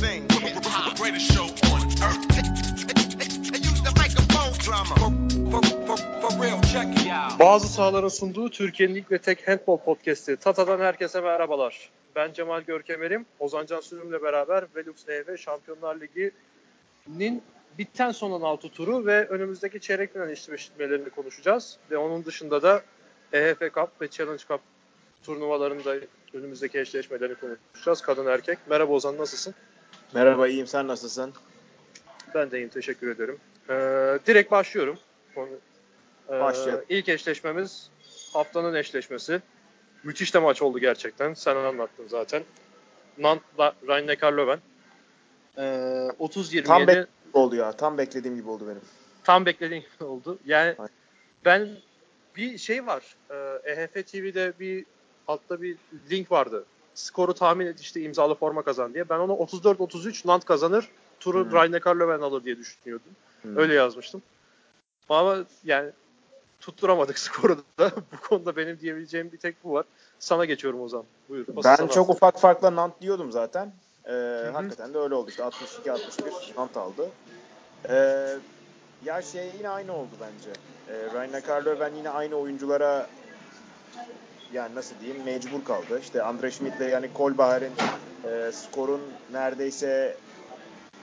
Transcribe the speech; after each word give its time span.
thing. 0.00 0.26
Greatest 1.00 1.32
show 1.32 1.46
on 1.72 1.80
earth. 2.06 2.24
They 3.52 3.60
use 3.70 3.82
the 3.82 3.92
microphone 4.02 4.52
drama. 4.66 4.96
Bazı 7.38 7.68
sahaların 7.68 8.08
sunduğu 8.08 8.50
Türkiye'nin 8.50 8.94
ilk 8.94 9.12
ve 9.12 9.18
tek 9.18 9.48
handball 9.48 9.76
podcast'i. 9.76 10.36
Tata'dan 10.36 10.80
herkese 10.80 11.20
merhabalar. 11.20 11.90
Ben 12.16 12.32
Cemal 12.32 12.60
Görkemer'im. 12.60 13.26
Ozan 13.38 13.66
Can 13.66 13.80
Sürüm'le 13.80 14.22
beraber 14.22 14.64
Velux 14.76 15.08
NF 15.08 15.40
Şampiyonlar 15.40 16.00
Ligi'nin 16.00 17.42
bitten 17.78 18.10
son 18.10 18.30
16 18.30 18.68
turu 18.68 19.06
ve 19.06 19.28
önümüzdeki 19.28 19.80
çeyrek 19.80 20.12
final 20.12 20.30
eşleşmelerini 20.30 21.10
konuşacağız. 21.10 21.78
Ve 21.90 21.96
onun 21.96 22.24
dışında 22.24 22.62
da 22.62 22.82
EHF 23.32 23.60
Cup 23.60 23.88
ve 24.00 24.08
Challenge 24.08 24.42
Cup 24.48 24.60
turnuvalarında 25.22 25.94
önümüzdeki 26.34 26.80
eşleşmelerini 26.80 27.34
konuşacağız. 27.34 28.00
Kadın 28.00 28.26
erkek. 28.26 28.58
Merhaba 28.66 28.92
Ozan 28.92 29.18
nasılsın? 29.18 29.54
Merhaba 30.14 30.48
iyiyim 30.48 30.66
sen 30.66 30.88
nasılsın? 30.88 31.32
Ben 32.34 32.50
de 32.50 32.58
iyiyim 32.58 32.68
teşekkür 32.68 33.10
ederim. 33.10 33.38
Ee, 33.70 34.18
direkt 34.26 34.50
başlıyorum. 34.50 34.98
Ee, 35.36 36.40
Başlayalım. 36.40 36.84
İlk 36.88 37.08
eşleşmemiz 37.08 37.90
haftanın 38.32 38.74
eşleşmesi. 38.74 39.40
Müthiş 40.04 40.34
de 40.34 40.38
maç 40.38 40.62
oldu 40.62 40.78
gerçekten. 40.78 41.34
Sen 41.34 41.56
anlattın 41.56 42.08
zaten. 42.08 42.42
Nant'la 43.18 43.74
Rhein-Neckar 43.88 44.32
Löwen. 44.32 44.58
Ee, 45.58 45.62
30-27 46.20 46.62
Tam 46.64 46.78
tam, 46.78 46.86
beklediğim 46.86 47.06
gibi 47.26 47.36
oldu 47.38 47.56
ya. 47.56 47.72
Tam 47.72 47.98
beklediğim 47.98 48.36
gibi 48.36 48.48
oldu 48.50 48.66
benim. 48.68 48.80
tam 49.24 49.46
beklediğim 49.46 49.82
gibi 49.82 50.04
oldu. 50.04 50.38
Yani 50.46 50.74
Aynen. 50.78 50.90
ben 51.44 51.68
bir 52.36 52.58
şey 52.58 52.86
var. 52.86 53.16
Ee, 53.30 53.34
EHF 53.72 53.92
TV'de 54.12 54.52
bir 54.60 54.84
altta 55.28 55.62
bir 55.62 55.76
link 56.10 56.32
vardı. 56.32 56.64
Skoru 57.00 57.34
tahmin 57.34 57.66
et 57.66 57.80
işte 57.80 58.00
imzalı 58.00 58.34
forma 58.34 58.62
kazan 58.62 58.94
diye. 58.94 59.08
Ben 59.08 59.18
ona 59.18 59.32
34-33 59.32 60.28
Nant 60.28 60.44
kazanır. 60.44 60.88
Turu 61.20 61.44
Hmm. 61.44 61.52
Rhein-Neckar 61.52 61.96
Löwen 62.00 62.20
alır 62.20 62.44
diye 62.44 62.58
düşünüyordum. 62.58 63.12
Hmm. 63.42 63.56
Öyle 63.56 63.74
yazmıştım. 63.74 64.22
Ama 65.08 65.36
yani 65.64 65.90
tutturamadık 66.60 67.18
skoru 67.26 67.58
da. 67.78 67.90
bu 68.12 68.28
konuda 68.28 68.56
benim 68.56 68.80
diyebileceğim 68.80 69.32
bir 69.32 69.38
tek 69.38 69.64
bu 69.64 69.72
var. 69.72 69.84
Sana 70.18 70.44
geçiyorum 70.44 70.80
o 70.80 70.88
zaman. 70.88 71.06
Buyur. 71.28 71.46
Ben 71.64 71.76
sana. 71.76 71.88
çok 71.88 72.10
ufak 72.10 72.40
farkla 72.40 72.76
Nant 72.76 73.00
diyordum 73.00 73.32
zaten. 73.32 73.72
Ee, 74.06 74.50
hakikaten 74.52 74.94
de 74.94 74.98
öyle 74.98 75.14
oldu 75.14 75.30
işte 75.30 75.42
62-61 75.42 76.56
Nant 76.56 76.76
aldı. 76.76 77.10
Ee, 77.88 78.26
ya 79.04 79.22
şey 79.22 79.50
yine 79.58 79.68
aynı 79.68 79.96
oldu 79.96 80.10
bence. 80.20 80.50
Ee, 80.88 81.12
Ryan 81.14 81.42
Carlo 81.48 81.80
ben 81.80 81.94
yine 81.94 82.10
aynı 82.10 82.34
oyunculara 82.36 83.06
yani 84.52 84.74
nasıl 84.74 85.00
diyeyim 85.00 85.22
mecbur 85.24 85.64
kaldı. 85.64 86.00
İşte 86.02 86.22
Andre 86.22 86.50
Schmidt 86.50 86.76
ile 86.76 86.84
yani 86.84 87.12
Kolbaher'in 87.12 87.72
e, 88.24 88.52
skorun 88.52 89.00
neredeyse 89.32 90.16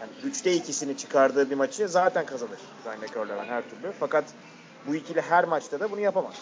yani 0.01 0.33
3'te 0.33 0.53
ikisini 0.53 0.97
çıkardığı 0.97 1.49
bir 1.49 1.55
maçı 1.55 1.87
zaten 1.87 2.25
kazanır 2.25 2.59
Carlo 3.15 3.43
her 3.43 3.63
türlü. 3.69 3.91
Fakat 3.99 4.25
bu 4.87 4.95
ikili 4.95 5.21
her 5.21 5.43
maçta 5.43 5.79
da 5.79 5.91
bunu 5.91 5.99
yapamaz. 5.99 6.35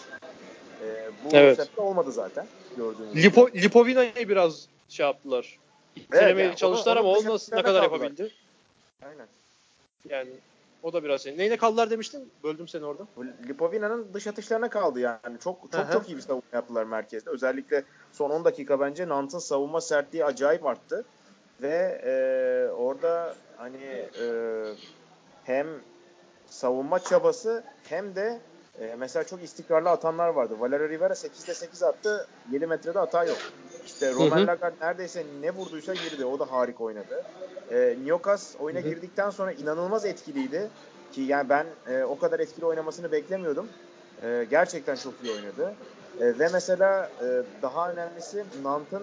Ee, 0.82 1.10
bu 1.24 1.28
Evet. 1.36 1.56
sefer 1.56 1.82
olmadı 1.82 2.12
zaten 2.12 2.46
gördüğünüz 2.76 3.12
gibi. 3.12 3.22
Lipo, 3.22 3.48
Lipovina'yı 3.54 4.14
biraz 4.28 4.68
şey 4.88 5.06
yaptılar. 5.06 5.58
İttelemeye 5.96 6.46
yani 6.46 6.56
çalıştılar 6.56 6.96
onu- 6.96 7.00
ama 7.08 7.18
onu 7.18 7.30
o 7.30 7.34
nasıl, 7.34 7.56
ne 7.56 7.62
kadar 7.62 7.82
kaldılar. 7.82 8.00
yapabildi? 8.06 8.30
Aynen. 9.02 9.26
Yani 10.08 10.30
o 10.86 10.92
da 10.92 11.04
biraz 11.04 11.22
şey. 11.22 11.38
Neyine 11.38 11.56
kaldılar 11.56 11.90
demiştin? 11.90 12.30
Böldüm 12.44 12.68
seni 12.68 12.84
orada. 12.84 13.06
Lipovina'nın 13.48 14.14
dış 14.14 14.26
atışlarına 14.26 14.70
kaldı 14.70 15.00
yani. 15.00 15.38
Çok 15.44 15.72
çok 15.72 15.88
hı. 15.88 15.92
çok 15.92 16.08
iyi 16.08 16.16
bir 16.16 16.22
savunma 16.22 16.42
yaptılar 16.52 16.84
merkezde. 16.84 17.30
Özellikle 17.30 17.84
son 18.12 18.30
10 18.30 18.44
dakika 18.44 18.80
bence 18.80 19.08
Nant'ın 19.08 19.38
savunma 19.38 19.80
sertliği 19.80 20.24
acayip 20.24 20.66
arttı. 20.66 21.04
Ve 21.62 22.02
e, 22.04 22.12
orada 22.72 23.34
hani 23.56 24.08
e, 24.20 24.26
hem 25.44 25.66
savunma 26.46 26.98
çabası 26.98 27.64
hem 27.88 28.14
de 28.14 28.40
e, 28.80 28.94
mesela 28.98 29.24
çok 29.24 29.42
istikrarlı 29.42 29.90
atanlar 29.90 30.28
vardı. 30.28 30.54
Valerio 30.58 30.88
Rivera 30.88 31.12
8'de 31.12 31.54
8 31.54 31.82
attı. 31.82 32.28
7 32.52 32.66
metrede 32.66 32.98
hata 32.98 33.24
yok. 33.24 33.38
İşte 33.86 34.14
Roman. 34.14 34.46
Lagarde 34.46 34.76
neredeyse 34.80 35.24
ne 35.40 35.50
vurduysa 35.50 35.94
girdi. 35.94 36.24
O 36.24 36.38
da 36.38 36.52
harika 36.52 36.84
oynadı. 36.84 37.24
E, 37.70 37.96
Nyokas 38.04 38.56
oyuna 38.60 38.78
Hı 38.78 38.84
hı. 38.84 38.88
girdikten 38.88 39.30
sonra 39.30 39.52
inanılmaz 39.52 40.04
etkiliydi. 40.04 40.68
Ki 41.12 41.20
yani 41.20 41.48
ben 41.48 41.66
e, 41.88 42.04
o 42.04 42.18
kadar 42.18 42.40
etkili 42.40 42.66
oynamasını 42.66 43.12
beklemiyordum. 43.12 43.68
E, 44.22 44.46
gerçekten 44.50 44.96
çok 44.96 45.14
iyi 45.22 45.32
oynadı. 45.32 45.74
E, 46.20 46.38
ve 46.38 46.48
mesela 46.52 47.10
e, 47.22 47.42
daha 47.62 47.92
önemlisi 47.92 48.44
Nant'ın 48.62 49.02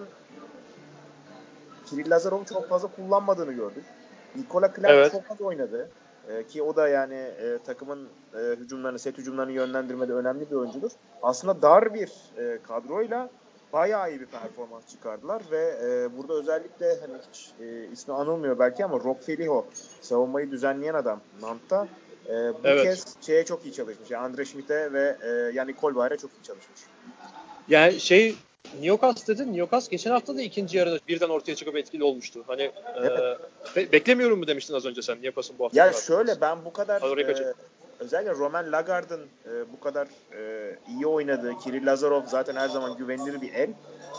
Kiril 1.86 2.10
Lazarov'u 2.10 2.44
çok 2.44 2.68
fazla 2.68 2.88
kullanmadığını 2.88 3.52
gördük. 3.52 3.84
Nikola 4.36 4.74
Clark 4.74 4.90
Evet. 4.90 5.12
çok 5.12 5.22
az 5.30 5.40
oynadı. 5.40 5.90
E, 6.28 6.46
ki 6.46 6.62
o 6.62 6.76
da 6.76 6.88
yani 6.88 7.14
e, 7.14 7.58
takımın 7.66 8.08
e, 8.34 8.38
hücumlarını, 8.38 8.98
set 8.98 9.18
hücumlarını 9.18 9.52
yönlendirmede 9.52 10.12
önemli 10.12 10.50
bir 10.50 10.56
oyuncudur. 10.56 10.90
Aslında 11.22 11.62
dar 11.62 11.94
bir 11.94 12.12
e, 12.38 12.58
kadroyla 12.62 13.30
bayağı 13.74 14.10
iyi 14.10 14.20
bir 14.20 14.26
performans 14.26 14.88
çıkardılar 14.90 15.42
ve 15.50 15.74
e, 15.84 16.18
burada 16.18 16.32
özellikle 16.34 17.00
hani 17.00 17.14
hiç 17.32 17.50
e, 17.60 17.92
ismi 17.92 18.14
anılmıyor 18.14 18.58
belki 18.58 18.84
ama 18.84 18.96
Rob 18.96 19.20
Feliho 19.22 19.66
savunmayı 20.00 20.50
düzenleyen 20.50 20.94
adam 20.94 21.20
Nant'ta 21.42 21.88
e, 22.26 22.32
bu 22.32 22.58
Evet. 22.64 22.82
kez 22.82 23.04
şeye 23.20 23.44
çok 23.44 23.64
iyi 23.64 23.72
çalışmış. 23.72 24.10
Yani 24.10 24.24
Andre 24.24 24.44
Schmidt'e 24.44 24.92
ve 24.92 25.16
e, 25.22 25.28
yani 25.54 25.74
Kolbayer'e 25.74 26.16
çok 26.16 26.30
iyi 26.30 26.42
çalışmış. 26.42 26.80
Yani 27.68 28.00
şey 28.00 28.36
Nyokas 28.80 29.28
dedin. 29.28 29.52
Nyokas 29.52 29.88
geçen 29.88 30.10
hafta 30.10 30.36
da 30.36 30.42
ikinci 30.42 30.78
yarıda 30.78 30.98
birden 31.08 31.28
ortaya 31.28 31.54
çıkıp 31.54 31.76
etkili 31.76 32.04
olmuştu. 32.04 32.44
Hani 32.46 32.72
Evet. 32.96 33.18
e, 33.18 33.76
be- 33.76 33.92
beklemiyorum 33.92 34.38
mu 34.38 34.46
demiştin 34.46 34.74
az 34.74 34.86
önce 34.86 35.02
sen 35.02 35.22
Nyokas'ın 35.22 35.58
bu 35.58 35.64
hafta. 35.64 35.86
Ya 35.86 35.92
şöyle 35.92 36.40
ben 36.40 36.64
bu 36.64 36.72
kadar 36.72 37.02
e. 37.18 37.54
özellikle 38.04 38.32
Roman 38.32 38.72
Lagarde'ın 38.72 39.20
e, 39.20 39.72
bu 39.72 39.80
kadar 39.80 40.08
e, 40.38 40.76
iyi 40.88 41.06
oynadığı, 41.06 41.58
Kiril 41.58 41.86
Lazarov 41.86 42.22
zaten 42.26 42.56
her 42.56 42.68
zaman 42.68 42.96
güvenilir 42.96 43.40
bir 43.40 43.54
el. 43.54 43.70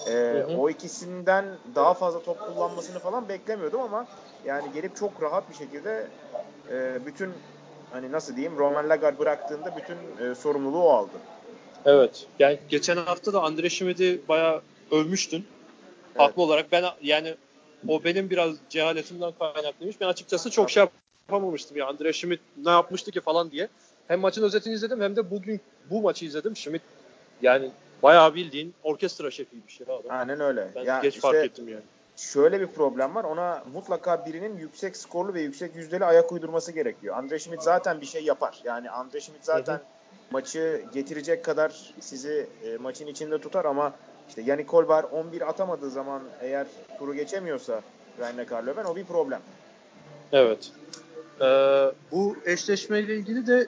E, 0.07 0.11
Hı 0.11 0.43
hı. 0.43 0.57
O 0.57 0.69
ikisinden 0.69 1.45
daha 1.75 1.93
fazla 1.93 2.23
top 2.23 2.39
kullanmasını 2.39 2.99
falan 2.99 3.29
beklemiyordum 3.29 3.81
ama 3.81 4.07
yani 4.45 4.73
gelip 4.73 4.95
çok 4.95 5.23
rahat 5.23 5.49
bir 5.49 5.55
şekilde 5.55 6.07
e, 6.71 7.05
bütün 7.05 7.29
hani 7.91 8.11
nasıl 8.11 8.35
diyeyim 8.35 8.57
Roman 8.57 8.89
Lagarde 8.89 9.19
bıraktığında 9.19 9.73
bütün 9.77 10.25
e, 10.25 10.35
sorumluluğu 10.35 10.83
o 10.83 10.89
aldı. 10.89 11.17
Evet. 11.85 12.27
Yani 12.39 12.59
geçen 12.69 12.97
hafta 12.97 13.33
da 13.33 13.41
Andre 13.41 13.69
Schmidt'i 13.69 14.21
bayağı 14.27 14.61
övmüştün. 14.91 15.45
Haklı 16.17 16.41
olarak 16.41 16.71
ben 16.71 16.83
yani 17.01 17.35
o 17.87 18.03
benim 18.03 18.29
biraz 18.29 18.55
cehaletimden 18.69 19.31
kaynaklıymış. 19.39 20.01
Ben 20.01 20.07
açıkçası 20.07 20.49
çok 20.49 20.69
şey 20.69 20.85
yapamamıştım 21.29 21.77
ya. 21.77 21.87
Andre 21.87 22.13
Schmidt 22.13 22.39
ne 22.65 22.69
yapmıştı 22.69 23.11
ki 23.11 23.21
falan 23.21 23.51
diye. 23.51 23.67
Hem 24.07 24.19
maçın 24.19 24.43
özetini 24.43 24.73
izledim 24.73 25.01
hem 25.01 25.15
de 25.15 25.31
bugün 25.31 25.61
bu 25.89 26.01
maçı 26.01 26.25
izledim. 26.25 26.55
Schmidt 26.55 26.81
yani 27.41 27.71
bayağı 28.03 28.35
bildiğin 28.35 28.73
orkestra 28.83 29.31
şefiymiş 29.31 29.79
ya 29.79 29.85
adam. 29.85 30.03
Aynen 30.09 30.39
öyle. 30.39 30.67
Ben 30.75 30.83
ya 30.83 30.99
geç 30.99 31.15
işte 31.15 31.21
fark 31.21 31.45
ettim 31.45 31.67
yani. 31.67 31.81
şöyle 32.15 32.61
bir 32.61 32.67
problem 32.67 33.15
var. 33.15 33.23
Ona 33.23 33.63
mutlaka 33.73 34.25
birinin 34.25 34.57
yüksek 34.57 34.97
skorlu 34.97 35.33
ve 35.33 35.41
yüksek 35.41 35.75
yüzdeli 35.75 36.05
ayak 36.05 36.31
uydurması 36.31 36.71
gerekiyor. 36.71 37.17
Andre 37.17 37.39
Schmidt 37.39 37.63
zaten 37.63 38.01
bir 38.01 38.05
şey 38.05 38.23
yapar. 38.23 38.61
Yani 38.63 38.89
Andre 38.89 39.21
Schmidt 39.21 39.45
zaten 39.45 39.79
maçı 40.31 40.83
getirecek 40.93 41.45
kadar 41.45 41.93
sizi 41.99 42.47
e, 42.63 42.77
maçın 42.77 43.07
içinde 43.07 43.41
tutar 43.41 43.65
ama 43.65 43.93
işte 44.29 44.41
Yannick 44.41 44.67
Kolbar 44.67 45.03
11 45.03 45.49
atamadığı 45.49 45.89
zaman 45.89 46.23
eğer 46.41 46.67
turu 46.99 47.13
geçemiyorsa 47.13 47.81
Ryan 48.19 48.45
Carloven 48.51 48.85
o 48.85 48.95
bir 48.95 49.05
problem. 49.05 49.41
Evet. 50.31 50.71
Ee, 51.41 51.91
bu 52.11 52.37
eşleşmeyle 52.45 53.15
ilgili 53.15 53.47
de 53.47 53.67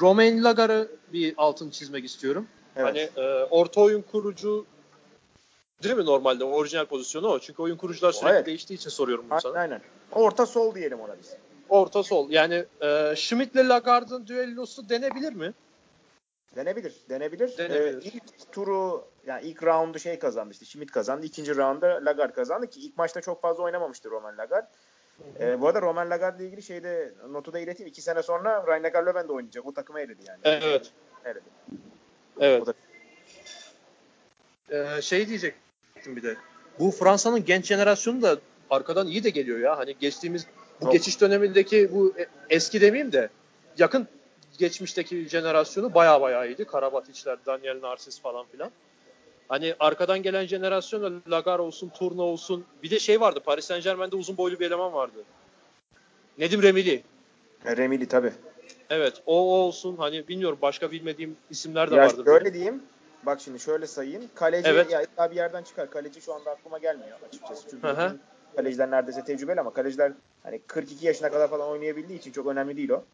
Romain 0.00 0.44
Lagar'ı 0.44 0.88
bir 1.12 1.34
altın 1.36 1.70
çizmek 1.70 2.04
istiyorum. 2.04 2.48
Evet. 2.76 2.86
Hani 3.16 3.26
e, 3.26 3.44
orta 3.44 3.80
oyun 3.80 4.02
kurucu 4.02 4.66
değil 5.82 5.96
mi 5.96 6.04
normalde 6.04 6.44
orijinal 6.44 6.84
pozisyonu 6.86 7.28
o? 7.28 7.38
Çünkü 7.38 7.62
oyun 7.62 7.76
kurucular 7.76 8.12
sürekli 8.12 8.34
Evet. 8.36 8.46
değiştiği 8.46 8.78
için 8.78 8.90
soruyorum 8.90 9.24
bunu 9.30 9.40
sana. 9.40 9.58
Aynen. 9.58 9.80
Orta 10.12 10.46
sol 10.46 10.74
diyelim 10.74 11.00
ona 11.00 11.18
biz. 11.18 11.36
Orta 11.68 12.02
sol. 12.02 12.30
Yani 12.30 12.64
e, 12.80 13.14
Schmidt 13.16 13.54
ile 13.54 13.68
Lagarde'ın 13.68 14.26
düellosu 14.26 14.88
denebilir 14.88 15.32
mi? 15.32 15.52
Denebilir. 16.56 16.94
Denebilir. 17.08 17.58
Denebilir. 17.58 18.02
Ee, 18.02 18.08
ilk 18.08 18.52
turu 18.52 19.04
yani 19.26 19.46
ilk 19.46 19.62
roundu 19.62 19.98
şey 19.98 20.18
kazandı 20.18 20.52
işte 20.52 20.64
Schmidt 20.64 20.90
kazandı. 20.90 21.26
İkinci 21.26 21.56
rounda 21.56 22.00
Lagarde 22.04 22.32
kazandı 22.32 22.66
ki 22.66 22.80
ilk 22.80 22.96
maçta 22.96 23.20
çok 23.20 23.42
fazla 23.42 23.62
oynamamıştı 23.62 24.10
Roman 24.10 24.38
Lagarde. 24.38 24.68
Ee, 25.40 25.60
bu 25.60 25.66
arada 25.68 25.82
Roman 25.82 26.10
Lagarde 26.10 26.38
ile 26.42 26.46
ilgili 26.46 26.62
şeyde 26.62 27.12
notu 27.30 27.52
da 27.52 27.58
ileteyim. 27.58 27.88
İki 27.88 28.02
sene 28.02 28.22
sonra 28.22 28.64
Ryan 28.66 28.82
Lagarde 28.82 29.28
de 29.28 29.32
oynayacak. 29.32 29.66
O 29.66 29.74
takıma 29.74 30.00
eledi 30.00 30.20
yani. 30.28 30.40
Evet. 30.44 30.90
Eledi. 31.24 31.44
Evet. 32.40 32.62
O 32.62 32.66
da- 32.66 32.74
Ee, 34.70 35.02
şey 35.02 35.28
diyecektim 35.28 36.16
bir 36.16 36.22
de. 36.22 36.36
Bu 36.78 36.90
Fransa'nın 36.90 37.44
genç 37.44 37.64
jenerasyonu 37.66 38.22
da 38.22 38.36
arkadan 38.70 39.06
iyi 39.06 39.24
de 39.24 39.30
geliyor 39.30 39.58
ya. 39.58 39.78
Hani 39.78 39.98
geçtiğimiz 39.98 40.46
bu 40.80 40.84
Çok. 40.84 40.92
geçiş 40.92 41.20
dönemindeki 41.20 41.90
bu 41.94 42.14
e- 42.18 42.26
eski 42.50 42.80
demeyeyim 42.80 43.12
de 43.12 43.28
yakın 43.78 44.08
geçmişteki 44.58 45.28
jenerasyonu 45.28 45.94
baya 45.94 46.20
baya 46.20 46.44
iyiydi. 46.46 46.64
Karabatic'ler, 46.64 47.38
Daniel 47.46 47.80
Narsis 47.82 48.20
falan 48.20 48.46
filan. 48.46 48.70
Hani 49.48 49.74
arkadan 49.80 50.22
gelen 50.22 50.46
jenerasyonla 50.46 51.10
Lagar 51.30 51.58
olsun, 51.58 51.88
Turna 51.88 52.22
olsun. 52.22 52.64
Bir 52.82 52.90
de 52.90 52.98
şey 52.98 53.20
vardı. 53.20 53.40
Paris 53.44 53.64
Saint 53.64 53.84
Germain'de 53.84 54.16
uzun 54.16 54.36
boylu 54.36 54.60
bir 54.60 54.66
eleman 54.66 54.92
vardı. 54.92 55.24
Nedim 56.38 56.62
Remili. 56.62 57.02
E, 57.64 57.76
Remili 57.76 58.08
tabii. 58.08 58.32
Evet 58.90 59.22
o, 59.26 59.40
o 59.40 59.56
olsun. 59.66 59.96
Hani 59.96 60.28
bilmiyorum 60.28 60.58
başka 60.62 60.90
bilmediğim 60.90 61.36
isimler 61.50 61.90
de 61.90 61.94
Ya 61.94 62.02
vardır. 62.02 62.24
şöyle 62.24 62.40
benim. 62.44 62.54
diyeyim. 62.54 62.82
Bak 63.26 63.40
şimdi 63.40 63.60
şöyle 63.60 63.86
sayayım. 63.86 64.22
Kaleci 64.34 64.68
Evet. 64.68 64.90
ya 64.90 65.02
illa 65.02 65.30
bir 65.30 65.36
yerden 65.36 65.62
çıkar. 65.62 65.90
Kaleci 65.90 66.20
şu 66.20 66.34
anda 66.34 66.50
aklıma 66.50 66.78
gelmiyor 66.78 67.18
açıkçası. 67.28 67.70
Çünkü 67.70 67.96
kaleciler 68.56 68.90
neredeyse 68.90 69.24
tecrübeli 69.24 69.60
ama 69.60 69.72
kaleciler 69.72 70.12
hani 70.42 70.60
42 70.66 71.06
yaşına 71.06 71.30
kadar 71.30 71.50
falan 71.50 71.68
oynayabildiği 71.68 72.18
için 72.18 72.32
çok 72.32 72.46
önemli 72.46 72.76
değil 72.76 72.90
o. 72.90 73.04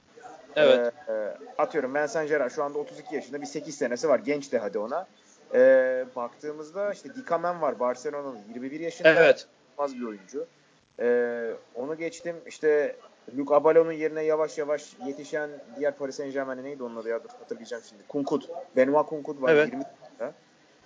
Evet. 0.57 0.95
Ee, 1.09 1.13
e, 1.13 1.37
atıyorum 1.59 1.95
Vincent 1.95 2.29
Gerrard 2.29 2.51
şu 2.51 2.65
anda 2.65 2.79
32 2.79 3.15
yaşında 3.15 3.41
bir 3.41 3.47
8 3.47 3.75
senesi 3.75 4.09
var. 4.09 4.19
Genç 4.19 4.53
de 4.53 4.59
hadi 4.59 4.79
ona. 4.79 5.07
Ee, 5.55 6.07
baktığımızda 6.17 6.93
işte 6.93 7.15
Dikamen 7.15 7.61
var 7.63 7.81
Barcelona'nın 7.81 8.39
21 8.49 8.81
yaşında. 8.81 9.09
Evet. 9.09 9.47
Az 9.79 9.97
bir 9.97 10.03
oyuncu. 10.07 10.47
Ee, 11.01 11.51
onu 11.75 11.99
geçtim. 11.99 12.37
İşte 12.47 12.97
Luke 13.37 13.55
Abalo'nun 13.55 13.93
yerine 13.93 14.23
yavaş 14.23 14.59
yavaş 14.59 14.97
yetişen 15.07 15.51
diğer 15.77 15.97
Paris 15.97 16.17
Saint 16.17 16.33
Germain'e 16.33 16.65
neydi 16.65 16.83
onun 16.83 16.97
adı 16.97 17.09
ya? 17.09 17.25
Dur 17.25 17.29
hatırlayacağım 17.29 17.83
şimdi. 17.89 18.03
Kunkut. 18.09 18.49
Benoit 18.77 19.07
Kunkut 19.07 19.43
var 19.43 19.53
Evet. 19.53 19.67
20 19.67 19.85
yaşında. 20.03 20.33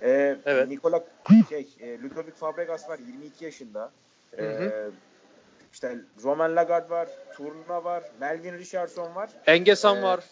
Ee, 0.03 0.37
Evet. 0.45 0.69
Nikola 0.69 1.05
şey, 1.49 1.69
e, 1.81 2.03
Ludovic 2.03 2.33
Fabregas 2.33 2.89
var 2.89 2.99
22 2.99 3.45
yaşında. 3.45 3.91
Ee, 4.39 4.43
Hı 4.43 4.49
hı. 4.65 4.93
işte 5.73 5.99
Roman 6.23 6.57
Lagarde 6.57 6.91
var, 6.91 7.09
Turna 7.37 7.85
var, 7.85 8.05
Melvin 8.21 8.53
Richardson 8.59 9.15
var. 9.15 9.31
Engesan 9.47 9.99
Ee, 9.99 10.03
var. 10.03 10.25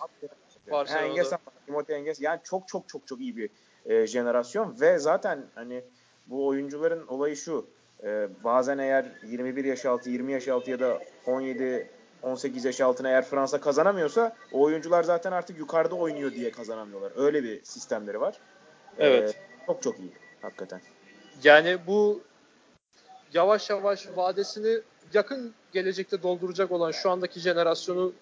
Barcelona'da. 0.70 1.06
Engesan 1.06 1.38
var. 1.46 1.52
Timothy 1.66 1.98
Enges. 1.98 2.20
Yani 2.20 2.40
çok 2.44 2.68
çok 2.68 2.88
çok 2.88 3.06
çok 3.06 3.20
iyi 3.20 3.36
bir 3.36 3.50
e, 3.86 4.06
jenerasyon 4.06 4.80
ve 4.80 4.98
zaten 4.98 5.46
hani 5.54 5.84
bu 6.26 6.46
oyuncuların 6.46 7.06
olayı 7.06 7.36
şu. 7.36 7.66
e, 8.02 8.28
bazen 8.44 8.78
eğer 8.78 9.06
21 9.26 9.64
yaş 9.64 9.86
altı, 9.86 10.10
20 10.10 10.32
yaş 10.32 10.48
altı 10.48 10.70
ya 10.70 10.80
da 10.80 10.98
17 11.26 11.90
18 12.22 12.64
yaş 12.64 12.80
altına 12.80 13.08
eğer 13.08 13.24
Fransa 13.24 13.60
kazanamıyorsa 13.60 14.36
o 14.52 14.62
oyuncular 14.62 15.02
zaten 15.02 15.32
artık 15.32 15.58
yukarıda 15.58 15.94
oynuyor 15.94 16.32
diye 16.32 16.50
kazanamıyorlar. 16.50 17.12
Öyle 17.16 17.42
bir 17.42 17.64
sistemleri 17.64 18.20
var. 18.20 18.34
E, 18.98 19.06
Evet. 19.06 19.36
çok 19.66 19.82
çok 19.82 19.98
iyi 19.98 20.12
hakikaten. 20.42 20.80
Yani 21.44 21.78
bu 21.86 22.22
yavaş 23.34 23.70
yavaş 23.70 24.08
vadesini 24.16 24.80
yakın 25.14 25.54
gelecekte 25.72 26.22
dolduracak 26.22 26.72
olan 26.72 26.90
şu 26.90 27.10
andaki 27.10 27.40
jenerasyonu 27.40 28.12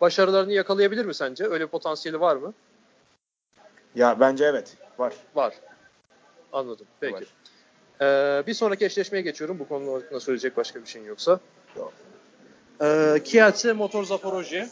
başarılarını 0.00 0.52
yakalayabilir 0.52 1.04
mi 1.04 1.14
sence? 1.14 1.44
Öyle 1.44 1.66
potansiyeli 1.66 2.20
var 2.20 2.36
mı? 2.36 2.54
Ya 3.94 4.20
bence 4.20 4.44
evet 4.44 4.76
var. 4.98 5.12
Var. 5.34 5.54
Anladım. 6.52 6.86
Peki. 7.00 7.14
Var. 7.14 7.24
Ee, 8.00 8.46
bir 8.46 8.54
sonraki 8.54 8.84
eşleşmeye 8.84 9.22
geçiyorum. 9.22 9.58
Bu 9.58 9.68
konu 9.68 9.94
hakkında 9.94 10.20
söyleyecek 10.20 10.56
başka 10.56 10.82
bir 10.82 10.86
şeyin 10.86 11.06
yoksa. 11.06 11.40
Yok. 11.76 11.92
Ee, 12.82 13.22
Kielce 13.24 13.72
Motor 13.72 14.04
Zaporojye 14.04 14.68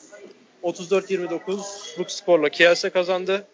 34-29'luk 0.62 2.10
skorla 2.10 2.48
Kielce 2.48 2.90
kazandı. 2.90 3.46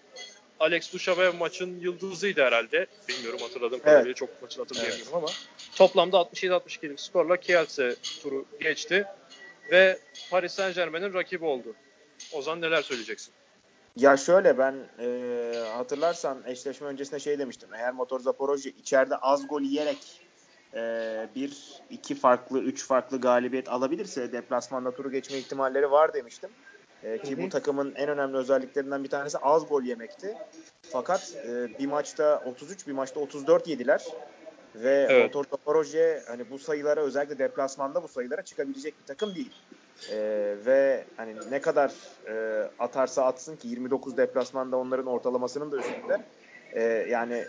Alex 0.60 0.92
Dushabev 0.92 1.34
maçın 1.34 1.80
yıldızıydı 1.80 2.42
herhalde. 2.42 2.86
Bilmiyorum 3.08 3.40
hatırladığım 3.42 3.80
kadarıyla 3.80 4.14
çok 4.14 4.42
maçını 4.42 4.62
hatırlayamıyorum 4.62 5.14
ama. 5.14 5.28
Toplamda 5.76 6.16
67-62'lik 6.16 7.00
skorla 7.00 7.36
Kielce 7.36 7.96
turu 8.22 8.44
geçti. 8.60 9.04
Ve 9.70 9.98
Paris 10.30 10.52
Saint 10.52 10.74
Germain'in 10.74 11.14
rakibi 11.14 11.44
oldu. 11.44 11.74
Ozan 12.32 12.60
neler 12.60 12.82
söyleyeceksin? 12.82 13.34
Ya 13.96 14.16
şöyle 14.16 14.58
ben 14.58 14.74
e, 14.98 15.52
hatırlarsan 15.76 16.38
eşleşme 16.46 16.86
öncesinde 16.86 17.20
şey 17.20 17.38
demiştim. 17.38 17.68
Eğer 17.74 17.92
Motor 17.92 18.20
Zaporojye 18.20 18.72
içeride 18.72 19.16
az 19.16 19.48
gol 19.48 19.62
yiyerek 19.62 20.22
e, 20.74 20.80
bir, 21.34 21.82
iki 21.90 22.14
farklı, 22.14 22.60
üç 22.60 22.86
farklı 22.86 23.20
galibiyet 23.20 23.68
alabilirse 23.68 24.32
deplasmanda 24.32 24.94
turu 24.94 25.10
geçme 25.10 25.38
ihtimalleri 25.38 25.90
var 25.90 26.14
demiştim. 26.14 26.50
E, 27.02 27.18
ki 27.18 27.36
Hı 27.36 27.40
hı. 27.40 27.44
bu 27.44 27.48
takımın 27.48 27.94
en 27.94 28.08
önemli 28.08 28.36
özelliklerinden 28.36 29.04
bir 29.04 29.08
tanesi 29.08 29.38
az 29.38 29.68
gol 29.68 29.82
yemekti. 29.82 30.34
Fakat 30.82 31.36
e, 31.46 31.78
bir 31.78 31.86
maçta 31.86 32.42
33, 32.46 32.86
bir 32.86 32.92
maçta 32.92 33.20
34 33.20 33.68
yediler. 33.68 34.04
Ve 34.74 35.06
Evet. 35.10 35.24
Motor 35.24 35.44
Zaporojye 35.50 36.22
hani 36.26 36.50
bu 36.50 36.58
sayılara 36.58 37.00
özellikle 37.00 37.38
deplasmanda 37.38 38.02
bu 38.02 38.08
sayılara 38.08 38.42
çıkabilecek 38.42 38.94
bir 39.00 39.06
takım 39.06 39.34
değil. 39.34 39.52
Ee, 40.12 40.56
ve 40.66 41.04
hani 41.16 41.34
ne 41.50 41.60
kadar 41.60 41.92
e, 42.28 42.64
atarsa 42.78 43.24
atsın 43.24 43.56
ki 43.56 43.68
29 43.68 44.16
deplasmanda 44.16 44.76
onların 44.76 45.06
ortalamasının 45.06 45.72
da 45.72 45.76
üstünde. 45.76 46.24
Ee, 46.72 46.82
yani 47.10 47.44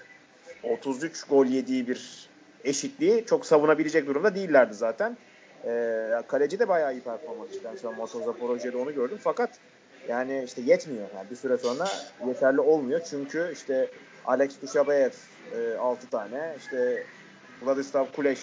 33 0.64 1.24
gol 1.24 1.46
yediği 1.46 1.88
bir 1.88 2.30
eşitliği 2.64 3.26
çok 3.26 3.46
savunabilecek 3.46 4.08
durumda 4.08 4.36
değillerdi 4.36 4.74
zaten. 4.74 5.18
Ee, 5.66 6.10
kaleci 6.28 6.60
de 6.60 6.68
bayağı 6.68 6.94
iyi 6.94 7.02
performans 7.02 7.52
çıktı. 7.52 7.70
Ben 7.84 7.96
Motor 7.96 8.24
Zaporojye'de 8.24 8.78
onu 8.78 8.94
gördüm. 8.94 9.18
Fakat 9.24 9.50
yani 10.10 10.44
işte 10.46 10.62
yetmiyor. 10.62 11.08
Yani 11.16 11.30
bir 11.30 11.36
süre 11.36 11.58
sonra 11.58 11.88
yeterli 12.28 12.60
olmuyor. 12.62 13.02
Çünkü 13.10 13.50
işte 13.54 13.90
Alex 14.26 14.62
Dushabayev 14.62 15.12
e, 15.56 15.78
6 15.78 16.10
tane, 16.10 16.56
işte 16.58 17.04
Vladislav 17.62 18.06
Kuleş 18.16 18.40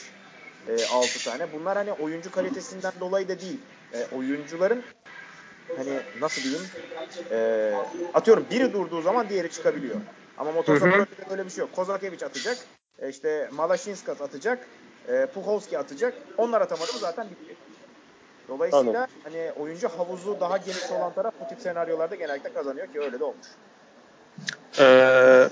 e, 0.69 0.87
6 0.87 1.25
tane. 1.25 1.53
Bunlar 1.53 1.77
hani 1.77 1.93
oyuncu 1.93 2.31
kalitesinden 2.31 2.93
dolayı 3.01 3.29
da 3.29 3.41
değil. 3.41 3.61
E, 3.95 4.17
oyuncuların 4.17 4.83
hani 5.77 6.01
nasıl 6.21 6.43
diyeyim 6.43 6.63
e, 7.31 7.73
atıyorum 8.15 8.47
biri 8.51 8.73
durduğu 8.73 9.03
zaman 9.03 9.29
diğeri 9.29 9.51
çıkabiliyor. 9.51 9.97
Ama. 10.39 10.53
Zaporojye'de 10.53 11.31
böyle 11.31 11.45
bir 11.45 11.51
şey 11.51 11.61
yok. 11.61 11.73
Kozakevic 11.77 12.27
atacak. 12.27 12.59
E, 12.99 13.09
işte 13.09 13.49
Malashinskas 13.53 14.21
atacak. 14.21 14.67
E, 15.09 15.27
Puchovski 15.27 15.79
atacak. 15.79 16.15
Onlar 16.37 16.61
atamadı 16.61 16.93
mı 16.93 16.99
zaten 16.99 17.31
bitti. 17.31 17.57
Dolayısıyla 18.49 19.01
Anladım. 19.01 19.15
hani 19.25 19.53
oyuncu 19.59 19.89
havuzu 19.89 20.41
daha 20.41 20.57
geniş 20.57 20.91
olan 20.91 21.13
taraf 21.15 21.35
bu 21.41 21.49
tip 21.49 21.61
senaryolarda 21.61 22.15
genellikle 22.15 22.53
kazanıyor 22.53 22.87
ki 22.87 23.01
öyle 23.01 23.21
de 23.21 23.25
olmuş. 23.25 23.47
Ee, 24.79 25.49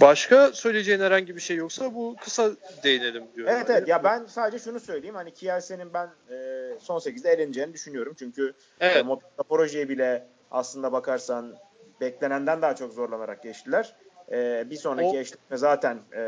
başka 0.00 0.52
söyleyeceğin 0.52 1.00
herhangi 1.00 1.36
bir 1.36 1.40
şey 1.40 1.56
yoksa 1.56 1.94
bu 1.94 2.16
kısa 2.20 2.50
değinelim 2.84 3.24
diyorum. 3.36 3.54
Evet 3.56 3.70
evet 3.70 3.88
ya 3.88 4.04
ben 4.04 4.26
sadece 4.26 4.64
şunu 4.64 4.80
söyleyeyim 4.80 5.14
hani 5.14 5.34
Kielce'nin 5.34 5.94
ben 5.94 6.06
e, 6.30 6.36
son 6.80 6.98
8'de 6.98 7.30
eleneceğini 7.32 7.72
düşünüyorum. 7.72 8.14
Çünkü 8.18 8.52
Evet. 8.80 9.04
e, 9.40 9.42
Projeye 9.48 9.88
bile 9.88 10.26
aslında 10.50 10.92
bakarsan 10.92 11.54
beklenenden 12.00 12.62
daha 12.62 12.76
çok 12.76 12.92
zorlanarak 12.92 13.42
geçtiler. 13.42 13.92
E, 14.32 14.64
bir 14.70 14.76
sonraki 14.76 15.06
O- 15.08 15.16
eşleşme 15.16 15.56
zaten 15.56 15.98
e, 16.16 16.20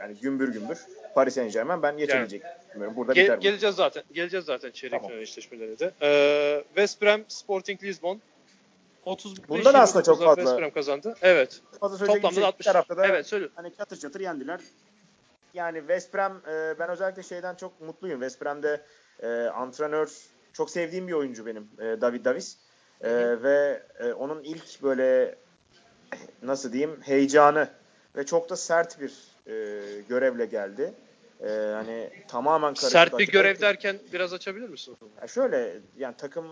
hani 0.00 0.14
gümbür 0.22 0.52
gümbür 0.52 0.78
Paris 1.14 1.34
Saint 1.34 1.52
Germain 1.52 1.82
ben 1.82 1.96
geçebilecek 1.98 2.42
düşünüyorum. 2.68 2.96
Burada 2.96 3.12
Gel- 3.12 3.24
biter 3.24 3.36
bu. 3.36 3.40
geleceğiz 3.40 3.74
zaten. 3.76 4.02
Geleceğiz 4.12 4.44
zaten 4.46 4.70
çeyrek 4.70 4.92
Tamam. 4.98 5.08
final 5.10 5.22
eşleşmelerine 5.22 5.78
de. 5.78 5.90
Ee, 6.02 6.64
West 6.66 7.02
Brom 7.02 7.20
Sporting 7.28 7.82
Lisbon 7.82 8.20
35 9.08 9.48
Bunda 9.48 9.72
da 9.74 9.78
aslında 9.80 10.04
çok 10.04 10.16
29'da 10.20 10.26
fazla- 10.26 10.42
West 10.42 10.60
Brom 10.60 10.70
kazandı. 10.70 11.14
Evet. 11.22 11.60
Fazla 11.80 11.98
Toplamda 11.98 12.28
bir 12.28 12.34
şey 12.34 12.42
yok. 12.42 12.48
60. 12.48 12.60
Bir 12.60 12.64
tarafta 12.72 12.96
da 12.96 13.06
Evet 13.06 13.26
söyle. 13.26 13.48
hani 13.54 13.76
çatır 13.76 13.96
çatır 13.96 14.20
yendiler. 14.20 14.60
Yani 15.54 15.78
West 15.78 16.14
Brom 16.14 16.42
e, 16.48 16.78
ben 16.78 16.88
özellikle 16.90 17.22
şeyden 17.22 17.54
çok 17.54 17.80
mutluyum. 17.80 18.20
West 18.20 18.42
Brom'de 18.42 18.80
e, 19.22 19.28
antrenör 19.54 20.12
çok 20.52 20.70
sevdiğim 20.70 21.08
bir 21.08 21.12
oyuncu 21.12 21.46
benim 21.46 21.68
e, 21.78 22.00
David 22.00 22.24
Davis. 22.24 22.56
E, 23.00 23.10
ve 23.42 23.82
e, 23.98 24.12
onun 24.12 24.42
ilk 24.42 24.82
böyle 24.82 25.34
nasıl 26.42 26.72
diyeyim 26.72 27.00
heyecanı 27.02 27.68
ve 28.16 28.26
çok 28.26 28.50
da 28.50 28.56
sert 28.56 29.00
bir 29.00 29.12
e, 29.46 29.54
görevle 30.08 30.46
geldi. 30.46 30.94
E, 31.40 31.48
hani 31.74 32.10
tamamen 32.28 32.74
karışık. 32.74 32.90
Sert 32.90 33.18
bir 33.18 33.26
görev 33.32 33.60
derken 33.60 33.98
biraz 34.12 34.32
açabilir 34.32 34.68
misin? 34.68 34.96
ya 35.22 35.28
şöyle 35.28 35.80
yani 35.98 36.14
takım 36.18 36.46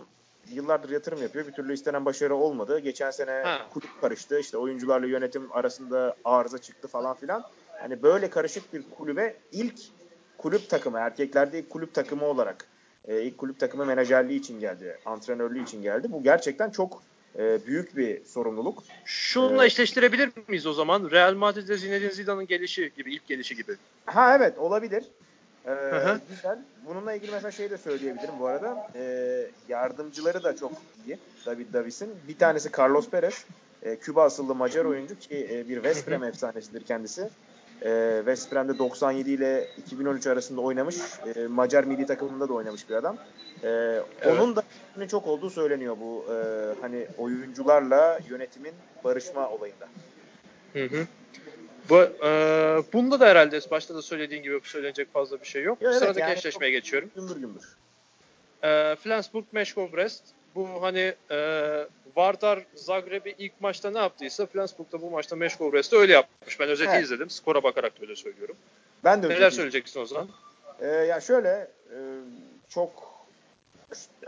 yıllardır 0.52 0.90
yatırım 0.90 1.22
yapıyor. 1.22 1.46
Bir 1.46 1.52
türlü 1.52 1.72
istenen 1.74 2.04
başarı 2.04 2.34
olmadı. 2.34 2.78
Geçen 2.78 3.10
sene 3.10 3.30
Ha. 3.30 3.66
kulüp 3.72 4.00
karıştı. 4.00 4.38
İşte 4.38 4.58
oyuncularla 4.58 5.06
yönetim 5.06 5.52
arasında 5.52 6.16
arıza 6.24 6.58
çıktı 6.58 6.88
falan 6.88 7.16
filan. 7.16 7.44
Hani 7.80 8.02
böyle 8.02 8.30
karışık 8.30 8.72
bir 8.74 8.82
kulübe 8.98 9.36
ilk 9.52 9.78
kulüp 10.38 10.70
takımı, 10.70 10.98
erkeklerde 10.98 11.58
ilk 11.58 11.70
kulüp 11.70 11.94
takımı 11.94 12.24
olarak 12.24 12.64
e, 13.04 13.22
ilk 13.22 13.38
kulüp 13.38 13.60
takımı 13.60 13.86
menajerliği 13.86 14.40
için 14.40 14.60
geldi. 14.60 14.98
Antrenörlüğü 15.06 15.62
için 15.62 15.82
geldi. 15.82 16.12
Bu 16.12 16.22
gerçekten 16.22 16.70
çok 16.70 17.02
e, 17.38 17.66
büyük 17.66 17.96
bir 17.96 18.24
sorumluluk. 18.24 18.82
Şununla 19.04 19.62
Evet. 19.62 19.72
eşleştirebilir 19.72 20.30
miyiz 20.48 20.66
o 20.66 20.72
zaman? 20.72 21.10
Real 21.10 21.34
Madrid'de 21.34 21.76
Zinedine 21.76 22.10
Zidane'ın 22.10 22.46
gelişi 22.46 22.92
gibi, 22.96 23.14
ilk 23.14 23.26
gelişi 23.26 23.56
gibi. 23.56 23.72
Ha 24.06 24.36
evet 24.36 24.58
olabilir. 24.58 25.04
Ee, 25.66 25.70
hı. 25.70 26.20
güzel. 26.30 26.58
Bununla 26.86 27.12
ilgili 27.12 27.30
mesela 27.30 27.50
şey 27.50 27.70
de 27.70 27.78
söyleyebilirim 27.78 28.34
bu 28.40 28.46
arada. 28.46 28.88
Ee, 28.94 29.46
yardımcıları 29.68 30.44
da 30.44 30.56
çok 30.56 30.72
iyi 31.06 31.18
David 31.46 31.72
Davis'in. 31.74 32.10
Bir 32.28 32.38
tanesi 32.38 32.70
Carlos 32.78 33.10
Perez. 33.10 33.44
Ee, 33.82 33.96
Küba 33.96 34.24
asıllı 34.24 34.54
Macar 34.54 34.84
oyuncu 34.84 35.18
ki 35.18 35.48
e, 35.50 35.68
bir 35.68 35.74
West 35.74 36.08
Brom 36.08 36.24
efsanesidir 36.24 36.84
kendisi. 36.84 37.28
Ee, 37.82 38.14
West 38.18 38.52
Brom'de 38.52 38.78
97 38.78 39.30
ile 39.30 39.68
2013 39.78 40.26
arasında 40.26 40.60
oynamış. 40.60 40.96
Ee, 41.36 41.46
Macar 41.46 41.84
milli 41.84 42.06
takımında 42.06 42.48
da 42.48 42.52
oynamış 42.52 42.88
bir 42.88 42.94
adam. 42.94 43.16
Ee, 43.64 44.00
Onun 44.26 44.56
da 44.56 44.60
etkisinin 44.60 45.08
çok 45.08 45.26
olduğu 45.26 45.50
söyleniyor 45.50 45.96
bu 46.00 46.24
e, 46.32 46.34
hani 46.80 47.06
oyuncularla 47.18 48.20
yönetimin 48.28 48.74
barışma 49.04 49.50
olayında. 49.50 49.88
Hı 50.72 50.84
hı. 50.84 51.06
Bu, 51.90 52.00
e, 52.00 52.28
bunda 52.92 53.20
da 53.20 53.26
herhalde 53.26 53.60
başta 53.70 53.94
da 53.94 54.02
söylediğin 54.02 54.42
gibi 54.42 54.60
söylenecek 54.64 55.12
fazla 55.12 55.40
bir 55.40 55.46
şey 55.46 55.62
yok. 55.62 55.82
Ya 55.82 55.90
evet, 55.90 55.98
Sıradaki 55.98 56.20
yani 56.20 56.32
eşleşmeye 56.32 56.72
geçiyorum. 56.72 57.10
Gümbür 57.14 57.36
gümbür. 57.36 57.76
E, 58.62 58.96
Flensburg, 58.96 59.44
Meşkov, 59.52 59.92
Brest. 59.92 60.22
Bu 60.54 60.68
hani 60.82 61.14
e, 61.30 61.38
Vardar 62.16 62.62
Zagreb'i 62.74 63.34
ilk 63.38 63.60
maçta 63.60 63.90
ne 63.90 63.98
yaptıysa 63.98 64.46
Flensburg'da 64.46 65.02
bu 65.02 65.10
maçta 65.10 65.36
Meşkov 65.36 65.72
Brest'te 65.72 65.96
öyle 65.96 66.12
yapmış. 66.12 66.60
Ben 66.60 66.68
özeti 66.68 66.90
Evet. 66.90 67.04
izledim. 67.04 67.30
Skora 67.30 67.62
bakarak 67.62 67.96
da 67.96 68.02
öyle 68.02 68.16
söylüyorum. 68.16 68.56
Ben 69.04 69.22
de 69.22 69.28
Neler 69.28 69.36
öyle 69.36 69.50
söyleyeceksin 69.50 70.00
o 70.00 70.06
zaman? 70.06 70.28
Ee, 70.80 70.86
ya 70.86 71.20
şöyle 71.20 71.68
e, 71.90 71.98
çok 72.68 73.16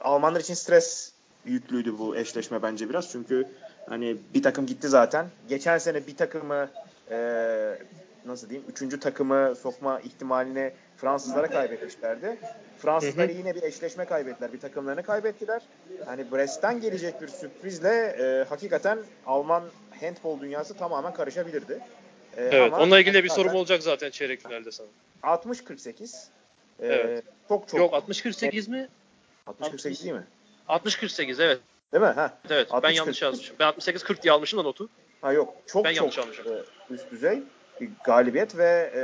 Almanlar 0.00 0.40
için 0.40 0.54
stres 0.54 1.12
yüklüydü 1.44 1.98
bu 1.98 2.16
eşleşme 2.16 2.62
bence 2.62 2.88
biraz. 2.88 3.12
Çünkü 3.12 3.48
hani 3.88 4.16
bir 4.34 4.42
takım 4.42 4.66
gitti 4.66 4.88
zaten. 4.88 5.26
Geçen 5.48 5.78
sene 5.78 6.06
bir 6.06 6.16
takımı 6.16 6.70
e, 7.10 7.78
nasıl 8.26 8.48
diyeyim 8.50 8.70
üçüncü 8.70 9.00
takımı 9.00 9.56
sokma 9.56 10.00
ihtimalini 10.00 10.72
Fransızlara 10.96 11.46
kaybetmişlerdi. 11.46 12.38
Fransızlar 12.78 13.28
yine 13.28 13.54
bir 13.54 13.62
eşleşme 13.62 14.04
kaybettiler. 14.04 14.52
Bir 14.52 14.60
takımlarını 14.60 15.02
kaybettiler. 15.02 15.62
Hani 16.06 16.32
Brest'ten 16.32 16.80
gelecek 16.80 17.22
bir 17.22 17.28
sürprizle 17.28 18.16
e, 18.20 18.48
hakikaten 18.48 18.98
Alman 19.26 19.64
handball 20.00 20.40
dünyası 20.40 20.74
tamamen 20.76 21.14
karışabilirdi. 21.14 21.80
E, 22.36 22.42
Evet. 22.44 22.72
ama 22.72 22.82
Onunla 22.82 23.00
ilgili 23.00 23.14
de 23.14 23.24
bir 23.24 23.28
sorum 23.28 23.54
olacak 23.54 23.82
zaten 23.82 24.10
çeyrek 24.10 24.42
finalde 24.42 24.72
sana. 24.72 24.86
60-48. 25.22 26.26
E, 26.80 26.86
Evet. 26.86 27.24
Çok 27.48 27.68
çok. 27.68 27.80
Yok 27.80 27.94
60-48 27.94 28.70
mi? 28.70 28.88
60-48 29.46 30.04
değil 30.04 30.14
mi? 30.14 30.24
60-48 30.68 31.42
evet. 31.42 31.60
Değil 31.92 32.04
mi? 32.04 32.10
Ha. 32.10 32.38
Evet. 32.50 32.68
ben 32.72 32.78
60-40. 32.78 32.94
yanlış 32.94 33.22
yazmışım. 33.22 33.56
Ben 33.58 33.68
68-40 33.68 34.22
diye 34.22 34.32
almışım 34.32 34.58
da 34.58 34.62
notu. 34.62 34.88
Ha 35.20 35.32
yok. 35.32 35.54
Çok 35.66 35.84
Ben 35.84 35.94
çok 35.94 36.14
e, 36.28 36.64
üst 36.90 37.10
düzey 37.10 37.42
bir 37.80 37.90
galibiyet 38.04 38.56
ve 38.56 38.92
e, 38.94 39.00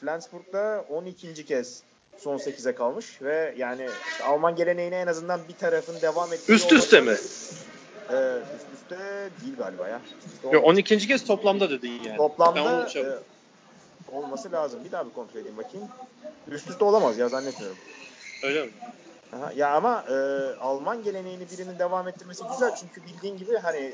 Flensburg'da 0.00 0.84
12. 0.88 1.46
kez 1.46 1.82
son 2.18 2.38
8'e 2.38 2.74
kalmış 2.74 3.22
ve 3.22 3.54
yani 3.56 3.88
işte 4.10 4.24
Alman 4.24 4.56
geleneğine 4.56 4.96
en 4.96 5.06
azından 5.06 5.40
bir 5.48 5.54
tarafın 5.54 6.00
devam 6.00 6.32
ettiği 6.32 6.52
Üst 6.52 6.72
üste 6.72 7.00
mi? 7.00 7.10
E, 7.10 7.14
üst 8.56 8.66
üste 8.74 8.98
değil 9.44 9.56
galiba 9.58 9.88
ya. 9.88 10.00
Üste 10.26 10.48
Yok 10.48 10.64
olmaz. 10.64 10.72
12. 10.78 10.98
kez 10.98 11.24
toplamda 11.24 11.70
dedin 11.70 12.02
yani. 12.06 12.16
Toplamda 12.16 12.88
şey- 12.88 13.02
e, 13.02 13.12
olması 14.12 14.52
lazım. 14.52 14.84
Bir 14.84 14.92
daha 14.92 15.06
bir 15.06 15.12
kontrol 15.12 15.40
edeyim 15.40 15.56
bakayım. 15.56 15.88
Üst 16.50 16.70
üste 16.70 16.84
olamaz 16.84 17.18
ya 17.18 17.28
zannetmiyorum. 17.28 17.78
Öyle 18.44 18.62
mi? 18.62 18.70
Aha, 19.36 19.52
ya 19.56 19.70
ama 19.70 20.04
e, 20.08 20.14
Alman 20.60 21.02
geleneğini 21.02 21.50
birinin 21.50 21.78
devam 21.78 22.08
ettirmesi 22.08 22.42
güzel 22.52 22.74
çünkü 22.74 23.06
bildiğin 23.06 23.36
gibi 23.36 23.56
hani 23.56 23.92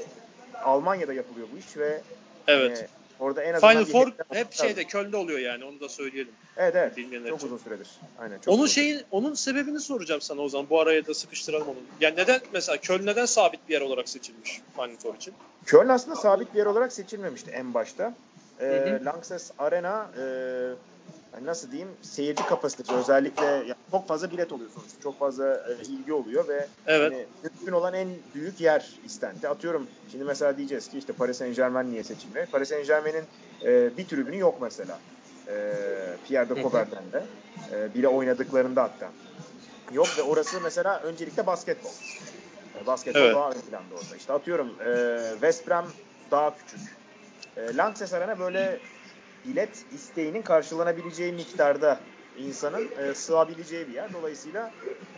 Almanya'da 0.65 1.13
yapılıyor 1.13 1.49
bu 1.55 1.59
iş 1.59 1.77
ve 1.77 2.01
Evet. 2.47 2.79
e, 2.79 2.89
orada 3.21 3.43
en 3.43 3.55
azından 3.55 3.85
Final 3.85 3.93
Four 3.93 4.13
hep 4.33 4.53
şeyde. 4.53 4.85
Köln'de 4.85 5.17
oluyor 5.17 5.39
yani 5.39 5.65
onu 5.65 5.81
da 5.81 5.89
söyleyelim. 5.89 6.33
Evet 6.57 6.77
evet. 6.77 6.97
bilmeyenler 6.97 7.29
Çok 7.29 7.39
için. 7.39 7.47
uzun 7.47 7.59
süredir. 7.59 7.89
Aynen. 8.19 8.39
Çok 8.39 8.55
Onun 8.55 8.63
uzun 8.63 8.75
şeyin 8.75 9.03
onun 9.11 9.35
sebebini 9.35 9.81
soracağım 9.81 10.21
sana 10.21 10.41
o 10.41 10.49
zaman. 10.49 10.71
Bu 10.71 10.81
araya 10.81 11.07
da 11.07 11.15
sıkıştıralım 11.15 11.69
onu. 11.69 11.77
Yani 12.01 12.17
neden 12.17 12.41
mesela 12.53 12.77
Köln 12.77 13.07
neden 13.07 13.27
sabit 13.27 13.69
bir 13.69 13.73
yer 13.75 13.81
olarak 13.81 14.09
seçilmiş 14.09 14.61
Final 14.77 14.97
Four 14.97 15.15
için? 15.15 15.35
Köln 15.67 15.89
aslında 15.89 16.17
sabit 16.17 16.55
bir 16.55 16.59
yer 16.59 16.67
olarak 16.67 16.93
seçilmemişti 16.93 17.51
en 17.51 17.75
başta. 17.75 18.15
Ee, 18.61 18.65
Hı 18.65 18.97
hı. 18.97 19.05
Lanxess 19.05 19.51
Arena 19.59 20.11
e, 20.19 20.23
hani 21.33 21.47
nasıl 21.47 21.71
diyeyim 21.71 21.97
seyirci 22.03 22.47
kapasitesi 22.47 22.95
özellikle 22.95 23.45
yani 23.45 23.75
çok 23.91 24.09
fazla 24.09 24.31
bilet 24.31 24.53
oluyor 24.53 24.71
sonuçta. 24.71 25.01
Çok 25.01 25.19
fazla 25.19 25.55
e, 25.55 25.85
ilgi 25.85 26.13
oluyor 26.13 26.49
ve 26.49 26.69
Evet. 26.87 27.13
hani 27.13 27.27
mümkün 27.43 27.73
olan 27.73 27.95
en 27.95 28.09
büyük 28.35 28.61
yer 28.61 29.01
istendi. 29.03 29.49
Atıyorum 29.49 29.89
şimdi 30.09 30.25
mesela 30.25 30.57
diyeceğiz 30.57 30.89
ki 30.89 30.99
işte 30.99 31.13
Paris 31.13 31.39
Saint 31.39 31.57
Germain 31.57 31.91
niye 31.91 32.05
seçilmiyor? 32.05 32.47
Paris 32.47 32.69
Saint 32.69 32.87
Germain'in 32.87 33.25
e, 33.63 33.97
bir 33.97 34.09
tribünü 34.09 34.39
yok 34.39 34.63
mesela. 34.63 35.01
E, 35.49 35.55
Pierre 36.25 36.57
de. 36.57 36.63
Coubertin'de. 36.63 37.27
E, 37.73 37.95
bile 37.95 38.09
oynadıklarında 38.09 38.83
hatta. 38.83 39.13
Yok 39.93 40.09
ve 40.19 40.23
orası 40.23 40.61
mesela 40.61 41.01
öncelikle 41.01 41.47
basketbol. 41.47 41.91
E, 42.83 42.87
Basketbol 42.87 43.21
Evet. 43.21 43.35
daha 43.35 43.51
ön 43.51 43.61
planda 43.61 43.95
orada. 43.95 44.17
İşte 44.17 44.33
atıyorum 44.33 44.69
e, 44.81 45.19
West 45.33 45.69
Brom 45.69 45.85
daha 46.31 46.57
küçük. 46.57 46.81
E, 47.57 47.77
Lanxess 47.77 48.13
Arena 48.13 48.39
böyle 48.39 48.81
bilet 49.47 49.85
isteğinin 49.93 50.43
karşılanabileceği 50.43 51.33
miktarda 51.33 52.01
insanın 52.39 52.89
e, 52.99 53.15
sığabileceği 53.15 53.89
bir 53.89 53.93
yer. 53.93 54.13
Dolayısıyla 54.13 54.71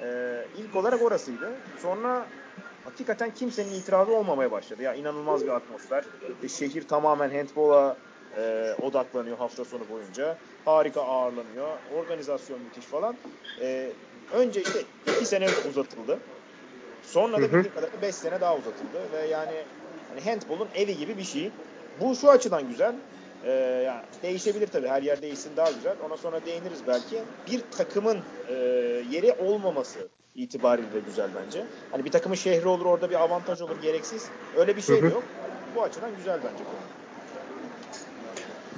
e, 0.03 0.39
ilk 0.59 0.77
olarak 0.77 1.03
orasıydı. 1.03 1.51
Sonra 1.83 2.27
hakikaten 2.85 3.35
kimsenin 3.35 3.73
itirazı 3.73 4.13
olmamaya 4.13 4.51
başladı. 4.51 4.83
Ya 4.83 4.95
inanılmaz 4.95 5.45
bir 5.45 5.49
atmosfer. 5.49 6.05
E, 6.43 6.49
şehir 6.49 6.89
tamamen 6.89 7.31
handbola 7.31 7.97
e, 8.37 8.75
odaklanıyor 8.83 9.39
hafta 9.39 9.65
sonu 9.65 9.89
boyunca. 9.91 10.39
Harika 10.65 11.03
ağırlanıyor. 11.03 11.69
Organizasyon 11.97 12.61
müthiş 12.61 12.85
falan. 12.85 13.17
E, 13.61 13.93
önce 14.35 14.63
işte 14.63 14.81
iki 15.17 15.27
sene 15.27 15.47
uzatıldı. 15.71 16.19
Sonra 17.03 17.37
da 17.37 17.43
bildiğim 17.43 17.75
kadarıyla 17.75 18.03
5 18.03 18.15
sene 18.15 18.41
daha 18.41 18.55
uzatıldı 18.57 19.13
ve 19.13 19.27
yani 19.27 19.53
hani 20.09 20.21
handbolun 20.21 20.69
evi 20.75 20.97
gibi 20.97 21.19
bir 21.19 21.25
şey. 21.25 21.51
Bu 22.01 22.17
şu 22.17 22.31
açıdan 22.31 22.69
güzel. 22.69 22.95
Ee, 23.45 23.51
yani 23.87 24.03
değişebilir 24.23 24.67
tabii. 24.67 24.89
Her 24.89 25.03
yer 25.03 25.23
değişsin 25.23 25.57
daha 25.57 25.71
güzel. 25.71 25.97
Ona 26.07 26.17
sonra 26.17 26.45
değiniriz 26.47 26.79
belki. 26.87 27.23
Bir 27.51 27.61
takımın 27.71 28.19
e, 28.49 28.55
yeri 29.11 29.33
olmaması 29.33 30.09
itibariyle 30.35 30.93
de 30.93 31.01
güzel 31.07 31.31
bence. 31.45 31.65
Hani 31.91 32.05
bir 32.05 32.11
takımın 32.11 32.37
şehri 32.37 32.69
olur 32.69 32.87
orada 32.87 33.11
bir 33.11 33.15
avantaj 33.15 33.61
olur 33.61 33.83
gereksiz. 33.83 34.29
Öyle 34.57 34.77
bir 34.77 34.83
şey 34.83 35.03
de 35.03 35.07
yok. 35.07 35.25
Bu 35.77 35.83
açıdan 35.83 36.11
güzel 36.17 36.37
bence 36.45 36.65
konu. 36.65 37.01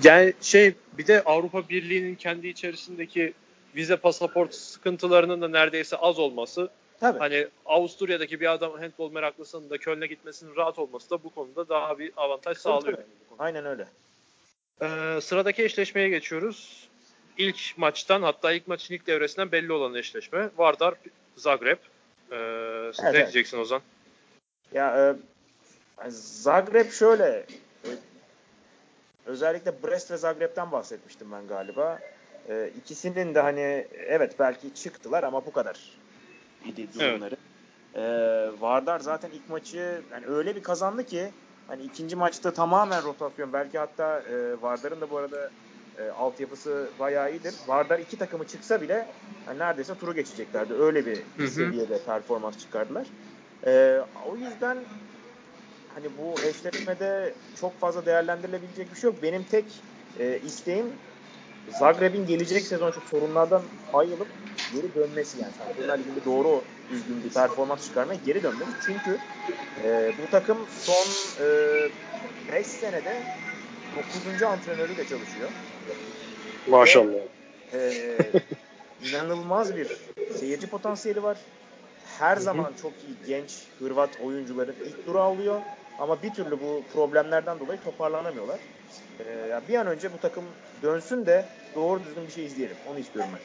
Yani 0.02 0.32
şey 0.40 0.74
bir 0.98 1.06
de 1.06 1.22
Avrupa 1.22 1.68
Birliği'nin 1.68 2.14
kendi 2.14 2.48
içerisindeki 2.48 3.34
vize 3.76 3.96
pasaport 3.96 4.54
sıkıntılarının 4.54 5.42
da 5.42 5.48
neredeyse 5.48 5.96
az 5.96 6.18
olması 6.18 6.68
Tabii. 7.00 7.18
hani 7.18 7.46
Avusturya'daki 7.66 8.40
bir 8.40 8.52
adam 8.52 8.72
handball 8.72 9.12
meraklısının 9.12 9.70
da 9.70 9.78
Köln'e 9.78 10.06
gitmesinin 10.06 10.56
rahat 10.56 10.78
olması 10.78 11.10
da 11.10 11.24
bu 11.24 11.30
konuda 11.30 11.68
daha 11.68 11.98
bir 11.98 12.12
avantaj 12.16 12.58
sağlıyor. 12.58 12.82
tabii. 12.82 13.00
yani 13.00 13.10
bu 13.24 13.28
konuda. 13.28 13.44
Aynen 13.44 13.66
öyle. 13.66 13.86
Ee, 14.82 15.18
sıradaki 15.22 15.64
eşleşmeye 15.64 16.08
geçiyoruz. 16.08 16.88
İlk 17.38 17.74
maçtan 17.76 18.22
hatta 18.22 18.52
ilk 18.52 18.68
maçın 18.68 18.94
ilk 18.94 19.06
devresinden 19.06 19.52
belli 19.52 19.72
olan 19.72 19.94
eşleşme. 19.94 20.48
Vardar 20.56 20.94
Zagreb. 21.36 21.78
Ee, 22.30 22.36
ne 22.36 23.08
evet. 23.08 23.14
diyeceksin 23.14 23.58
Ozan? 23.58 23.82
Ya 24.72 25.16
e, 26.04 26.10
Zagreb 26.10 26.90
şöyle 26.90 27.46
e, 27.84 27.90
özellikle 29.26 29.82
Brest 29.82 30.10
ve 30.10 30.16
Zagreb'ten 30.16 30.72
bahsetmiştim 30.72 31.32
ben 31.32 31.46
galiba. 31.46 31.98
E, 32.48 32.70
ikisinin 32.78 33.34
de 33.34 33.40
hani 33.40 33.86
evet 34.06 34.38
belki 34.38 34.74
çıktılar 34.74 35.22
ama 35.22 35.46
bu 35.46 35.52
kadar 35.52 35.78
idi 36.64 36.88
durumları. 36.94 37.36
E, 37.94 38.02
Vardar 38.60 39.00
zaten 39.00 39.30
ilk 39.30 39.48
maçı 39.48 40.02
yani 40.12 40.26
öyle 40.26 40.56
bir 40.56 40.62
kazandı 40.62 41.06
ki 41.06 41.30
hani 41.66 41.82
ikinci 41.82 42.16
maçta 42.16 42.52
tamamen 42.52 43.02
rotasyon 43.02 43.52
belki 43.52 43.78
hatta 43.78 44.20
e, 44.20 44.62
Vardar'ın 44.62 45.00
da 45.00 45.10
bu 45.10 45.16
arada 45.16 45.50
e, 45.98 46.08
altyapısı 46.08 46.90
bayağı 46.98 47.30
iyidir. 47.30 47.54
Vardar 47.66 47.98
iki 47.98 48.16
takımı 48.18 48.46
çıksa 48.46 48.80
bile 48.80 49.06
hani 49.46 49.58
neredeyse 49.58 49.94
turu 49.94 50.14
geçeceklerdi. 50.14 50.74
Öyle 50.74 51.06
bir 51.06 51.16
hı. 51.38 51.48
seviyede 51.48 51.98
performans 52.04 52.58
çıkardılar. 52.58 53.06
E, 53.66 54.00
o 54.26 54.36
yüzden 54.36 54.78
hani 55.94 56.06
bu 56.18 56.34
eşleşmede 56.42 57.34
çok 57.54 57.80
fazla 57.80 58.06
değerlendirilebilecek 58.06 58.90
bir 58.90 58.96
şey 58.96 59.10
yok. 59.10 59.22
Benim 59.22 59.44
tek 59.44 59.84
e, 60.18 60.38
isteğim 60.40 60.86
Zagreb'in 61.68 62.26
gelecek 62.26 62.62
sezon 62.62 62.90
şu 62.90 63.00
sorunlardan 63.00 63.62
ayrılıp 63.92 64.28
geri 64.74 64.94
dönmesi 64.94 65.40
yani. 65.40 65.52
Şampiyonlar 65.58 65.98
Ligi'nde 65.98 66.24
doğru 66.24 66.62
düzgün 66.92 67.24
bir 67.24 67.30
performans 67.30 67.86
çıkarmaya 67.86 68.20
geri 68.26 68.42
dönmesi. 68.42 68.70
Çünkü 68.86 69.18
e, 69.84 70.12
bu 70.22 70.30
takım 70.30 70.58
son 70.80 71.06
5 72.52 72.66
senede 72.66 73.22
9. 74.26 74.42
antrenörü 74.42 74.96
de 74.96 75.06
çalışıyor. 75.08 75.50
Maşallah. 76.66 77.20
E, 77.72 77.92
inanılmaz 79.08 79.76
bir 79.76 79.88
seyirci 80.40 80.66
potansiyeli 80.66 81.22
var. 81.22 81.38
Her 82.18 82.36
zaman 82.36 82.72
çok 82.82 82.92
iyi 82.92 83.26
genç 83.26 83.52
Hırvat 83.78 84.10
oyuncuların 84.24 84.74
ilk 84.86 85.06
duru 85.06 85.20
alıyor. 85.20 85.60
Ama 85.98 86.22
bir 86.22 86.30
türlü 86.30 86.60
bu 86.60 86.82
problemlerden 86.92 87.60
dolayı 87.60 87.80
toparlanamıyorlar. 87.80 88.58
Ee, 89.20 89.60
bir 89.68 89.74
an 89.74 89.86
önce 89.86 90.12
bu 90.12 90.18
takım 90.18 90.44
dönsün 90.82 91.26
de 91.26 91.44
doğru 91.74 92.00
düzgün 92.04 92.26
bir 92.26 92.32
şey 92.32 92.46
izleyelim. 92.46 92.76
Onu 92.90 92.98
istiyorum 92.98 93.30
ben. 93.34 93.40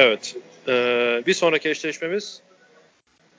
Evet. 0.00 0.36
Ee, 0.68 1.22
bir 1.26 1.34
sonraki 1.34 1.68
eşleşmemiz 1.68 2.42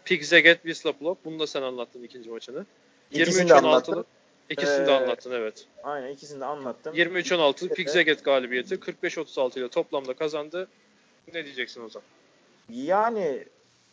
Pigzeget 0.06 0.62
Wisla 0.62 0.92
Plock. 0.92 1.26
Bunu 1.26 1.40
da 1.40 1.48
sen 1.48 1.62
anlattın 1.62 2.04
ikinci 2.04 2.30
maçını. 2.30 2.66
İkisini 3.12 3.50
de 3.50 3.54
anlattım. 3.54 3.94
23-16'lık. 3.94 4.06
İkisini 4.50 4.88
de 4.88 4.92
Ee, 4.92 4.96
anlattın 4.96 5.32
evet. 5.32 5.66
Aynen 5.84 6.10
ikisini 6.10 6.40
de 6.40 6.46
anlattım. 6.46 6.96
23-16 6.96 7.74
Pigzeget 7.74 8.26
galibiyeti 8.26 8.76
45-36 8.76 9.60
ile 9.60 9.68
toplamda 9.68 10.14
kazandı. 10.14 10.68
Ne 11.34 11.46
diyeceksin 11.46 11.86
o 11.86 11.90
zaman? 11.90 12.08
Yani 12.70 13.46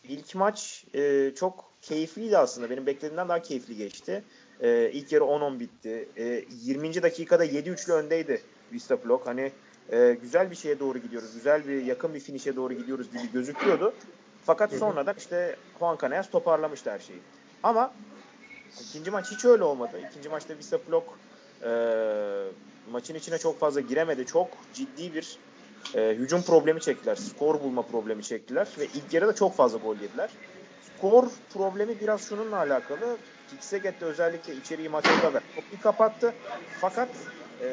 ilk 0.08 0.34
maç 0.34 0.84
e, 0.94 1.32
çok 1.36 1.72
keyifliydi 1.82 2.38
aslında. 2.38 2.70
Benim 2.70 2.86
beklediğimden 2.86 3.28
daha 3.28 3.42
keyifli 3.42 3.76
geçti. 3.76 4.24
E, 4.60 4.90
ilk 4.92 5.12
yarı 5.12 5.24
10-10 5.24 5.60
bitti. 5.60 6.08
E, 6.16 6.44
20. 6.62 7.02
dakikada 7.02 7.44
7-3'lü 7.44 7.92
öndeydi 7.92 8.42
Vista 8.72 8.96
Plok. 8.96 9.26
Hani 9.26 9.52
e, 9.90 10.18
güzel 10.22 10.50
bir 10.50 10.56
şeye 10.56 10.78
doğru 10.78 10.98
gidiyoruz. 10.98 11.34
Güzel 11.34 11.68
bir 11.68 11.84
yakın 11.84 12.14
bir 12.14 12.20
finişe 12.20 12.56
doğru 12.56 12.74
gidiyoruz 12.74 13.12
gibi 13.12 13.32
gözüküyordu. 13.32 13.94
Fakat 14.44 14.72
sonradan 14.72 15.14
işte 15.18 15.56
Juan 15.78 15.98
Canellas 16.00 16.30
toparlamıştı 16.30 16.90
her 16.90 16.98
şeyi. 16.98 17.20
Ama 17.62 17.92
ikinci 18.80 19.10
maç 19.10 19.30
hiç 19.30 19.44
öyle 19.44 19.64
olmadı. 19.64 20.00
İkinci 20.10 20.28
maçta 20.28 20.58
Vista 20.58 20.78
Plok 20.78 21.18
e, 21.62 21.70
maçın 22.90 23.14
içine 23.14 23.38
çok 23.38 23.60
fazla 23.60 23.80
giremedi. 23.80 24.26
Çok 24.26 24.48
ciddi 24.74 25.14
bir 25.14 25.38
e, 25.94 26.14
hücum 26.14 26.42
problemi 26.42 26.80
çektiler. 26.80 27.14
Skor 27.14 27.60
bulma 27.60 27.82
problemi 27.82 28.22
çektiler. 28.22 28.68
Ve 28.78 28.84
ilk 28.84 29.14
yarıda 29.14 29.34
çok 29.34 29.56
fazla 29.56 29.78
gol 29.78 29.96
yediler. 29.96 30.30
Skor 30.98 31.28
problemi 31.54 32.00
biraz 32.00 32.28
şununla 32.28 32.56
alakalı. 32.56 33.16
Kikseget'te 33.50 34.06
özellikle 34.06 34.54
içeriği 34.54 34.88
maçında 34.88 35.34
da 35.34 35.40
çok 35.54 35.64
iyi 35.72 35.80
kapattı. 35.80 36.34
Fakat 36.80 37.08
e, 37.60 37.66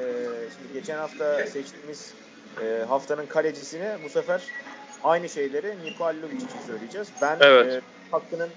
şimdi 0.57 0.73
geçen 0.73 0.97
hafta 0.97 1.45
seçtiğimiz 1.45 2.13
e, 2.63 2.83
haftanın 2.87 3.25
kalecisini 3.25 3.97
bu 4.05 4.09
sefer 4.09 4.41
aynı 5.03 5.29
şeyleri 5.29 5.75
Niko 5.85 6.05
Alilovic 6.05 6.35
için 6.35 6.67
söyleyeceğiz. 6.67 7.07
Ben 7.21 7.37
Evet. 7.41 7.73
e, 7.73 7.81
hakkının 8.11 8.49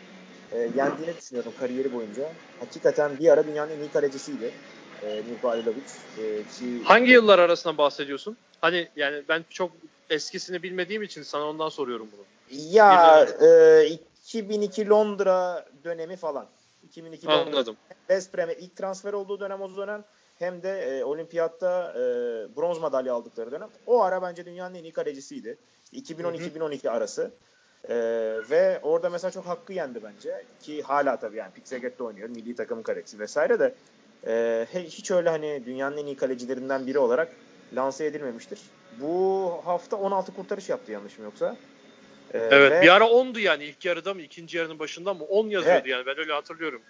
e, 0.53 0.59
yendiğini 0.59 1.17
düşünüyorum 1.21 1.53
kariyeri 1.61 1.95
boyunca. 1.95 2.33
Hakikaten 2.61 3.19
bir 3.19 3.29
ara 3.29 3.47
dünyanın 3.47 3.71
en 3.71 3.81
iyi 3.81 3.91
kalecisiydi. 3.93 4.51
E, 5.03 5.17
Niko 5.17 5.49
Alilovic. 5.49 5.83
E, 6.19 6.43
ki 6.43 6.85
Hangi 6.85 7.11
yıllar 7.11 7.39
arasında 7.39 7.79
bahsediyorsun? 7.79 8.37
Hani 8.61 8.89
yani 8.97 9.23
ben 9.29 9.45
çok 9.51 9.73
eskisini 10.11 10.63
bilmediğim 10.63 11.03
için 11.03 11.23
sana 11.23 11.45
ondan 11.45 11.69
soruyorum 11.69 12.09
bunu. 12.13 12.25
Ya 12.73 13.27
e, 13.43 13.87
2002 14.25 14.89
Londra 14.89 15.67
dönemi 15.85 16.17
falan. 16.17 16.47
2002 16.83 17.27
Londra 17.27 17.41
Anladım. 17.41 17.77
West 18.09 18.35
Brom'e 18.35 18.55
ilk 18.55 18.77
transfer 18.77 19.13
olduğu 19.13 19.41
dönem 19.41 19.63
o 19.63 19.77
dönem 19.77 20.05
hem 20.43 20.63
de 20.63 20.99
e, 20.99 21.05
olimpiyatta 21.05 21.93
e, 21.97 22.01
bronz 22.57 22.79
madalya 22.79 23.15
aldıkları 23.15 23.51
dönem. 23.53 23.69
O 23.87 24.03
ara 24.03 24.23
bence 24.23 24.47
dünyanın 24.47 24.75
en 24.75 24.85
iyi 24.85 24.93
kalecisiydi. 24.93 25.57
2010-2012 25.93 26.91
arası. 26.91 27.31
E, 27.89 27.95
ve 28.51 28.81
orada 28.83 29.11
mesela 29.11 29.31
çok 29.31 29.47
hakkı 29.47 29.73
yendi 29.73 30.01
bence. 30.03 30.45
Ki 30.63 30.83
hala 30.83 31.17
tabii 31.17 31.37
yani 31.37 31.53
Pixaget'te 31.53 32.05
oynuyor. 32.05 32.29
Milli 32.29 32.57
takımın 32.57 32.83
kalecisi 32.83 33.19
vesaire 33.19 33.61
de 33.61 33.75
e, 34.27 34.67
hiç 34.75 35.11
öyle 35.11 35.29
hani 35.31 35.63
dünyanın 35.67 35.97
en 35.97 36.07
iyi 36.07 36.17
kalecilerinden 36.17 36.87
biri 36.87 36.99
olarak 36.99 37.29
lanse 37.77 38.05
edilmemiştir. 38.07 38.61
Bu 39.01 39.51
hafta 39.65 39.97
16 39.97 40.35
kurtarış 40.35 40.69
yaptı 40.69 40.93
yanlışım 40.93 41.25
yoksa. 41.25 41.57
E, 42.35 42.39
Evet 42.39 42.73
ve- 42.73 42.83
bir 42.83 42.89
ara 42.95 43.05
10'du 43.05 43.39
yani 43.41 43.65
ilk 43.65 43.85
yarıda 43.85 44.15
mı 44.15 44.23
ikinci 44.23 44.59
yarının 44.59 44.79
başında 44.79 45.15
mı 45.15 45.25
10 45.25 45.47
yazıyordu 45.49 45.79
Evet. 45.79 45.87
yani 45.87 46.07
ben 46.07 46.19
öyle 46.19 46.33
hatırlıyorum. 46.33 46.83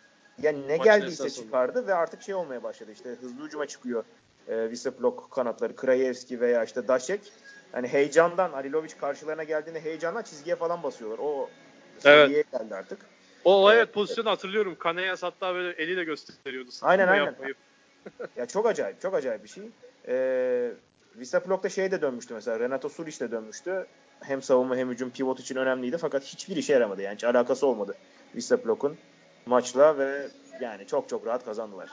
Ya 0.43 0.53
ne 0.53 0.77
Maçın 0.77 0.85
geldiyse 0.85 1.31
çıkardı 1.31 1.87
ve 1.87 1.95
artık 1.95 2.23
şey 2.23 2.35
olmaya 2.35 2.63
başladı 2.63 2.93
işte 2.93 3.09
hızlı 3.21 3.47
hücuma 3.47 3.67
çıkıyor 3.67 4.05
e, 4.49 4.71
Viseplok 4.71 5.31
kanatları 5.31 5.77
Krajewski 5.77 6.41
veya 6.41 6.65
işte 6.65 6.89
Daşek. 6.89 7.33
Hani 7.73 7.89
heyecandan 7.89 8.53
Alilovic 8.53 8.97
karşılarına 9.01 9.45
geldiğinde 9.45 9.81
heyecandan 9.81 10.23
çizgiye 10.23 10.57
falan 10.57 10.83
basıyorlar. 10.83 11.19
O 11.19 11.51
Evet. 11.93 12.03
seviyeye 12.03 12.45
geldi 12.53 12.75
artık. 12.75 12.99
O 13.45 13.73
evet, 13.73 13.83
Evet. 13.85 13.95
pozisyonu 13.95 14.31
hatırlıyorum. 14.31 14.77
Kaneyas 14.79 15.23
hatta 15.23 15.55
böyle 15.55 15.83
eliyle 15.83 16.05
gösteriyordu. 16.05 16.71
Aynen, 16.83 17.09
aynen. 17.09 17.25
yapmayı. 17.25 17.55
Ya 18.37 18.47
çok 18.47 18.67
acayip, 18.67 19.01
çok 19.01 19.15
acayip 19.15 19.45
bir 19.45 19.49
şey. 19.49 19.65
E, 20.09 20.73
Viseplok'ta 21.17 21.69
şey 21.69 21.91
de 21.91 22.03
dönmüştü 22.03 22.35
mesela 22.35 22.61
Renato 22.61 22.89
Sulic 22.89 23.21
de 23.21 23.31
dönmüştü. 23.31 23.87
Hem 24.21 24.43
savunma 24.43 24.77
hem 24.77 24.91
hücum 24.91 25.11
pivot 25.11 25.41
için 25.41 25.57
önemliydi 25.57 25.99
fakat 25.99 26.25
hiçbir 26.25 26.57
işe 26.57 26.73
yaramadı. 26.73 27.03
Yani 27.03 27.15
hiç 27.15 27.25
alakası 27.25 27.67
olmadı 27.67 27.95
Viseplok'un 28.35 28.99
maçla 29.47 29.99
ve 29.99 30.29
yani 30.61 30.87
çok 30.87 31.09
çok 31.09 31.27
rahat 31.27 31.45
kazandılar. 31.45 31.91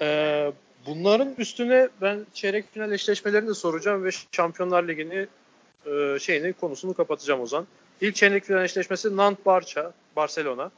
Ee, 0.00 0.52
bunların 0.86 1.34
üstüne 1.38 1.88
ben 2.00 2.26
çeyrek 2.32 2.72
final 2.72 2.92
eşleşmelerini 2.92 3.48
de 3.48 3.54
soracağım 3.54 4.04
ve 4.04 4.10
Şampiyonlar 4.32 4.88
Ligi'ni 4.88 5.26
e, 5.86 6.18
şeyini 6.18 6.52
konusunu 6.52 6.94
kapatacağım 6.94 7.40
o 7.40 7.46
zaman. 7.46 7.66
İlk 8.00 8.14
çeyrek 8.14 8.44
final 8.44 8.64
eşleşmesi 8.64 9.16
Nantes 9.16 9.46
Barça, 9.46 9.92
Barcelona. 10.16 10.70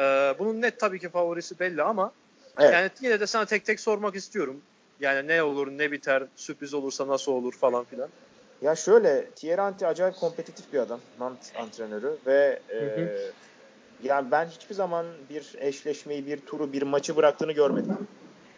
Ee, 0.00 0.34
bunun 0.38 0.62
net 0.62 0.80
tabii 0.80 0.98
ki 0.98 1.08
favorisi 1.08 1.60
belli 1.60 1.82
ama 1.82 2.12
Evet. 2.58 2.72
yani 2.72 2.90
yine 3.00 3.20
de 3.20 3.26
sana 3.26 3.44
tek 3.44 3.64
tek 3.64 3.80
sormak 3.80 4.16
istiyorum. 4.16 4.62
Yani 5.00 5.28
ne 5.28 5.42
olur, 5.42 5.68
ne 5.68 5.92
biter, 5.92 6.22
sürpriz 6.36 6.74
olursa 6.74 7.08
nasıl 7.08 7.32
olur 7.32 7.52
falan 7.52 7.84
filan. 7.84 8.08
Ya 8.62 8.76
şöyle, 8.76 9.30
Thierry 9.30 9.60
Henry 9.60 9.86
acayip 9.86 10.16
kompetitif 10.16 10.72
bir 10.72 10.78
adam. 10.78 11.00
Nantes 11.20 11.52
antrenörü 11.56 12.18
ve 12.26 12.60
e, 12.70 12.76
hı. 12.76 13.32
Yani 14.02 14.30
ben 14.30 14.46
hiçbir 14.46 14.74
zaman 14.74 15.06
bir 15.30 15.54
eşleşmeyi, 15.58 16.26
bir 16.26 16.40
turu, 16.40 16.72
bir 16.72 16.82
maçı 16.82 17.16
bıraktığını 17.16 17.52
görmedim. 17.52 18.08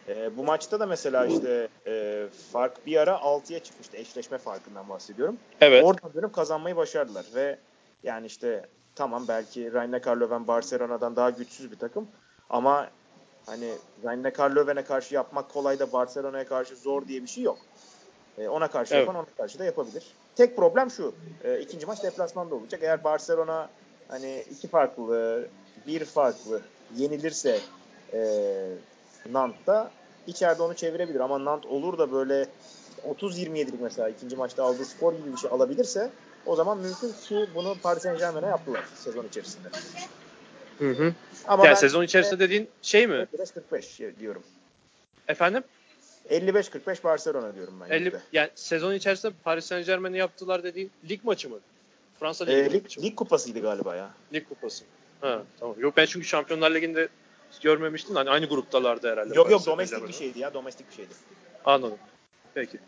E, 0.08 0.36
bu 0.36 0.44
maçta 0.44 0.80
da 0.80 0.86
mesela 0.86 1.26
işte 1.26 1.68
e, 1.86 2.24
fark 2.52 2.86
bir 2.86 2.96
ara 2.96 3.10
6'ya 3.10 3.58
çıkmıştı. 3.58 3.96
Eşleşme 3.96 4.38
farkından 4.38 4.88
bahsediyorum. 4.88 5.36
Evet. 5.60 5.84
Oradan 5.84 6.14
dönüp 6.14 6.32
kazanmayı 6.32 6.76
başardılar 6.76 7.26
ve 7.34 7.58
yani 8.02 8.26
işte 8.26 8.66
tamam 8.94 9.24
belki 9.28 9.72
Rhein-Neckar 9.72 10.20
Löwen 10.20 10.46
Barcelona'dan 10.46 11.16
daha 11.16 11.30
güçsüz 11.30 11.70
bir 11.70 11.78
takım 11.78 12.08
ama 12.50 12.88
hani 13.46 13.70
Rhein-Neckar 14.04 14.56
Löwen'e 14.56 14.84
karşı 14.84 15.14
yapmak 15.14 15.50
kolay 15.50 15.78
da 15.78 15.92
Barcelona'ya 15.92 16.46
karşı 16.46 16.76
zor 16.76 17.08
diye 17.08 17.22
bir 17.22 17.28
şey 17.28 17.44
yok. 17.44 17.58
E, 18.38 18.48
ona 18.48 18.68
karşı 18.68 18.94
Evet. 18.94 19.06
yapan 19.06 19.20
ona 19.20 19.36
karşı 19.36 19.58
da 19.58 19.64
yapabilir. 19.64 20.04
Tek 20.36 20.56
problem 20.56 20.90
şu. 20.90 21.14
E, 21.44 21.60
ikinci 21.60 21.86
maç 21.86 22.02
deplasmanda 22.02 22.54
olacak. 22.54 22.80
Eğer 22.82 23.04
Barcelona 23.04 23.68
hani 24.08 24.44
iki 24.50 24.68
farklı, 24.68 25.46
bir 25.86 26.04
farklı 26.04 26.62
yenilirse 26.96 27.60
e, 28.12 28.20
Nantes'ta 29.30 29.90
içeride 30.26 30.62
onu 30.62 30.74
çevirebilir. 30.74 31.20
Ama 31.20 31.44
Nantes 31.44 31.70
olur 31.70 31.98
da 31.98 32.12
böyle 32.12 32.46
30-27'lik 33.08 33.80
mesela 33.80 34.08
ikinci 34.08 34.36
maçta 34.36 34.64
aldığı 34.64 34.84
skor 34.84 35.12
gibi 35.12 35.32
bir 35.32 35.36
şey 35.36 35.50
alabilirse 35.50 36.10
o 36.46 36.56
zaman 36.56 36.78
mümkün 36.78 37.12
ki 37.12 37.46
bunu 37.54 37.76
Paris 37.82 38.02
Saint 38.02 38.18
Germain'e 38.18 38.46
yaptılar 38.46 38.84
sezon 38.94 39.24
içerisinde. 39.24 39.68
Hı 40.78 40.90
hı. 40.90 41.14
Ama 41.46 41.66
Yani 41.66 41.76
sezon 41.76 42.02
içerisinde 42.02 42.38
dediğin 42.40 42.68
şey 42.82 43.06
mi? 43.06 43.26
55-45 43.72 44.18
diyorum. 44.20 44.42
Efendim? 45.28 45.62
55-45 46.30 47.04
Barcelona 47.04 47.54
diyorum 47.54 47.80
ben. 47.80 47.90
50, 47.90 48.04
yüzde. 48.04 48.20
yani 48.32 48.50
sezon 48.54 48.94
içerisinde 48.94 49.32
Paris 49.44 49.64
Saint 49.64 49.86
Germain'i 49.86 50.18
yaptılar 50.18 50.64
dediğin 50.64 50.90
lig 51.08 51.24
maçı 51.24 51.50
mı? 51.50 51.58
Fransa 52.24 52.44
E, 52.44 52.64
Ligi 52.64 52.72
lig, 52.74 52.82
maçı 52.82 53.00
mı? 53.00 53.06
lig 53.06 53.16
kupasıydı 53.16 53.60
galiba 53.60 53.96
ya. 53.96 54.10
Lig 54.32 54.48
kupası. 54.48 54.84
Ha, 55.20 55.42
tamam. 55.60 55.76
Yok 55.80 55.96
ben 55.96 56.06
çünkü 56.06 56.26
Şampiyonlar 56.26 56.70
Ligi'nde 56.74 57.08
görmemiştim. 57.62 58.14
Hani 58.16 58.30
aynı 58.30 58.46
gruptalardı 58.46 59.10
herhalde. 59.12 59.34
Yok 59.34 59.50
yok 59.50 59.66
domestik 59.66 60.08
bir 60.08 60.12
şeydi 60.12 60.38
ya 60.38 60.54
domestik 60.54 60.90
bir 60.90 60.94
şeydi. 60.94 61.10
Anladım. 61.64 61.98
Peki. 62.54 62.78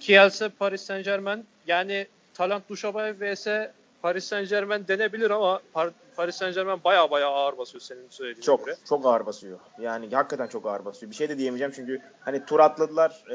Kielse 0.00 0.48
Paris 0.48 0.82
Saint 0.82 1.04
Germain 1.04 1.46
yani 1.66 2.06
Talant 2.34 2.68
Duşabay 2.68 3.14
vs 3.20 3.46
Paris 4.02 4.24
Saint 4.24 4.48
Germain 4.50 4.88
denebilir 4.88 5.30
ama 5.30 5.60
Par- 5.74 5.92
Paris 6.16 6.36
Saint 6.36 6.54
Germain 6.54 6.84
baya 6.84 7.10
baya 7.10 7.26
ağır 7.28 7.58
basıyor 7.58 7.80
senin 7.82 8.08
söylediğin 8.10 8.42
Çok 8.42 8.66
göre. 8.66 8.76
çok 8.88 9.06
ağır 9.06 9.26
basıyor. 9.26 9.58
Yani 9.80 10.10
hakikaten 10.14 10.46
çok 10.46 10.66
ağır 10.66 10.84
basıyor. 10.84 11.10
Bir 11.10 11.16
şey 11.16 11.28
de 11.28 11.38
diyemeyeceğim 11.38 11.72
çünkü 11.76 12.00
hani 12.20 12.44
tur 12.46 12.60
atladılar. 12.60 13.24
E, 13.30 13.34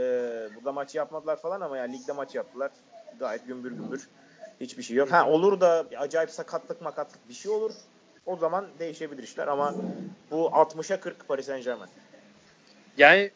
burada 0.55 0.71
maç 0.71 0.95
yapmadılar 0.95 1.41
falan 1.41 1.61
ama 1.61 1.77
yani 1.77 1.93
ligde 1.97 2.11
maç 2.11 2.35
yaptılar. 2.35 2.71
Gayet 3.19 3.47
gümbür 3.47 3.71
gümbür. 3.71 4.07
Hiçbir 4.61 4.83
şey 4.83 4.97
yok. 4.97 5.11
Ha 5.11 5.29
olur 5.29 5.59
da 5.59 5.85
acayip 5.97 6.29
sakatlık 6.29 6.81
makatlık 6.81 7.29
bir 7.29 7.33
şey 7.33 7.51
olur. 7.51 7.71
O 8.25 8.35
zaman 8.35 8.67
değişebilir 8.79 9.23
işler 9.23 9.47
ama 9.47 9.75
bu 10.31 10.45
60'a 10.47 10.99
40 10.99 11.27
Paris 11.27 11.45
Saint 11.45 11.65
Germain. 11.65 11.89
Yani 12.97 13.31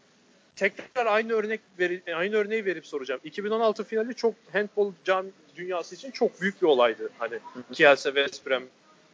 tekrar 0.55 1.05
aynı 1.05 1.33
örnek 1.33 1.61
veri, 1.79 2.15
aynı 2.15 2.35
örneği 2.35 2.65
verip 2.65 2.87
soracağım. 2.87 3.21
2016 3.23 3.83
finali 3.83 4.15
çok 4.15 4.33
handball 4.53 4.91
cam 5.03 5.25
dünyası 5.55 5.95
için 5.95 6.11
çok 6.11 6.41
büyük 6.41 6.61
bir 6.61 6.67
olaydı. 6.67 7.09
Hani 7.19 7.39
Kielse 7.73 8.13
West 8.13 8.45
Brom 8.47 8.63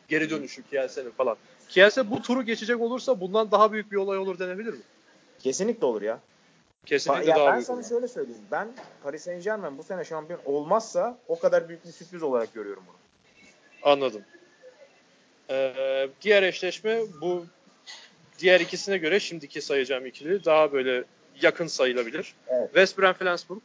geri 0.07 0.29
dönüşü 0.29 0.63
Kielse'nin 0.63 1.11
falan. 1.11 1.37
Kielse 1.69 2.11
bu 2.11 2.21
turu 2.21 2.43
geçecek 2.43 2.81
olursa 2.81 3.19
bundan 3.19 3.51
daha 3.51 3.71
büyük 3.71 3.91
bir 3.91 3.97
olay 3.97 4.17
olur 4.17 4.39
denebilir 4.39 4.73
mi? 4.73 4.81
Kesinlikle 5.39 5.85
olur 5.85 6.01
ya. 6.01 6.19
Kesinlikle 6.85 7.29
ya 7.29 7.35
daha 7.35 7.45
ben 7.47 7.53
büyük 7.53 7.67
sana 7.67 7.77
olur. 7.77 7.85
şöyle 7.87 8.07
söyleyeyim. 8.07 8.41
Ben 8.51 8.67
Paris 9.03 9.23
Saint 9.23 9.43
Germain 9.43 9.77
bu 9.77 9.83
sene 9.83 10.03
şampiyon 10.05 10.39
olmazsa 10.45 11.17
o 11.27 11.39
kadar 11.39 11.69
büyük 11.69 11.85
bir 11.85 11.91
sürpriz 11.91 12.23
olarak 12.23 12.53
görüyorum 12.53 12.83
bunu. 12.87 12.95
Anladım. 13.91 14.21
Ee, 15.49 16.09
diğer 16.21 16.43
eşleşme 16.43 17.01
bu 17.21 17.45
diğer 18.39 18.59
ikisine 18.59 18.97
göre 18.97 19.19
şimdiki 19.19 19.61
sayacağım 19.61 20.05
ikili 20.05 20.45
daha 20.45 20.71
böyle 20.73 21.03
yakın 21.41 21.67
sayılabilir. 21.67 22.35
Evet. 22.47 22.65
West 22.67 22.97
Brom 22.97 23.13
Flensburg. 23.13 23.59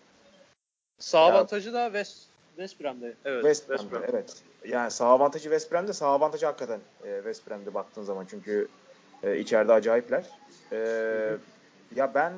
Sağ 0.98 1.18
Ya- 1.18 1.24
avantajı 1.34 1.72
da 1.72 1.84
West 1.86 2.16
West 2.56 2.80
Brom'da. 2.80 3.06
Evet. 3.24 3.42
West 3.42 3.66
West 3.66 3.92
Brom. 3.92 4.02
Brom. 4.02 4.10
Evet. 4.12 4.34
Yani 4.68 4.90
sağ 4.90 5.06
avantajı 5.06 5.42
West 5.44 5.72
Brom'de 5.72 5.92
sağ 5.92 6.06
avantajı 6.06 6.46
hakikaten 6.46 6.80
e, 7.04 7.16
West 7.16 7.50
Brom'de 7.50 7.74
baktığın 7.74 8.02
zaman 8.02 8.26
çünkü 8.30 8.68
e, 9.22 9.38
içeride 9.38 9.72
acayipler. 9.72 10.24
E, 10.72 10.78
ya 11.96 12.14
ben 12.14 12.32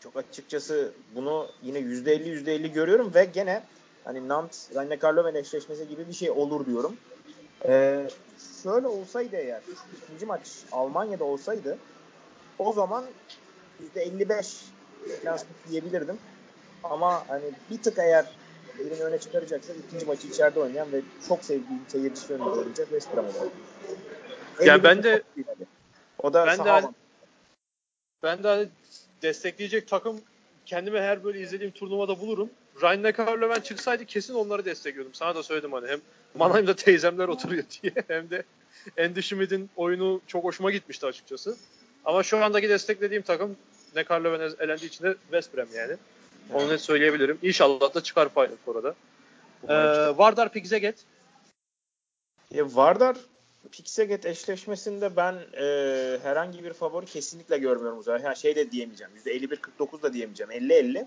çok 0.00 0.16
açıkçası 0.16 0.92
bunu 1.14 1.48
yine 1.62 1.78
%50 1.78 2.44
%50 2.44 2.72
görüyorum 2.72 3.14
ve 3.14 3.24
gene 3.24 3.62
hani 4.04 4.28
Nantes 4.28 4.70
Rhein-Neckar-Löwen 4.74 5.38
eşleşmesi 5.38 5.88
gibi 5.88 6.08
bir 6.08 6.12
şey 6.12 6.30
olur 6.30 6.66
diyorum. 6.66 6.96
Ee, 7.64 8.08
şöyle 8.62 8.86
olsaydı 8.86 9.36
eğer 9.36 9.62
ikinci 10.04 10.26
maç 10.26 10.40
Almanya'da 10.72 11.24
olsaydı 11.24 11.78
o 12.58 12.72
zaman 12.72 13.04
%55 13.96 14.64
falan 15.24 15.38
diyebilirdim. 15.70 16.18
Ama 16.84 17.28
hani 17.28 17.44
bir 17.70 17.82
tık 17.82 17.98
eğer 17.98 18.26
birini 18.78 19.02
öne 19.02 19.18
çıkaracaksa 19.18 19.72
ikinci 19.72 20.06
maçı 20.06 20.28
içeride 20.28 20.60
oynayan 20.60 20.92
ve 20.92 21.00
çok 21.28 21.44
sevdiğim 21.44 21.82
seyircisi 21.88 22.34
önünde 22.34 22.48
oynayacak 22.48 22.88
West 22.88 23.16
Brom 23.16 23.24
olur. 23.24 23.50
Ya 24.66 24.82
ben 24.82 25.02
de 25.02 25.22
o 26.22 26.32
da 26.32 26.46
ben 26.46 26.58
de 26.58 26.88
ben 28.22 28.42
de 28.42 28.68
destekleyecek 29.22 29.88
takım 29.88 30.20
kendime 30.66 31.00
her 31.00 31.24
böyle 31.24 31.40
izlediğim 31.40 31.72
turnuvada 31.72 32.20
bulurum. 32.20 32.50
Ryan 32.82 33.02
Neckar'la 33.02 33.50
ben 33.50 33.60
çıksaydı 33.60 34.04
kesin 34.04 34.34
onları 34.34 34.64
destekliyordum. 34.64 35.14
Sana 35.14 35.34
da 35.34 35.42
söyledim 35.42 35.72
hani 35.72 35.88
hem 35.88 36.00
Mannheim'da 36.34 36.76
teyzemler 36.76 37.28
oturuyor 37.28 37.64
diye 37.82 37.92
hem 38.08 38.30
de 38.30 38.42
Andy 38.98 39.22
Schmidt'in 39.22 39.70
oyunu 39.76 40.20
çok 40.26 40.44
hoşuma 40.44 40.70
gitmişti 40.70 41.06
açıkçası. 41.06 41.56
Ama 42.04 42.22
şu 42.22 42.44
andaki 42.44 42.68
desteklediğim 42.68 43.22
takım 43.22 43.56
Neckar 43.96 44.20
Löwen 44.20 44.64
elendiği 44.64 44.88
için 44.88 45.04
de 45.04 45.16
West 45.22 45.56
Brom 45.56 45.68
yani. 45.74 45.96
Onu 46.52 46.68
net 46.68 46.80
söyleyebilirim. 46.80 47.38
İnşallah 47.42 47.94
da 47.94 48.02
çıkar 48.02 48.28
Final 48.28 48.56
Four'a 48.64 48.94
Ee, 49.68 50.18
Vardar 50.18 50.52
Pigzeget. 50.52 50.96
E, 52.54 52.62
Vardar 52.62 53.16
Pixeget 53.72 54.26
eşleşmesinde 54.26 55.16
ben 55.16 55.34
e, 55.60 56.18
herhangi 56.22 56.64
bir 56.64 56.72
favori 56.72 57.06
kesinlikle 57.06 57.58
görmüyorum. 57.58 58.02
Yani 58.24 58.36
şey 58.36 58.56
de 58.56 58.70
diyemeyeceğim. 58.70 59.12
%51-49 59.26 60.02
da 60.02 60.12
diyemeyeceğim. 60.12 60.52
50-50. 60.52 61.06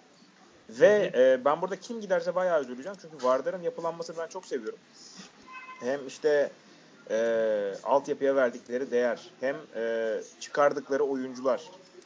Ve 0.69 1.11
e, 1.15 1.45
ben 1.45 1.61
burada 1.61 1.75
kim 1.75 2.01
giderse 2.01 2.35
bayağı 2.35 2.61
üzüleceğim. 2.61 2.97
Çünkü 3.01 3.25
Vardar'ın 3.25 3.61
yapılanmasını 3.61 4.17
ben 4.17 4.27
çok 4.27 4.45
seviyorum. 4.45 4.79
Hem 5.79 6.07
işte 6.07 6.51
e, 7.09 7.73
altyapıya 7.83 8.35
verdikleri 8.35 8.91
değer 8.91 9.29
hem 9.39 9.55
e, 9.75 10.15
çıkardıkları 10.39 11.03
oyuncular. 11.03 11.61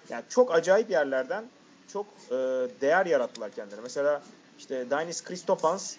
Yani 0.10 0.24
çok 0.30 0.56
acayip 0.56 0.90
yerlerden 0.90 1.46
çok 1.94 2.06
e, 2.30 2.36
değer 2.82 3.06
yarattılar 3.06 3.52
kendileri. 3.52 3.82
Mesela 3.82 4.24
işte 4.60 4.90
Dainis 4.90 5.24
Kristofans 5.24 5.98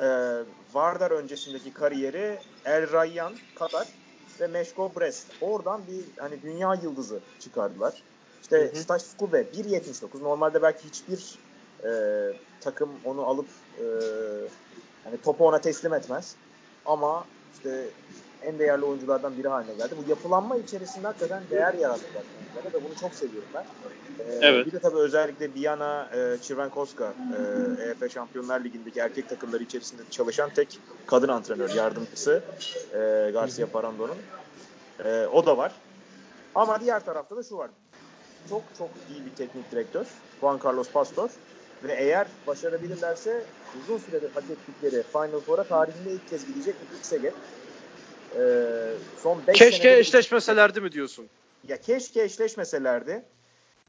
e, 0.00 0.08
Vardar 0.74 1.10
öncesindeki 1.10 1.72
kariyeri 1.72 2.38
El 2.64 2.92
Rayyan 2.92 3.34
Katar 3.54 3.88
ve 4.40 4.46
Meşko 4.46 4.92
Brest. 4.96 5.26
Oradan 5.40 5.80
bir 5.86 6.22
hani 6.22 6.42
dünya 6.42 6.74
yıldızı 6.74 7.20
çıkardılar. 7.40 8.02
İşte. 8.42 8.72
Staj 8.74 9.02
Skube 9.02 9.40
1.79. 9.40 10.22
Normalde 10.22 10.62
belki 10.62 10.88
hiçbir 10.88 11.38
e, 11.84 11.90
takım 12.60 12.90
onu 13.04 13.26
alıp 13.26 13.48
e, 13.78 13.84
hani 15.04 15.20
topu 15.24 15.48
ona 15.48 15.60
teslim 15.60 15.94
etmez. 15.94 16.34
Ama 16.86 17.24
işte 17.54 17.88
en 18.42 18.58
değerli 18.58 18.84
oyunculardan 18.84 19.38
biri 19.38 19.48
haline 19.48 19.74
geldi. 19.74 19.94
Bu 20.04 20.10
yapılanma 20.10 20.56
içerisinde 20.56 21.06
hakikaten 21.06 21.42
değer 21.50 21.74
yarattılar. 21.74 22.22
kendilerine 22.54 22.82
Ve 22.82 22.84
bunu 22.84 22.96
çok 23.00 23.14
seviyorum 23.14 23.48
ben. 23.54 23.64
Ee, 24.18 24.38
Evet. 24.40 24.66
Bir 24.66 24.72
de 24.72 24.78
tabii 24.78 24.96
özellikle 24.96 25.54
Diana 25.54 26.10
e, 26.14 26.38
Çirvenkovska 26.42 27.14
e, 27.78 27.82
EF 27.82 28.12
Şampiyonlar 28.12 28.64
Ligi'ndeki 28.64 29.00
erkek 29.00 29.28
takımları 29.28 29.62
içerisinde 29.62 30.02
çalışan 30.10 30.50
tek 30.50 30.80
kadın 31.06 31.28
antrenör 31.28 31.70
yardımcısı 31.70 32.42
e, 32.92 33.30
Garcia 33.32 33.66
Parando'nun. 33.66 34.16
E, 35.04 35.26
o 35.26 35.46
da 35.46 35.56
var. 35.56 35.72
Ama 36.54 36.80
diğer 36.80 37.04
tarafta 37.04 37.36
da 37.36 37.42
şu 37.42 37.56
var. 37.56 37.70
Çok 38.48 38.62
çok 38.78 38.90
iyi 39.10 39.26
bir 39.26 39.30
teknik 39.30 39.72
direktör. 39.72 40.06
Juan 40.40 40.60
Carlos 40.64 40.90
Pastor. 40.90 41.30
Ve 41.84 41.92
eğer 41.92 42.26
başarabilirlerse 42.46 43.44
uzun 43.82 43.98
süredir 43.98 44.30
hak 44.34 44.44
ettikleri 44.50 45.02
Final 45.02 45.40
Four'a 45.40 45.64
tarihinde 45.64 46.12
ilk 46.12 46.28
kez 46.28 46.46
gidecek 46.46 46.74
bir 46.92 46.98
Xeget. 46.98 47.34
Ee, 48.36 48.92
son 49.22 49.46
5 49.46 49.58
Keşke 49.58 49.98
eşleşmeselerdi 49.98 50.80
mi 50.80 50.92
diyorsun? 50.92 51.28
Ya 51.68 51.80
keşke 51.80 52.22
eşleşmeselerdi. 52.22 53.24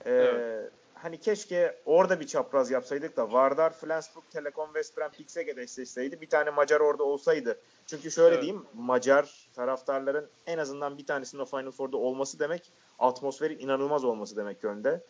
Ee, 0.05 0.11
Evet. 0.11 0.71
Hani 0.93 1.19
keşke 1.19 1.77
orada 1.85 2.19
bir 2.19 2.27
çapraz 2.27 2.71
yapsaydık 2.71 3.17
da 3.17 3.31
Vardar, 3.31 3.73
Flensburg, 3.73 4.23
Telekom, 4.33 4.65
West 4.67 4.97
Brom, 4.97 5.11
Pixeget 5.11 5.57
eşleşseydi. 5.57 6.21
Bir 6.21 6.29
tane 6.29 6.49
Macar 6.49 6.79
orada 6.79 7.03
olsaydı. 7.03 7.59
Çünkü 7.87 8.11
şöyle 8.11 8.35
Evet. 8.35 8.41
diyeyim 8.41 8.65
Macar 8.73 9.49
taraftarların 9.55 10.27
en 10.47 10.57
azından 10.57 10.97
bir 10.97 11.05
tanesinin 11.05 11.41
o 11.41 11.45
Final 11.45 11.71
Four'da 11.71 11.97
olması 11.97 12.39
demek 12.39 12.71
atmosferin 12.99 13.59
inanılmaz 13.59 14.03
olması 14.03 14.35
demek 14.35 14.63
yönde. 14.63 15.01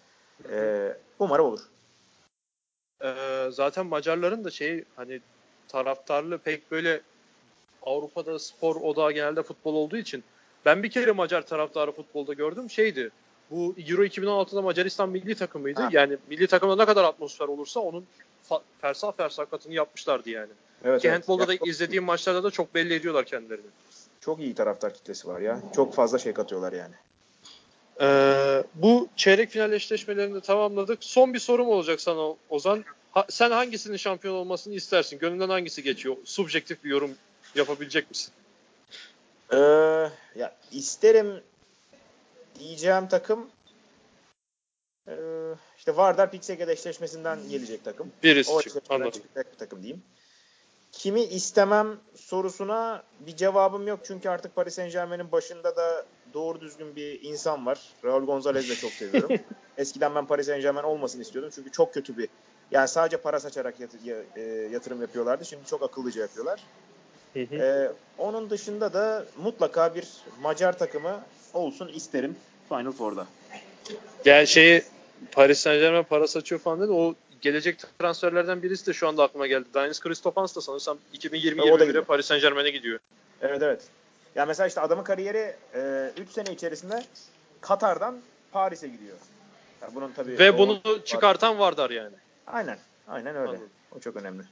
Ee, 0.52 0.98
umarım 1.20 1.46
olur. 1.46 1.60
Ee, 3.04 3.48
zaten 3.52 3.86
Macarların 3.86 4.44
da 4.44 4.52
şey 4.52 4.84
hani 4.96 5.22
taraftarlığı 5.68 6.38
pek 6.38 6.72
böyle 6.72 7.02
Avrupa'da 7.84 8.39
spor 8.39 8.76
odağı 8.76 9.12
genelde 9.12 9.44
futbol 9.44 9.74
olduğu 9.76 9.98
için 9.98 10.24
ben 10.65 10.84
bir 10.84 10.89
kere 10.92 11.12
Macar 11.12 11.42
taraftarı 11.46 11.92
futbolda 11.92 12.34
gördüm 12.34 12.70
şeydi. 12.70 13.10
Bu 13.52 13.76
Euro 13.89 14.04
2016'da 14.06 14.62
Macaristan 14.62 15.10
milli 15.10 15.36
takımıydı. 15.36 15.82
Ha. 15.82 15.89
Yani 15.92 16.18
milli 16.30 16.48
takımda 16.48 16.76
ne 16.76 16.86
kadar 16.86 17.04
atmosfer 17.04 17.48
olursa 17.48 17.80
onun 17.80 18.06
fa- 18.50 18.62
fersah 18.82 19.12
fersakatını 19.18 19.74
yapmışlardı 19.74 20.30
yani. 20.30 20.52
Evet, 20.84 21.02
Ki 21.02 21.08
evet. 21.08 21.18
handbolda 21.20 21.48
da 21.48 21.54
izlediğim 21.65 22.04
maçlarda 22.04 22.44
da 22.44 22.52
çok 22.52 22.76
belli 22.76 22.94
ediyorlar 22.94 23.26
kendilerini. 23.26 23.65
çok 24.22 24.39
iyi 24.39 24.56
taraftar 24.56 24.94
kitlesi 24.94 25.28
var 25.28 25.39
ya. 25.42 25.60
Çok 25.76 25.94
fazla 25.94 26.18
şey 26.20 26.34
katıyorlar 26.34 26.74
yani. 26.74 26.94
Ee, 28.02 28.63
bu 28.76 29.08
çeyrek 29.15 29.50
final 29.50 29.72
eşleşmelerini 29.72 30.36
de 30.36 30.42
tamamladık. 30.42 31.04
Son 31.04 31.34
bir 31.34 31.39
sorum 31.39 31.68
olacak 31.68 32.02
sana 32.02 32.36
Ozan. 32.50 32.84
Ha- 33.12 33.26
sen 33.30 33.52
hangisinin 33.52 33.98
şampiyon 33.98 34.36
olmasını 34.36 34.74
istersin? 34.74 35.20
Gönlünden 35.20 35.50
hangisi 35.50 35.84
geçiyor? 35.84 36.15
Subjektif 36.26 36.84
bir 36.84 36.89
yorum 36.89 37.12
yapabilecek 37.56 38.10
misin? 38.10 38.34
Ee, 39.52 39.58
ya 40.36 40.56
isterim 40.72 41.44
diyeceğim 42.60 43.08
takım 43.08 43.50
ee, 45.10 45.56
işte 45.78 45.98
Vardar 45.98 46.32
Pixeget 46.32 46.70
eşleşmesinden 46.70 47.40
gelecek 47.50 47.84
takım. 47.84 48.12
Birisi 48.24 48.52
O 48.52 48.60
eşleşmeden 48.60 49.10
çıkacak 49.10 49.54
bir 49.54 49.58
takım 49.58 49.84
diyeyim. 49.84 50.04
Kimi 50.92 51.22
istemem 51.22 52.00
sorusuna 52.16 53.04
bir 53.20 53.36
cevabım 53.36 53.88
yok. 53.88 54.00
Çünkü 54.04 54.30
artık 54.30 54.56
Paris 54.56 54.74
Saint 54.74 54.94
Germain'in 54.94 55.32
başında 55.32 55.76
da 55.76 56.06
doğru 56.34 56.62
düzgün 56.62 56.96
bir 56.96 57.22
insan 57.22 57.66
var. 57.66 57.80
Raul 58.04 58.26
Gonzalez'i 58.26 58.70
de 58.70 58.76
çok 58.76 58.92
seviyorum. 58.92 59.38
Eskiden 59.78 60.16
ben 60.16 60.26
Paris 60.28 60.48
Saint 60.48 60.62
Germain 60.62 60.84
olmasını 60.84 61.22
istiyordum. 61.22 61.52
Çünkü 61.56 61.72
çok 61.72 61.94
kötü 61.94 62.18
bir 62.18 62.30
yani 62.72 62.88
sadece 62.88 63.18
para 63.18 63.40
saçarak 63.40 63.76
e, 64.36 64.42
yatırım 64.72 65.02
yapıyorlardı. 65.02 65.46
Şimdi 65.46 65.66
çok 65.66 65.84
akıllıca 65.84 66.22
yapıyorlar. 66.22 66.64
Hı 67.34 67.39
hı. 67.39 67.56
Ee, 67.56 67.92
onun 68.18 68.50
dışında 68.50 68.94
da 68.94 69.26
mutlaka 69.38 69.96
bir 69.96 70.08
Macar 70.42 70.78
takımı 70.78 71.20
olsun 71.54 71.88
isterim 71.88 72.36
Final 72.70 72.92
Four'da. 72.92 73.28
Yani 74.26 74.48
şeyi 74.48 74.84
Paris 75.32 75.60
Saint 75.60 75.82
Germain 75.82 76.04
para 76.04 76.28
saçıyor 76.28 76.62
falan 76.62 76.82
dedi. 76.82 76.92
O 76.92 77.15
gelecek 77.42 77.80
transferlerden 78.00 78.63
birisi 78.63 78.88
de 78.88 78.94
şu 78.94 79.08
anda 79.08 79.24
aklıma 79.24 79.48
geldi. 79.48 79.65
Dainis 79.74 80.00
Kristofans 80.00 80.56
da 80.56 80.62
sanırsam 80.62 80.98
O 80.98 81.24
da 81.24 81.38
2020-21'e 81.38 81.86
gidiyor. 81.86 82.06
Paris 82.06 82.26
Saint 82.26 82.42
Germain'e 82.42 82.70
gidiyor. 82.70 83.00
Evet 83.42 83.62
evet. 83.62 83.82
Ya 84.36 84.46
mesela 84.46 84.68
işte 84.68 84.82
adamın 84.82 85.04
kariyeri 85.04 85.56
3 86.18 86.30
sene 86.30 86.54
içerisinde 86.54 87.04
Katar'dan 87.62 88.18
Paris'e 88.52 88.88
gidiyor. 88.88 89.18
Ya 89.82 89.89
bunun 89.96 90.12
tabii 90.12 90.39
Ve 90.39 90.58
bunu 90.58 90.82
çıkartan 91.06 91.60
Vardar 91.60 91.89
yani. 91.89 92.15
Aynen. 92.48 92.78
Aynen 93.08 93.36
öyle. 93.36 93.50
Anladım. 93.50 93.70
O 93.96 94.00
çok 94.00 94.15
önemli. 94.15 94.44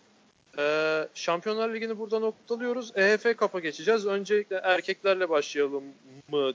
Ee, 0.57 1.07
Şampiyonlar 1.13 1.73
Ligi'ni 1.73 1.99
burada 1.99 2.19
noktalıyoruz. 2.19 2.91
EHF 2.95 3.39
Cup'a 3.39 3.59
geçeceğiz. 3.59 4.05
Öncelikle 4.05 4.55
erkeklerle 4.55 5.29
başlayalım 5.29 5.83
mı 6.31 6.53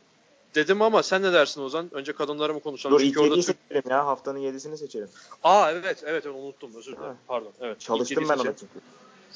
dedim 0.54 0.82
ama 0.82 1.02
sen 1.02 1.22
ne 1.22 1.32
dersin 1.32 1.62
Ozan? 1.62 1.88
Önce 1.92 2.12
kadınları 2.12 2.54
mı 2.54 2.60
konuşalım? 2.60 2.98
Dur 2.98 3.04
ilk 3.04 3.20
orada 3.20 3.34
Türk... 3.34 3.44
seçelim 3.44 3.90
ya. 3.90 4.06
Haftanın 4.06 4.38
yedisini 4.38 4.78
seçelim. 4.78 5.08
Aa 5.44 5.70
evet 5.72 6.02
evet 6.06 6.26
onu 6.26 6.36
unuttum 6.36 6.70
özür 6.76 6.92
dilerim. 6.92 7.08
Ha. 7.08 7.16
Pardon. 7.26 7.52
Evet. 7.60 7.80
Çalıştım 7.80 8.24
ben 8.28 8.38
ona 8.38 8.56
çünkü. 8.56 8.80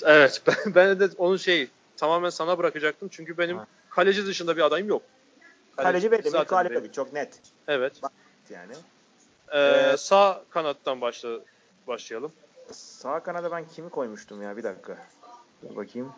Evet 0.05 0.43
ben, 0.47 0.75
ben 0.75 1.01
de 1.01 1.09
onu 1.19 1.39
şey 1.39 1.69
tamamen 1.97 2.31
sana 2.31 2.59
bırakacaktım. 2.59 3.09
Çünkü 3.09 3.39
benim 3.39 3.57
Ha. 3.57 3.67
kaleci 3.91 4.27
dışında 4.27 4.57
bir 4.57 4.63
adayım 4.63 4.89
yok. 4.89 5.03
Kaleci 5.77 6.09
Milko 6.09 6.25
belli. 6.33 6.57
Alikovic 6.57 6.93
çok 6.93 7.13
net. 7.13 7.41
Evet. 7.69 7.93
Yani. 8.51 8.73
Ee, 9.49 9.59
Evet. 9.59 10.01
Sağ 10.01 10.43
kanattan 10.51 11.01
başla, 11.01 11.29
başlayalım. 11.87 12.33
Sağ 12.73 13.23
kanada 13.23 13.51
ben 13.51 13.69
kimi 13.69 13.91
koymuştum 13.91 14.43
ya? 14.43 14.57
Bir 14.57 14.63
dakika. 14.63 14.99
Dur 15.63 15.77
bakayım. 15.77 16.13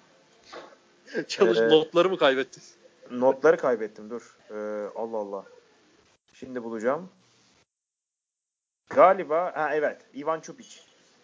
Çalış 1.28 1.58
Ee, 1.58 1.68
notları 1.68 2.08
mı 2.08 2.18
kaybettin? 2.18 2.62
Notları 3.11 3.56
kaybettim 3.56 4.11
dur. 4.11 4.37
Ee, 4.50 4.88
Allah 4.96 5.16
Allah. 5.16 5.44
Şimdi 6.32 6.64
bulacağım. 6.64 7.11
Galiba 8.90 9.52
ha 9.54 9.74
evet 9.74 10.00
Ivan 10.14 10.40
Çupic. 10.40 10.80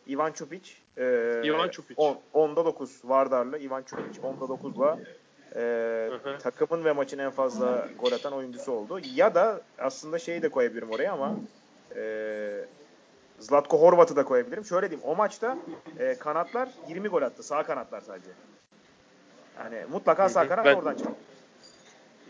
Ivan 0.08 0.32
Çupic. 0.32 0.70
E, 0.96 1.02
Ivan 1.44 1.68
Čupić. 1.68 1.94
10, 1.96 2.20
10'da 2.34 2.64
9 2.64 3.00
Vardarlı 3.04 3.58
Ivan 3.58 3.82
Çupic 3.82 4.20
10'da 4.20 4.44
9'la 4.44 4.98
e, 5.56 6.38
takımın 6.38 6.84
ve 6.84 6.92
maçın 6.92 7.18
en 7.18 7.30
fazla 7.30 7.88
gol 8.00 8.12
atan 8.12 8.32
oyuncusu 8.32 8.72
oldu. 8.72 9.00
Ya 9.14 9.34
da 9.34 9.60
aslında 9.78 10.18
şeyi 10.18 10.42
de 10.42 10.48
koyabilirim 10.48 10.90
oraya 10.90 11.12
ama 11.12 11.36
e, 11.96 12.64
Zlatko 13.44 13.80
Horvat'ı 13.80 14.16
da 14.16 14.24
koyabilirim. 14.24 14.64
Şöyle 14.64 14.90
diyeyim 14.90 15.08
o 15.08 15.16
maçta 15.16 15.58
e, 15.98 16.14
kanatlar 16.18 16.68
20 16.88 17.08
gol 17.08 17.22
attı. 17.22 17.42
Sağ 17.42 17.62
kanatlar 17.62 18.00
sadece. 18.00 18.30
Yani 19.58 19.84
mutlaka 19.90 20.28
sağ 20.28 20.48
kanat 20.48 20.64
Ben- 20.64 20.74
oradan 20.74 20.94
çıkar. 20.94 21.12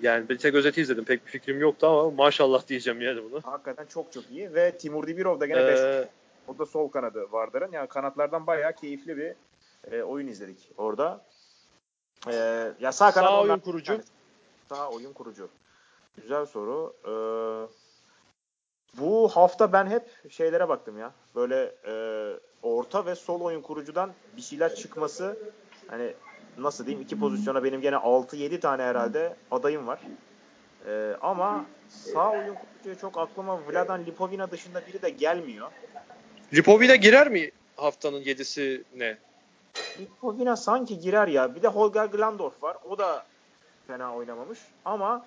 Yani 0.02 0.28
bir 0.28 0.38
tek 0.38 0.54
özeti 0.54 0.80
izledim. 0.80 1.04
Pek 1.04 1.26
bir 1.26 1.30
fikrim 1.30 1.60
yoktu 1.60 1.86
ama 1.86 2.10
maşallah 2.10 2.68
diyeceğim 2.68 3.00
yani 3.00 3.24
bunu. 3.24 3.40
Hakikaten 3.44 3.86
çok 3.86 4.12
çok 4.12 4.30
iyi 4.30 4.54
ve 4.54 4.78
Timur 4.78 5.06
Dibirov 5.06 5.40
da 5.40 5.46
gene 5.46 5.66
5 5.66 5.78
Ee, 5.80 6.08
O 6.48 6.58
da 6.58 6.66
sol 6.66 6.88
kanadı 6.88 7.32
Vardar'ın. 7.32 7.72
Yani 7.72 7.88
kanatlardan 7.88 8.46
bayağı 8.46 8.72
keyifli 8.72 9.16
bir 9.16 9.34
e, 9.92 10.02
oyun 10.02 10.26
izledik 10.26 10.70
orada. 10.76 11.24
E, 12.30 12.34
ya 12.80 12.92
sağ 12.92 13.10
kanat 13.10 13.30
sağ 13.30 13.42
oyun 13.42 13.58
kurucu. 13.58 13.92
Yani 13.92 14.02
sağ 14.68 14.90
oyun 14.90 15.12
kurucu. 15.12 15.48
Güzel 16.16 16.46
soru. 16.46 16.94
E, 17.04 17.12
bu 18.98 19.28
hafta 19.28 19.72
ben 19.72 19.86
hep 19.86 20.30
şeylere 20.30 20.68
baktım 20.68 20.98
ya. 20.98 21.12
Böyle 21.34 21.74
e, 21.86 21.94
orta 22.62 23.06
ve 23.06 23.14
sol 23.14 23.40
oyun 23.40 23.62
kurucudan 23.62 24.12
bir 24.36 24.42
şeyler 24.42 24.74
çıkması 24.74 25.36
hani 25.88 26.14
nasıl 26.58 26.86
diyeyim 26.86 27.04
iki 27.04 27.20
pozisyona 27.20 27.64
benim 27.64 27.80
gene 27.80 27.96
6-7 27.96 28.60
tane 28.60 28.82
herhalde 28.82 29.36
adayım 29.50 29.86
var. 29.86 30.00
E, 30.86 31.16
ama 31.20 31.64
sağ 31.88 32.30
oyun 32.30 32.54
kurucuya 32.54 32.98
çok 32.98 33.18
aklıma 33.18 33.60
Vladan 33.66 34.06
Lipovina 34.06 34.50
dışında 34.50 34.86
biri 34.86 35.02
de 35.02 35.10
gelmiyor. 35.10 35.70
Lipovina 36.54 36.94
girer 36.94 37.28
mi 37.28 37.50
haftanın 37.76 38.20
yedisi 38.20 38.84
ne? 38.96 39.18
Lipovina 40.00 40.56
sanki 40.56 40.98
girer 40.98 41.28
ya. 41.28 41.54
Bir 41.54 41.62
de 41.62 41.68
Holger 41.68 42.06
Glandorf 42.06 42.62
var. 42.62 42.76
O 42.90 42.98
da 42.98 43.26
fena 43.86 44.14
oynamamış. 44.14 44.58
Ama 44.84 45.26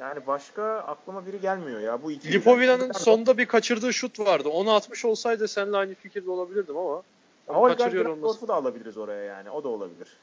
yani 0.00 0.26
başka 0.26 0.64
aklıma 0.64 1.26
biri 1.26 1.40
gelmiyor 1.40 1.80
ya. 1.80 2.02
Bu 2.02 2.12
iki. 2.12 2.32
Lipovina'nın 2.32 2.92
sonunda 2.92 3.38
bir 3.38 3.46
kaçırdığı 3.46 3.92
şut 3.94 4.20
vardı. 4.20 4.48
Onu 4.48 4.74
atmış 4.74 5.04
olsaydı 5.04 5.48
seninle 5.48 5.76
aynı 5.76 5.94
fikirde 5.94 6.30
olabilirdim 6.30 6.76
ama 6.76 7.02
Holger 7.46 7.78
kaçırıyor 7.78 8.06
olması. 8.06 8.48
Da 8.48 8.54
alabiliriz 8.54 8.96
oraya 8.96 9.24
yani. 9.24 9.50
O 9.50 9.64
da 9.64 9.68
olabilir. 9.68 10.16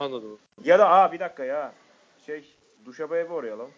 Anladım. 0.00 0.38
Ya 0.64 0.78
da 0.78 0.90
aa 0.90 1.12
bir 1.12 1.20
dakika 1.20 1.44
ya. 1.44 1.72
Şey 2.26 2.44
Duşabayev'i 2.86 3.32
orayalım. 3.32 3.70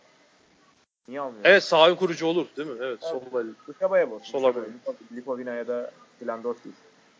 Niye 1.08 1.20
almıyor? 1.20 1.44
Evet 1.44 1.62
sağ 1.64 1.84
oyun 1.84 1.96
kurucu 1.96 2.26
olur 2.26 2.46
değil 2.56 2.68
mi? 2.68 2.76
Evet. 2.80 3.02
Sol 3.02 3.40
el. 3.40 3.46
Duşabayev 3.68 4.10
olsun. 4.12 4.24
Sola 4.32 4.48
Duşabayev. 4.48 4.72
Lipovina 5.16 5.54
ya 5.54 5.68
da 5.68 5.90
Glandorf 6.20 6.64
değil. 6.64 6.76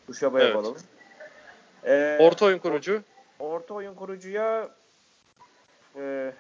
Duşabayev 0.09 0.47
Evet. 0.47 0.57
alalım. 0.57 0.77
Ee, 1.85 2.19
Orta 2.21 2.45
oyun 2.47 2.59
kurucu. 2.59 3.03
orta 3.39 3.75
oyun 3.75 3.95
kurucuya 3.95 4.69
e, 5.97 6.33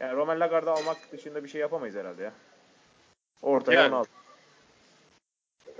yani 0.00 0.16
Roman 0.16 0.40
Lagarde'ı 0.40 0.72
almak 0.72 1.12
dışında 1.12 1.44
bir 1.44 1.48
şey 1.48 1.60
yapamayız 1.60 1.96
herhalde 1.96 2.22
ya. 2.22 2.32
Ortaya 3.42 3.80
Yani. 3.80 3.94
onu 3.94 4.00
al. 4.00 4.04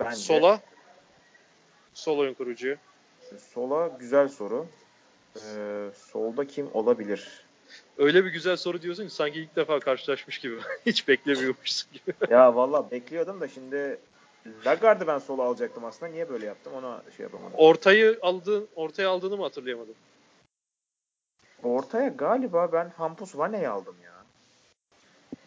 Bence. 0.00 0.16
Sola. 0.16 0.61
Sol 1.94 2.18
oyun 2.18 2.35
kurucu. 2.35 2.76
Sola 3.38 3.88
güzel 3.88 4.28
soru. 4.28 4.66
Ee, 5.37 5.90
solda 5.94 6.46
kim 6.46 6.70
olabilir? 6.74 7.44
Öyle 7.98 8.24
bir 8.24 8.30
güzel 8.30 8.56
soru 8.56 8.83
diyorsun 8.83 9.04
ki 9.04 9.14
sanki 9.14 9.40
ilk 9.40 9.56
defa 9.56 9.80
karşılaşmış 9.80 10.38
gibi. 10.38 10.56
Hiç 10.87 11.09
beklemiyormuşsun 11.09 11.92
gibi. 11.92 12.14
ya 12.30 12.56
valla 12.56 12.90
bekliyordum 12.90 13.40
da 13.40 13.48
şimdi 13.48 13.98
Lagarde'ı 14.66 15.06
ben 15.06 15.18
sola 15.18 15.42
alacaktım 15.42 15.85
aslında. 15.85 16.12
Niye 16.12 16.28
böyle 16.28 16.46
yaptım 16.46 16.72
ona 16.74 17.02
şey 17.16 17.24
yapamadım. 17.24 17.52
Ortayı 17.56 18.18
aldığın, 18.22 18.68
ortaya 18.74 19.11
aldığını 19.11 19.37
mı 19.37 19.42
hatırlayamadım. 19.42 19.94
Ortaya 21.62 22.09
galiba 22.09 22.72
ben 22.72 22.88
Hampus 22.96 23.37
Vane'yi 23.37 23.68
aldım 23.68 23.96
ya. 24.04 24.09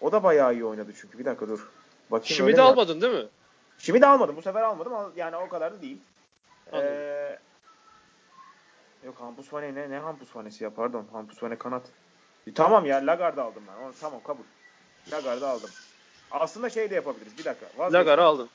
O 0.03 0.11
da 0.11 0.23
bayağı 0.23 0.53
iyi 0.53 0.65
oynadı 0.65 0.91
çünkü. 1.01 1.19
Bir 1.19 1.25
dakika 1.25 1.47
dur. 1.47 1.69
Bakayım 2.11 2.35
Şimdi 2.35 2.57
de 2.57 2.61
almadın 2.61 3.01
değil 3.01 3.13
mi? 3.13 3.27
Şimdi 3.77 4.01
de 4.01 4.07
almadım. 4.07 4.35
Bu 4.35 4.41
sefer 4.41 4.61
almadım. 4.61 4.93
Al- 4.93 5.11
Yani 5.15 5.35
o 5.35 5.49
kadar 5.49 5.73
da 5.73 5.81
değil. 5.81 6.01
Anladım. 6.71 6.91
Ee, 6.93 7.39
yok 9.05 9.15
Hampus 9.19 9.53
Vane 9.53 9.75
ne? 9.75 9.89
Ne 9.89 9.97
Hampus 9.97 10.35
Vane'si 10.35 10.63
ya? 10.63 10.73
Pardon. 10.73 11.05
Hampus 11.11 11.43
Vane 11.43 11.57
kanat. 11.57 11.83
E, 12.47 12.53
tamam 12.53 12.85
ya 12.85 12.97
Lagarde 12.97 13.41
aldım 13.41 13.63
ben. 13.67 13.83
Onu, 13.83 13.93
tamam 14.01 14.23
kabul. 14.23 14.43
Lagarde 15.11 15.45
aldım. 15.45 15.69
Aslında 16.31 16.69
şey 16.69 16.89
de 16.89 16.95
yapabiliriz. 16.95 17.37
Bir 17.37 17.45
dakika. 17.45 17.65
Vazgeçtim. 17.77 17.99
Lagar'ı 17.99 18.23
aldın. 18.23 18.49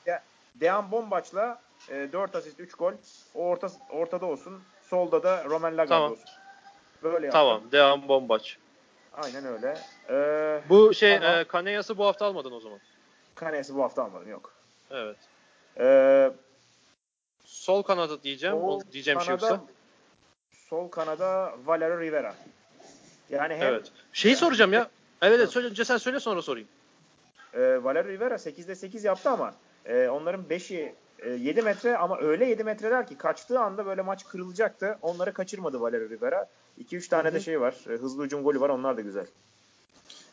Dejan 0.55 0.91
Bombaç'la 0.91 1.61
e, 1.89 2.09
4 2.13 2.35
asist 2.35 2.59
3 2.59 2.73
gol. 2.73 2.93
O 3.35 3.45
orta, 3.47 3.69
ortada 3.89 4.25
olsun. 4.25 4.63
Solda 4.89 5.23
da 5.23 5.45
Roman 5.45 5.73
Lagarde 5.73 5.89
Tamam. 5.89 6.11
olsun. 6.11 6.25
Böyle 7.03 7.25
yaptım. 7.25 7.31
Tamam. 7.31 7.61
Devam 7.71 8.07
bombaç. 8.07 8.57
Aynen 9.13 9.45
öyle. 9.45 9.77
Ee, 10.09 10.61
Bu 10.69 10.93
şey 10.93 11.19
Tamam. 11.19 11.39
e, 11.39 11.43
Kaneyas'ı 11.43 11.97
bu 11.97 12.05
hafta 12.05 12.25
almadın 12.25 12.51
o 12.51 12.59
zaman. 12.59 12.79
Kanes'i 13.35 13.75
bu 13.75 13.83
hafta 13.83 14.03
almadım. 14.03 14.29
Yok. 14.29 14.53
Evet. 14.91 15.17
Ee, 15.79 16.31
Sol 17.45 17.81
kanadı 17.83 18.23
diyeceğim. 18.23 18.55
sol 18.55 18.81
diyeceğim 18.91 19.19
şey 19.21 19.27
kanada- 19.37 19.47
yoksa. 19.47 19.65
Sol 20.51 20.89
kanada 20.89 21.53
Valero 21.65 21.99
Rivera. 22.01 22.35
Yani 23.29 23.55
hem 23.55 23.67
Evet. 23.67 23.91
Şeyi 24.13 24.35
soracağım 24.35 24.73
ya. 24.73 24.89
Evet, 25.21 25.39
evet 25.39 25.49
söyle, 25.49 25.85
sen 25.85 25.97
söyle 25.97 26.19
sonra 26.19 26.41
sorayım. 26.41 26.67
e, 27.53 27.83
Valero 27.83 28.07
Rivera 28.07 28.35
8'de 28.37 28.75
8 28.75 29.03
yaptı 29.03 29.29
ama 29.29 29.53
e, 29.85 30.07
onların 30.07 30.43
5'i 30.49 30.95
e, 31.19 31.29
7 31.29 31.61
metre 31.61 31.97
ama 31.97 32.19
öyle 32.19 32.45
7 32.45 32.63
metreler 32.63 33.07
ki 33.07 33.17
kaçtığı 33.17 33.59
anda 33.59 33.85
böyle 33.85 34.01
maç 34.01 34.25
kırılacaktı. 34.27 34.97
Onları 35.01 35.33
kaçırmadı 35.33 35.81
Valero 35.81 36.09
Rivera. 36.09 36.49
2-3 36.81 37.09
tane 37.09 37.33
de 37.33 37.39
şey 37.39 37.61
var. 37.61 37.75
e, 37.89 37.91
hızlı 37.91 38.23
hücum 38.25 38.43
golü 38.43 38.59
var. 38.61 38.69
Onlar 38.69 38.97
da 38.97 39.01
güzel. 39.01 39.25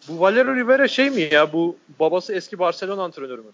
Bu 0.08 0.20
Valero 0.20 0.54
Rivera 0.56 0.88
şey 0.88 1.10
mi 1.10 1.20
ya? 1.32 1.52
Bu 1.52 1.76
babası 2.00 2.32
eski 2.34 2.58
Barcelona 2.58 3.02
antrenörü 3.02 3.42
mü? 3.42 3.52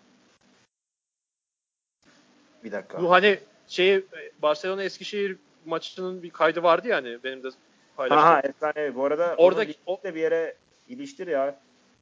Bir 2.64 2.72
dakika. 2.72 3.02
Bu 3.02 3.10
hani 3.10 3.38
şey 3.68 4.04
Barcelona 4.42 4.82
Eskişehir 4.82 5.36
maçının 5.66 6.22
bir 6.22 6.30
kaydı 6.30 6.62
vardı 6.62 6.88
ya 6.88 6.96
hani 6.96 7.18
benim 7.24 7.42
de 7.42 7.48
paylaştığım. 7.96 8.24
Aha 8.28 8.40
efsane. 8.40 8.94
Bu 8.94 9.04
arada 9.04 9.34
Oradaki- 9.38 9.74
de 10.04 10.14
bir 10.14 10.20
yere 10.20 10.54
iliştir 10.88 11.26
ya. 11.26 11.56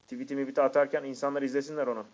Tweetimi 0.05 0.49
bir 0.49 0.59
atarken 0.59 1.05
insanlar 1.05 1.43
izlesinler 1.43 1.87
onu. 1.87 2.05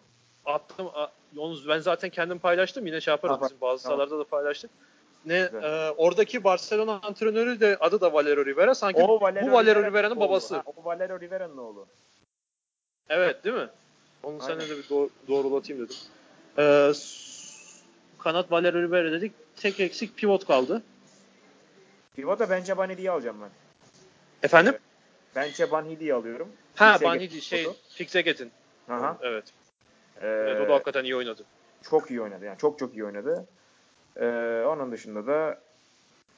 attım. 0.44 0.90
Onu 1.38 1.58
ben 1.68 1.78
zaten 1.78 2.10
kendim 2.10 2.38
paylaştım. 2.38 2.86
Yine 2.86 3.00
şey 3.00 3.12
yaparız. 3.12 3.36
Aha, 3.36 3.44
Bizim 3.44 3.60
bazı 3.60 3.82
tamam. 3.82 3.98
sahalarda 3.98 4.18
da 4.24 4.28
paylaştık. 4.28 4.70
Ne 5.24 5.40
Güzel. 5.52 5.62
e, 5.88 5.90
oradaki 5.90 6.44
Barcelona 6.44 7.00
antrenörü 7.02 7.60
de 7.60 7.76
adı 7.80 8.00
da 8.00 8.12
Valero 8.12 8.46
Rivera. 8.46 8.74
Sanki 8.74 9.00
bu 9.00 9.20
Valero 9.20 9.84
Rivera'nın 9.84 10.16
oğlu. 10.16 10.20
babası. 10.20 10.56
Ha, 10.56 10.62
o 10.66 10.84
Valero 10.84 11.20
Rivera'nın 11.20 11.56
oğlu. 11.58 11.86
Evet 13.08 13.44
değil 13.44 13.56
mi? 13.56 13.68
Onu 14.22 14.32
Aynen. 14.42 14.46
seninle 14.46 14.68
de 14.68 14.78
bir 14.78 14.82
doğ- 14.88 15.10
doğrulatayım 15.28 15.82
dedim. 15.84 15.96
Ee, 16.58 16.92
kanat 18.18 18.52
Valero 18.52 18.82
Rivera 18.82 19.12
dedik. 19.12 19.32
Tek 19.56 19.80
eksik 19.80 20.16
pivot 20.16 20.46
kaldı. 20.46 20.82
Pivota 22.16 22.50
Bence 22.50 22.76
Banhidi'yi 22.76 23.10
alacağım 23.10 23.36
ben. 23.42 23.50
Efendim? 24.42 24.76
Bence 25.36 25.70
Banhidi'yi 25.70 26.14
alıyorum. 26.14 26.48
Ha 26.74 26.98
Fix'e 26.98 27.16
getirdim 27.18 27.42
şey 27.42 27.62
pivotu. 27.62 27.78
Aha. 28.88 29.18
Evet. 29.22 29.44
Ee, 30.22 30.26
evet. 30.26 30.60
O 30.60 30.68
da 30.68 30.74
hakikaten 30.74 31.04
iyi 31.04 31.16
oynadı. 31.16 31.44
çok 31.82 32.10
iyi 32.10 32.22
oynadı. 32.22 32.44
Yani 32.44 32.58
çok 32.58 32.78
çok 32.78 32.94
iyi 32.94 33.04
oynadı. 33.04 33.46
Ee, 34.16 34.24
onun 34.66 34.92
dışında 34.92 35.26
da 35.26 35.60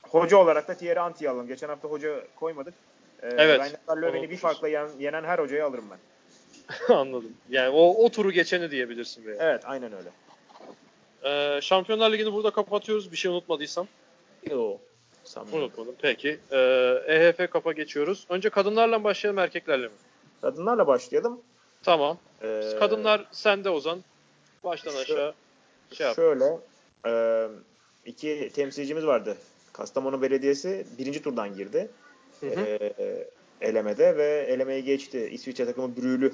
hoca 0.03 0.37
olarak 0.37 0.69
da 0.69 0.75
Thierry 0.75 1.01
Anti'yi 1.01 1.31
alalım. 1.31 1.47
Geçen 1.47 1.69
hafta 1.69 1.89
hoca 1.89 2.27
koymadık. 2.37 2.75
Ee, 3.23 3.27
Evet. 3.29 3.61
Ragnar 3.61 3.97
Löwen'i 3.97 4.13
bir 4.13 4.19
Unutmuşuz. 4.19 4.41
farkla 4.41 4.69
yen- 4.69 4.91
yenen 4.99 5.25
her 5.25 5.39
hocayı 5.39 5.65
alırım 5.65 5.85
ben. 5.91 5.99
Anladım. 6.89 7.33
Yani 7.51 7.69
o, 7.69 8.05
o 8.05 8.09
turu 8.09 8.33
geçeni 8.33 8.71
diyebilirsin 8.71 9.27
be. 9.27 9.37
Evet 9.41 9.63
aynen 9.65 9.93
öyle. 9.93 10.09
Ee, 11.25 11.61
Şampiyonlar 11.63 12.13
Ligi'ni 12.13 12.33
burada 12.33 12.51
kapatıyoruz. 12.51 13.13
Bir 13.13 13.17
şey 13.17 13.31
unutmadıysam. 13.31 13.87
Yo. 14.51 14.77
Sanmıyorum. 15.25 15.63
Unutmadım. 15.63 15.95
Peki. 16.03 16.39
Ee, 16.53 16.57
EHF 17.07 17.51
kapa 17.51 17.73
geçiyoruz. 17.73 18.27
Önce 18.29 18.51
kadınlarla 18.51 18.99
mı 18.99 19.05
başlayalım 19.05 19.39
erkeklerle 19.39 19.87
mi? 19.87 19.93
Kadınlarla 20.41 20.87
başlayalım. 20.87 21.41
Tamam. 21.83 22.19
Ee, 22.43 22.63
Kadınlar 22.79 23.25
sende 23.33 23.71
Ozan. 23.71 24.05
Baştan 24.65 24.91
Şu- 24.91 24.99
aşağı 24.99 25.35
şey 25.93 26.07
yap. 26.07 26.17
Şöyle 26.17 26.59
e, 27.07 27.13
iki 28.07 28.51
temsilcimiz 28.55 29.07
vardı. 29.07 29.37
Kastamonu 29.73 30.23
Belediyesi 30.23 30.87
birinci 30.99 31.23
turdan 31.23 31.57
girdi. 31.57 31.91
Hı 32.41 32.47
hı. 32.47 32.61
e, 32.61 33.29
elemede 33.61 34.17
ve 34.17 34.47
elemeyi 34.49 34.85
geçti. 34.85 35.29
İsviçre 35.33 35.67
takımı 35.67 35.97
Brühl'ü 35.97 36.33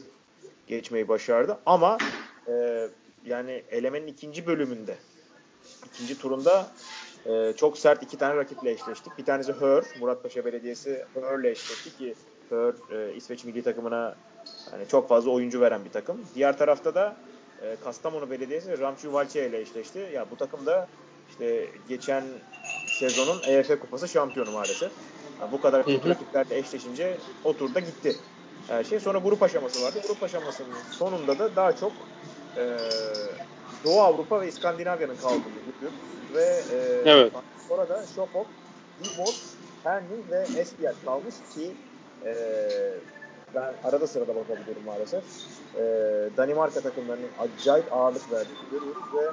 geçmeyi 0.66 1.08
başardı. 1.08 1.58
Ama 1.66 1.98
e, 2.48 2.88
yani 3.24 3.62
elemenin 3.70 4.06
ikinci 4.06 4.46
bölümünde 4.46 4.96
ikinci 5.86 6.18
turunda 6.18 6.66
e, 7.26 7.52
çok 7.56 7.78
sert 7.78 8.02
iki 8.02 8.18
tane 8.18 8.36
rakiple 8.36 8.70
eşleştik. 8.70 9.18
Bir 9.18 9.24
tanesi 9.24 9.52
Hör, 9.52 9.84
Muratpaşa 10.00 10.44
Belediyesi 10.44 11.04
Hör'le 11.14 11.44
eşleşti 11.44 11.96
ki 11.98 12.14
Hör 12.50 12.74
e, 12.90 13.14
İsveç 13.14 13.44
milli 13.44 13.62
takımına 13.62 14.16
yani 14.72 14.88
çok 14.88 15.08
fazla 15.08 15.30
oyuncu 15.30 15.60
veren 15.60 15.84
bir 15.84 15.90
takım. 15.90 16.20
Diğer 16.34 16.58
tarafta 16.58 16.94
da 16.94 17.16
e, 17.62 17.76
Kastamonu 17.84 18.30
Belediyesi 18.30 18.78
Ramçu 18.78 19.12
Valçe 19.12 19.48
ile 19.48 19.60
eşleşti. 19.60 20.10
Ya 20.14 20.30
bu 20.30 20.36
takım 20.36 20.66
da 20.66 20.88
işte 21.30 21.68
geçen 21.88 22.24
sezonun 22.86 23.42
EF 23.46 23.80
Kupası 23.80 24.08
şampiyonu 24.08 24.50
maalesef. 24.50 24.92
Ya 25.40 25.52
bu 25.52 25.60
kadar 25.60 25.86
hı. 25.86 26.08
rakiplerle 26.08 26.58
eşleşince 26.58 27.16
o 27.44 27.56
turda 27.56 27.80
gitti. 27.80 28.16
Her 28.68 28.84
şey 28.84 29.00
sonra 29.00 29.18
grup 29.18 29.42
aşaması 29.42 29.82
vardı. 29.82 29.98
Grup 30.08 30.22
aşamasının 30.22 30.74
sonunda 30.90 31.38
da 31.38 31.56
daha 31.56 31.76
çok 31.76 31.92
e, 32.56 32.62
Doğu 33.84 34.00
Avrupa 34.00 34.40
ve 34.40 34.48
İskandinavya'nın 34.48 35.16
kaldığı 35.16 35.44
bir 35.44 35.80
grup 35.80 35.94
ve 36.34 36.44
e, 36.44 37.02
Evet. 37.04 37.32
sonra 37.68 37.88
da 37.88 38.06
Şopok, 38.14 38.46
Dibor 39.00 39.34
Herning 39.84 40.30
ve 40.30 40.64
SPL 40.64 41.04
kalmış 41.04 41.34
ki 41.54 41.74
e, 42.24 42.34
ben 43.54 43.74
arada 43.84 44.06
sırada 44.06 44.36
bakabiliyorum 44.36 44.82
maalesef. 44.86 45.24
E, 45.74 45.80
Danimarka 46.36 46.80
takımlarının 46.80 47.30
acayip 47.38 47.92
ağırlık 47.92 48.32
verdiğini 48.32 48.70
görüyoruz 48.70 49.02
ve 49.14 49.30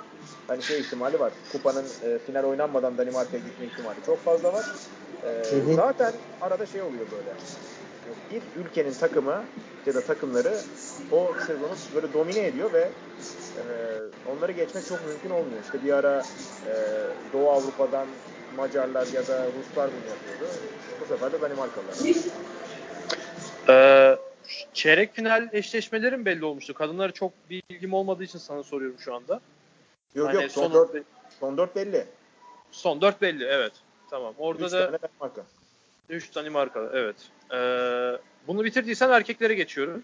hani 0.48 0.64
şey 0.64 0.80
ihtimali 0.80 1.20
var. 1.20 1.34
Kupanın 1.52 1.86
e, 2.04 2.20
final 2.20 2.44
oynanmadan 2.44 2.98
Danimarka'ya 2.98 3.44
gitme 3.44 3.66
ihtimali 3.66 4.06
çok 4.06 4.24
fazla 4.24 4.54
var. 4.54 4.66
E. 5.24 5.76
Zaten 5.76 6.14
arada 6.42 6.66
şey 6.66 6.82
oluyor 6.82 7.06
böyle. 7.12 7.34
Bir 8.32 8.62
ülkenin 8.62 8.94
takımı 8.94 9.44
ya 9.86 9.94
da 9.94 10.02
takımları 10.02 10.54
o 11.12 11.34
sezonu 11.48 11.74
böyle 11.96 12.14
domine 12.14 12.46
ediyor 12.48 12.74
ve 12.74 12.90
e, 13.58 13.64
onları 14.32 14.52
geçmek 14.52 14.86
çok 14.86 15.08
mümkün 15.08 15.30
olmuyor. 15.30 15.64
İşte 15.64 15.84
bir 15.84 15.94
ara 15.94 16.24
e, 16.68 16.74
Doğu 17.34 17.50
Avrupa'dan 17.50 18.08
Macarlar 18.56 19.08
ya 19.08 19.28
da 19.28 19.46
Ruslar 19.46 19.90
bunu 19.92 20.10
yapıyordu. 20.10 20.56
Bu 21.02 21.06
sefer 21.06 21.32
de 21.32 21.42
Danimarkalılar. 21.42 21.96
Ee, 23.70 24.18
çeyrek 24.74 25.14
final 25.16 25.50
eşleşmelerin 25.52 26.26
belli 26.26 26.46
olmuştu. 26.46 26.74
Kadınları 26.74 27.12
çok 27.12 27.32
bilgim 27.50 27.94
olmadığı 27.94 28.24
için 28.24 28.40
sana 28.40 28.64
soruyorum 28.64 29.00
şu 29.00 29.16
anda. 29.16 29.42
Yok 30.16 30.28
Hani 30.28 30.36
yok 30.36 30.52
son, 30.52 30.62
son- 30.62 30.74
dört, 30.74 31.06
son 31.40 31.58
dört 31.58 31.76
belli. 31.76 32.06
Son 32.72 33.02
4 33.02 33.22
belli 33.22 33.46
evet. 33.46 33.74
Tamam. 34.10 34.34
Orada 34.38 34.66
Üç 34.66 34.72
da 34.72 34.80
Danimarka. 34.80 35.46
3 36.12 36.36
Danimarka 36.36 36.90
evet. 36.94 37.16
Ee, 37.54 38.22
bunu 38.48 38.64
bitirdiysen 38.64 39.10
erkeklere 39.10 39.54
geçiyorum. 39.54 40.04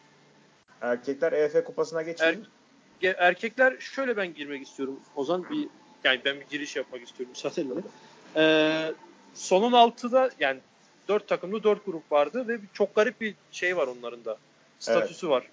Erkekler 0.82 1.32
EF 1.34 1.64
kupasına 1.66 2.02
geçeyim. 2.02 2.46
Ge- 3.02 3.16
Erkekler 3.18 3.76
şöyle 3.80 4.18
ben 4.18 4.34
girmek 4.34 4.68
istiyorum. 4.68 5.00
Ozan 5.16 5.50
bir 5.50 5.68
yani 6.04 6.22
ben 6.26 6.40
bir 6.40 6.46
giriş 6.50 6.76
yapmak 6.76 7.02
istiyorum 7.04 7.32
müsaadenle. 7.36 7.74
Ee, 8.36 8.94
sonun 9.34 9.72
altıda 9.72 10.30
yani 10.40 10.60
dört 11.08 11.28
takımlı 11.28 11.64
dört 11.64 11.86
grup 11.86 12.12
vardı 12.12 12.48
ve 12.48 12.60
çok 12.74 12.96
garip 12.96 13.22
bir 13.22 13.36
şey 13.52 13.78
var 13.78 13.88
onların 13.88 14.26
da. 14.26 14.38
Statüsü 14.80 15.30
var. 15.30 15.48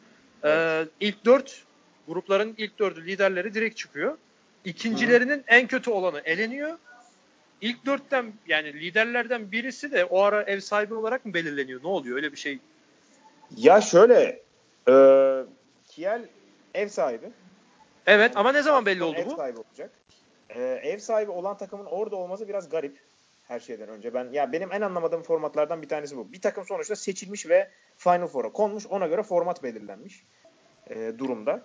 Ee, 0.45 0.85
ilk 1.01 1.25
dört 1.25 1.63
grupların 2.09 2.55
ilk 2.59 2.79
dördü 2.79 3.07
liderleri 3.07 3.55
direkt 3.55 3.77
çıkıyor. 3.77 4.19
İkincilerinin 4.65 5.45
en 5.47 5.67
kötü 5.67 5.91
olanı 5.91 6.21
eleniyor. 6.25 6.79
İlk 7.65 7.87
dörtten 7.87 8.33
yani 8.47 8.73
liderlerden 8.73 9.53
birisi 9.53 9.93
de 9.93 10.05
o 10.05 10.23
ara 10.23 10.43
ev 10.43 10.61
sahibi 10.61 10.95
olarak 10.95 11.25
mı 11.27 11.35
belirleniyor? 11.35 11.83
Ne 11.83 11.89
oluyor? 11.89 12.17
Öyle 12.17 12.33
bir 12.33 12.37
şey. 12.37 12.59
Ya 13.57 13.81
şöyle 13.81 14.43
e, 14.89 14.95
Kiel 15.89 16.29
ev 16.75 16.89
sahibi. 16.89 17.31
Evet 18.07 18.33
ama 18.37 18.53
ne 18.53 18.63
zaman 18.63 18.87
belli 18.87 19.05
oldu 19.05 19.17
ev 19.19 19.27
bu? 19.27 19.37
sahibi 19.37 19.59
olacak. 19.59 19.91
Ee, 20.51 20.63
ev 20.63 20.99
sahibi 20.99 21.31
olan 21.31 21.57
takımın 21.57 21.85
orada 21.85 22.17
olması 22.17 22.49
biraz 22.49 22.69
garip 22.69 22.99
her 23.49 23.61
şeyden 23.61 23.89
önce. 23.89 24.15
Ben 24.15 24.29
ya 24.33 24.53
benim 24.53 24.73
en 24.73 24.81
anlamadığım 24.81 25.23
formatlardan 25.23 25.83
bir 25.83 25.89
tanesi 25.89 26.17
bu. 26.17 26.33
Bir 26.33 26.41
takım 26.41 26.67
sonuçta 26.67 26.97
seçilmiş 26.97 27.49
ve 27.49 27.71
Final 27.97 28.27
Four'a 28.27 28.53
konmuş. 28.53 28.87
Ona 28.87 29.07
göre 29.07 29.23
format 29.23 29.63
belirlenmiş 29.63 30.25
e, 30.91 31.13
durumda. 31.19 31.63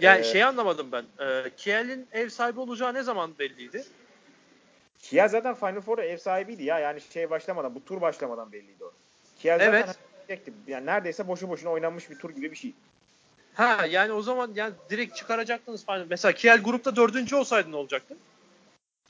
Yani 0.00 0.20
Ee, 0.20 0.24
şeyi 0.24 0.44
anlamadım 0.44 0.92
ben. 0.92 1.04
Ee, 1.20 1.50
Kiel'in 1.56 2.08
ev 2.12 2.28
sahibi 2.28 2.60
olacağı 2.60 2.94
ne 2.94 3.02
zaman 3.02 3.38
belliydi? 3.38 3.84
Kiel 5.02 5.28
zaten 5.28 5.54
Final 5.54 5.80
Four'a 5.80 6.04
ev 6.04 6.16
sahibiydi 6.16 6.64
ya. 6.64 6.78
Yani 6.78 7.00
şey 7.00 7.30
başlamadan, 7.30 7.74
bu 7.74 7.84
tur 7.84 8.00
başlamadan 8.00 8.52
belliydi 8.52 8.84
o. 8.84 8.92
Kiel 9.38 9.58
zaten 9.58 9.72
Evet. 9.72 9.98
hani 10.28 10.40
yani 10.66 10.86
neredeyse 10.86 11.28
boşu 11.28 11.48
boşuna 11.48 11.70
oynanmış 11.70 12.10
bir 12.10 12.18
tur 12.18 12.30
gibi 12.30 12.50
bir 12.50 12.56
şey. 12.56 12.72
Ha 13.54 13.86
yani 13.86 14.12
o 14.12 14.22
zaman 14.22 14.52
yani 14.54 14.74
direkt 14.90 15.16
çıkaracaktınız 15.16 15.84
falan. 15.84 16.06
Mesela 16.10 16.32
Kiel 16.32 16.62
grupta 16.62 16.96
dördüncü 16.96 17.36
olsaydı 17.36 17.70
ne 17.70 17.76
olacaktı? 17.76 18.16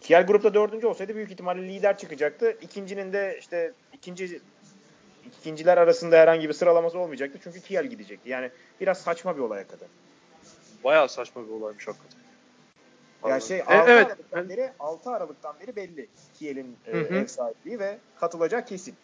Kiel 0.00 0.26
grupta 0.26 0.54
dördüncü 0.54 0.86
olsaydı 0.86 1.14
büyük 1.14 1.30
ihtimalle 1.30 1.62
lider 1.68 1.98
çıkacaktı. 1.98 2.56
İkincinin 2.60 3.12
de 3.12 3.36
işte 3.40 3.72
ikinci 3.92 4.40
ikinciler 5.40 5.78
arasında 5.78 6.16
herhangi 6.16 6.48
bir 6.48 6.54
sıralaması 6.54 6.98
olmayacaktı. 6.98 7.38
Çünkü 7.44 7.60
Kiel 7.60 7.86
gidecekti. 7.86 8.30
Yani 8.30 8.50
biraz 8.80 9.00
saçma 9.00 9.36
bir 9.36 9.42
olaya 9.42 9.66
kadar. 9.66 9.88
Bayağı 10.84 11.08
saçma 11.08 11.46
bir 11.46 11.52
olaymış 11.52 11.88
hakikaten. 11.88 12.21
Ya 13.24 13.28
Vallahi. 13.30 13.42
şey 13.48 13.58
E, 13.58 13.62
6 13.64 13.90
evet. 13.90 14.06
Aralık'tan 14.06 14.48
beri 14.48 14.72
6 14.80 15.10
Aralık'tan 15.10 15.54
beri 15.60 15.76
belli 15.76 16.08
Kiel'in 16.34 16.76
e, 16.86 16.98
ev 16.98 17.26
sahipliği 17.26 17.78
ve 17.78 17.98
katılacak 18.20 18.68
kesin. 18.68 18.94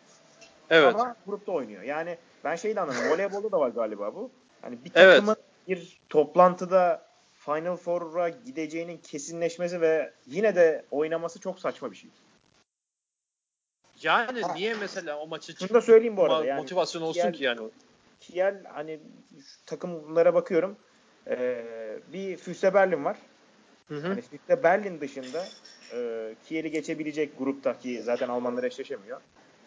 Evet. 0.71 0.95
Ama 0.95 1.17
grupta 1.27 1.53
oynuyor. 1.53 1.83
Yani 1.83 2.19
ben 2.45 2.57
şeyi 2.57 2.77
de 2.77 2.81
anladım. 2.81 3.11
Voleybolda 3.11 3.53
da 3.53 3.61
var 3.61 3.69
galiba 3.69 4.15
bu. 4.15 4.31
Hani 4.63 4.85
bir 4.85 4.93
Evet. 4.95 5.15
takımın 5.17 5.37
bir 5.69 6.01
toplantıda 6.09 7.09
Final 7.35 7.77
Four'a 7.77 8.29
gideceğinin 8.29 8.97
kesinleşmesi 8.97 9.81
ve 9.81 10.13
yine 10.27 10.55
de 10.57 10.85
oynaması 10.91 11.41
çok 11.41 11.61
saçma 11.61 11.91
bir 11.91 11.97
şey. 11.97 12.11
Yani 14.03 14.43
Ha. 14.43 14.53
niye 14.55 14.75
mesela 14.75 15.19
o 15.19 15.27
maçı 15.27 15.57
Şunu 15.57 15.75
da 15.75 15.81
söyleyeyim 15.81 16.17
bu 16.17 16.25
arada. 16.25 16.45
Yani 16.45 16.61
motivasyon 16.61 17.03
olsun 17.03 17.21
Kiel- 17.21 17.33
ki 17.33 17.45
yani. 17.45 17.61
Kiel 18.21 18.65
hani 18.65 19.01
takımlara 19.67 20.35
bakıyorum. 20.35 20.77
Ee, 21.27 21.65
bir 22.13 22.37
Füsse 22.37 22.75
Berlin 22.75 23.05
var. 23.05 23.19
Hı 23.89 23.95
hı. 23.95 24.09
Hani 24.09 24.21
Füsse 24.21 24.63
Berlin 24.63 25.01
dışında 25.01 25.45
e, 25.93 26.35
Kiel'i 26.49 26.71
geçebilecek 26.71 27.39
grupta 27.39 27.79
ki 27.79 28.03
zaten 28.03 28.29
Almanlar 28.29 28.65
eşleşemiyor. 28.65 29.21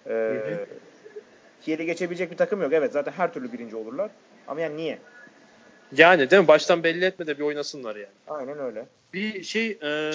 E, 0.05 0.09
hı. 0.09 0.65
Kiel'i 1.61 1.85
geçebilecek 1.85 2.31
bir 2.31 2.37
takım 2.37 2.61
yok. 2.61 2.73
Evet 2.73 2.91
zaten 2.91 3.11
her 3.11 3.33
türlü 3.33 3.53
birinci 3.53 3.75
olurlar. 3.75 4.11
Ama 4.47 4.61
yani 4.61 4.77
niye? 4.77 4.99
Yani 5.91 6.29
değil 6.29 6.41
mi? 6.41 6.47
Baştan 6.47 6.83
belli 6.83 7.05
etme 7.05 7.27
de 7.27 7.37
bir 7.37 7.43
oynasınlar 7.43 7.95
yani. 7.95 8.13
Aynen 8.27 8.59
öyle. 8.59 8.85
Bir 9.13 9.43
şey 9.43 9.77
e, 9.83 10.11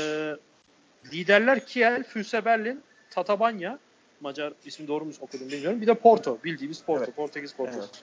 liderler 1.13 1.67
Kiel, 1.67 2.05
Füse 2.05 2.45
Berlin, 2.45 2.83
Tatabanya 3.11 3.79
Macar 4.21 4.53
ismi 4.65 4.89
doğru 4.89 5.05
mu 5.05 5.13
okudum 5.21 5.49
bilmiyorum. 5.49 5.81
Bir 5.81 5.87
de 5.87 5.95
Porto. 5.95 6.39
Bildiğimiz 6.45 6.83
Porto. 6.83 7.05
Evet. 7.05 7.17
Portekiz 7.17 7.53
Porto. 7.53 7.79
Evet. 7.79 8.03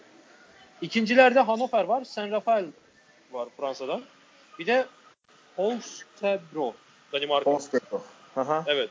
İkincilerde 0.81 1.39
Hannover 1.39 1.83
var. 1.83 2.03
Saint 2.03 2.31
Rafael 2.31 2.65
var 3.31 3.49
Fransa'dan. 3.57 4.01
Bir 4.59 4.65
de 4.65 4.85
Holstebro. 5.55 6.73
Danimarka. 7.13 7.51
Posteko. 7.51 8.01
Aha. 8.35 8.63
Evet. 8.67 8.89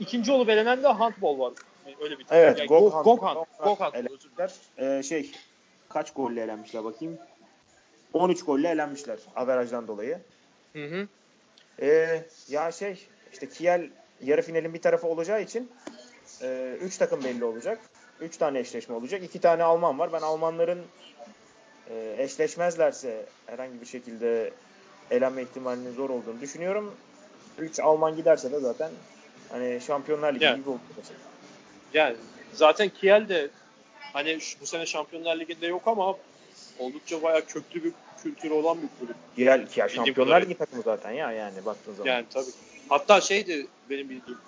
İkinci 0.00 0.32
olup 0.32 0.48
elenen 0.48 0.82
de 0.82 0.88
handball 0.88 1.38
var. 1.38 1.52
Öyle 2.00 2.18
bir 2.18 2.26
Evet, 2.30 2.58
Yani 2.58 2.68
Gok 2.68 2.92
Gok- 2.92 2.96
Hand- 2.96 3.04
Gok 3.04 3.22
Hand. 3.22 3.36
Gok 3.36 3.48
Gok 3.64 3.80
Hand 3.80 3.94
Hand. 3.94 4.06
özür 4.06 4.30
dilerim. 4.30 4.98
Ee, 4.98 5.02
şey 5.02 5.32
kaç 5.88 6.12
golle 6.12 6.42
elenmişler 6.42 6.84
bakayım. 6.84 7.18
13 8.12 8.44
golle 8.44 8.68
elenmişler 8.68 9.18
averajdan 9.36 9.88
dolayı. 9.88 10.18
Hı 10.72 10.84
hı. 10.84 11.08
Ee, 11.80 12.24
ya 12.48 12.72
şey 12.72 13.06
işte 13.32 13.48
Kiel 13.48 13.90
yarı 14.22 14.42
finalin 14.42 14.74
bir 14.74 14.82
tarafı 14.82 15.06
olacağı 15.06 15.42
için 15.42 15.72
3 16.80 16.96
takım 16.98 17.24
belli 17.24 17.44
olacak. 17.44 17.78
3 18.20 18.36
tane 18.36 18.58
eşleşme 18.58 18.94
olacak. 18.94 19.22
2 19.22 19.40
tane 19.40 19.62
Alman 19.62 19.98
var. 19.98 20.12
Ben 20.12 20.20
Almanların 20.22 20.82
e, 21.90 22.16
eşleşmezlerse 22.18 23.26
herhangi 23.46 23.80
bir 23.80 23.86
şekilde 23.86 24.52
elenme 25.10 25.42
ihtimalinin 25.42 25.92
zor 25.94 26.10
olduğunu 26.10 26.40
düşünüyorum. 26.40 26.94
3 27.58 27.80
Alman 27.80 28.16
giderse 28.16 28.52
de 28.52 28.60
zaten 28.60 28.90
hani 29.52 29.80
Şampiyonlar 29.86 30.34
Ligi 30.34 30.44
Yani. 30.44 30.56
gibi 30.56 30.70
olur. 30.70 30.78
Yani 31.94 32.16
zaten 32.52 32.88
Kiel 32.88 33.28
de 33.28 33.48
hani 34.12 34.40
şu- 34.40 34.60
bu 34.60 34.66
sene 34.66 34.86
Şampiyonlar 34.86 35.36
Ligi'nde 35.40 35.66
yok 35.66 35.82
ama 35.86 36.16
oldukça 36.78 37.22
bayağı 37.22 37.44
köklü 37.46 37.84
bir 37.84 37.92
kültürü 38.22 38.52
olan 38.54 38.78
bir 38.82 38.88
kulüp. 39.00 39.16
Kiel, 39.36 39.66
Kiel 39.68 39.88
Şampiyonlar. 39.88 40.42
Ligi 40.42 40.54
takımı 40.58 40.82
zaten 40.82 41.10
ya 41.10 41.32
yani 41.32 41.64
baktığın 41.66 41.94
zaman. 41.94 42.10
Yani 42.12 42.26
tabii. 42.34 42.50
Hatta 42.88 43.20
şeydi 43.20 43.66
benim 43.90 44.08
bildiğim 44.10 44.38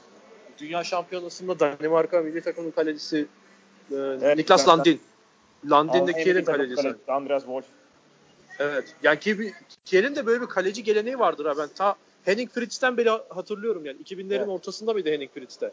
Dünya 0.58 0.84
Şampiyonası'nda 0.84 1.60
Danimarka 1.60 2.20
milli 2.20 2.40
takımının 2.42 2.70
kalecisi 2.72 3.26
e, 3.90 3.94
Niklas 4.36 4.60
zaten- 4.64 4.78
Landin. 4.78 5.00
Landin 5.70 6.06
de 6.06 6.12
Kiel'in 6.12 6.44
kalecisi. 6.44 6.82
kalecisi 6.82 7.12
Andreas 7.12 7.42
Wolf. 7.42 7.64
Evet. 8.58 8.84
Yani 9.02 9.18
ki 9.18 9.52
Kiel'in 9.84 10.16
de 10.16 10.26
böyle 10.26 10.40
bir 10.40 10.46
kaleci 10.46 10.84
geleneği 10.84 11.18
vardır 11.18 11.46
ha. 11.46 11.54
Ben 11.58 11.68
ta 11.68 11.94
Henning 12.24 12.50
Fritz'ten 12.50 12.96
beri 12.96 13.10
hatırlıyorum 13.10 13.84
yani. 13.86 13.96
2000'lerin 14.02 14.34
Evet. 14.36 14.48
ortasında 14.48 14.92
mıydı 14.92 15.10
Henning 15.10 15.30
Fritz'te? 15.34 15.70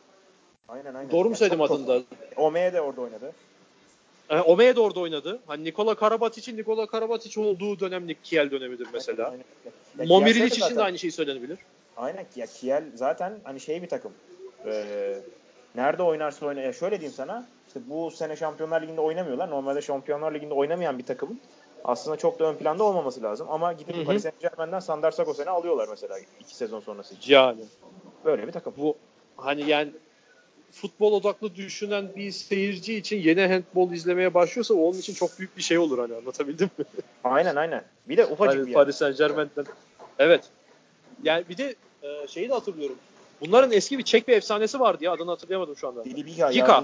Aynen 0.69 0.93
aynen. 0.93 1.12
Doğru 1.12 1.24
mu 1.24 1.30
Ya 1.30 1.36
söyledim 1.38 1.62
adını 1.62 1.88
da? 1.88 2.02
Omeye 2.36 2.74
de 2.74 2.82
orada 2.82 3.02
oynadı. 3.02 3.32
E, 4.30 4.39
Ome'ye 4.39 4.76
de 4.76 4.80
orada 4.80 5.00
oynadı. 5.00 5.39
Hani 5.48 5.63
Nikola 5.63 5.96
Karabatic'in 5.96 6.58
Nikola 6.58 6.86
Karabatic 6.88 7.41
olduğu 7.41 7.80
dönemlik 7.80 8.24
Kiel 8.24 8.52
dönemidir 8.52 8.88
mesela. 8.93 9.30
Aynen 9.30 10.08
Momirilic 10.08 10.40
Kiel 10.40 10.48
için 10.48 10.62
zaten- 10.62 10.77
de 10.77 10.84
aynı 10.84 11.00
şey 11.00 11.12
söylenebilir. 11.12 11.58
Aynen 11.98 12.25
ya 12.36 12.46
Kiel 12.46 12.84
zaten 12.96 13.34
hani 13.44 13.60
şey 13.60 13.81
bir 13.81 13.90
takım. 13.90 14.12
Ee, 14.65 15.19
nerede 15.75 16.04
oynarsa 16.04 16.46
oynar. 16.46 16.63
Ya 16.63 16.73
şöyle 16.73 17.00
diyeyim 17.00 17.15
sana. 17.17 17.46
İşte 17.67 17.79
bu 17.90 18.12
sene 18.12 18.36
Şampiyonlar 18.36 18.81
Ligi'nde 18.81 19.02
oynamıyorlar. 19.02 19.50
Normalde 19.50 19.81
Şampiyonlar 19.81 20.34
Ligi'nde 20.34 20.54
oynamayan 20.54 20.98
bir 20.98 21.06
takımın 21.06 21.40
aslında 21.84 22.17
çok 22.17 22.40
da 22.40 22.46
ön 22.46 22.56
planda 22.56 22.84
olmaması 22.84 23.23
lazım. 23.23 23.48
Ama 23.50 23.73
gidip. 23.73 24.06
Paris 24.06 24.23
Saint 24.23 24.40
Germain'den 24.40 24.79
Sandar 24.79 25.12
Sagosen'i 25.12 25.50
alıyorlar 25.50 25.88
mesela 25.90 26.19
iki 26.40 26.56
sezon 26.56 26.79
sonrası 26.79 27.15
için. 27.15 27.34
Yani 27.34 27.62
Böyle 28.25 28.48
bir 28.48 28.52
takım. 28.52 28.73
bu 28.77 28.96
hani 29.38 29.69
yani 29.69 29.92
futbol 30.71 31.13
odaklı 31.13 31.56
düşünen 31.56 32.10
bir 32.15 32.31
seyirci 32.31 32.96
için 32.96 33.17
yeni 33.17 33.42
handball 33.48 33.92
izlemeye 33.92 34.34
başlıyorsa 34.34 34.73
onun 34.73 34.98
için 34.98 35.13
çok 35.13 35.40
büyük 35.40 35.58
bir 35.58 35.62
şey 35.62 35.77
olur 35.77 36.00
hani 36.00 36.15
anlatabildim 36.15 36.69
mi? 36.77 36.86
Aynen 37.23 37.56
aynen. 37.56 37.84
Bir 38.10 38.17
de 38.17 38.25
ufacık 38.25 38.56
Hani 38.56 38.67
bir 38.67 38.71
yer. 38.71 38.73
Paris 38.73 38.96
Saint 38.96 39.17
Germain'den. 39.17 39.65
Evet. 40.19 40.44
Yani 41.23 41.44
bir 41.50 41.58
de 41.58 41.75
e, 42.04 42.27
şeyi 42.27 42.50
de 42.50 42.54
hatırlıyorum. 42.54 42.96
Bunların 43.42 43.71
eski 43.71 43.98
bir 43.98 44.04
Çek 44.04 44.27
bir 44.27 44.34
efsanesi 44.34 44.79
vardı 44.79 45.04
ya 45.04 45.12
adını 45.12 45.29
hatırlayamadım 45.31 45.77
şu 45.77 45.88
anda. 45.88 46.06
Dili 46.06 46.25
Biha 46.25 46.52
Yika. 46.52 46.84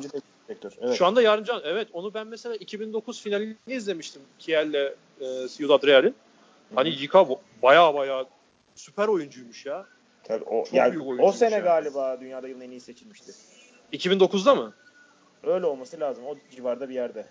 Direktör. 0.49 0.71
Evet. 0.81 0.97
Şu 0.97 1.05
anda 1.05 1.21
yardımcı 1.21 1.53
evet 1.63 1.87
onu 1.93 2.13
ben 2.13 2.27
mesela 2.27 2.55
2009 2.55 3.21
finalini 3.21 3.55
izlemiştim 3.67 4.21
Kiel'le 4.39 4.95
e, 5.21 5.47
Ciudad 5.47 5.83
Real'in. 5.83 6.15
Hani 6.75 6.89
Yika 6.89 7.27
baya 7.61 7.93
baya 7.93 8.25
süper 8.75 9.07
oyuncuymuş 9.07 9.65
ya. 9.65 9.85
Tabii 10.23 10.43
o, 10.43 10.65
Çok 10.65 10.73
yani 10.73 10.91
büyük 10.91 11.23
o 11.23 11.31
sene 11.31 11.55
ya. 11.55 11.59
galiba 11.59 12.21
dünyada 12.21 12.47
yılın 12.47 12.61
en 12.61 12.71
iyi 12.71 12.81
seçilmişti. 12.81 13.31
2009'da 13.93 14.55
mı? 14.55 14.73
Öyle 15.43 15.65
olması 15.65 15.99
lazım. 15.99 16.25
O 16.25 16.35
civarda 16.51 16.89
bir 16.89 16.93
yerde. 16.93 17.25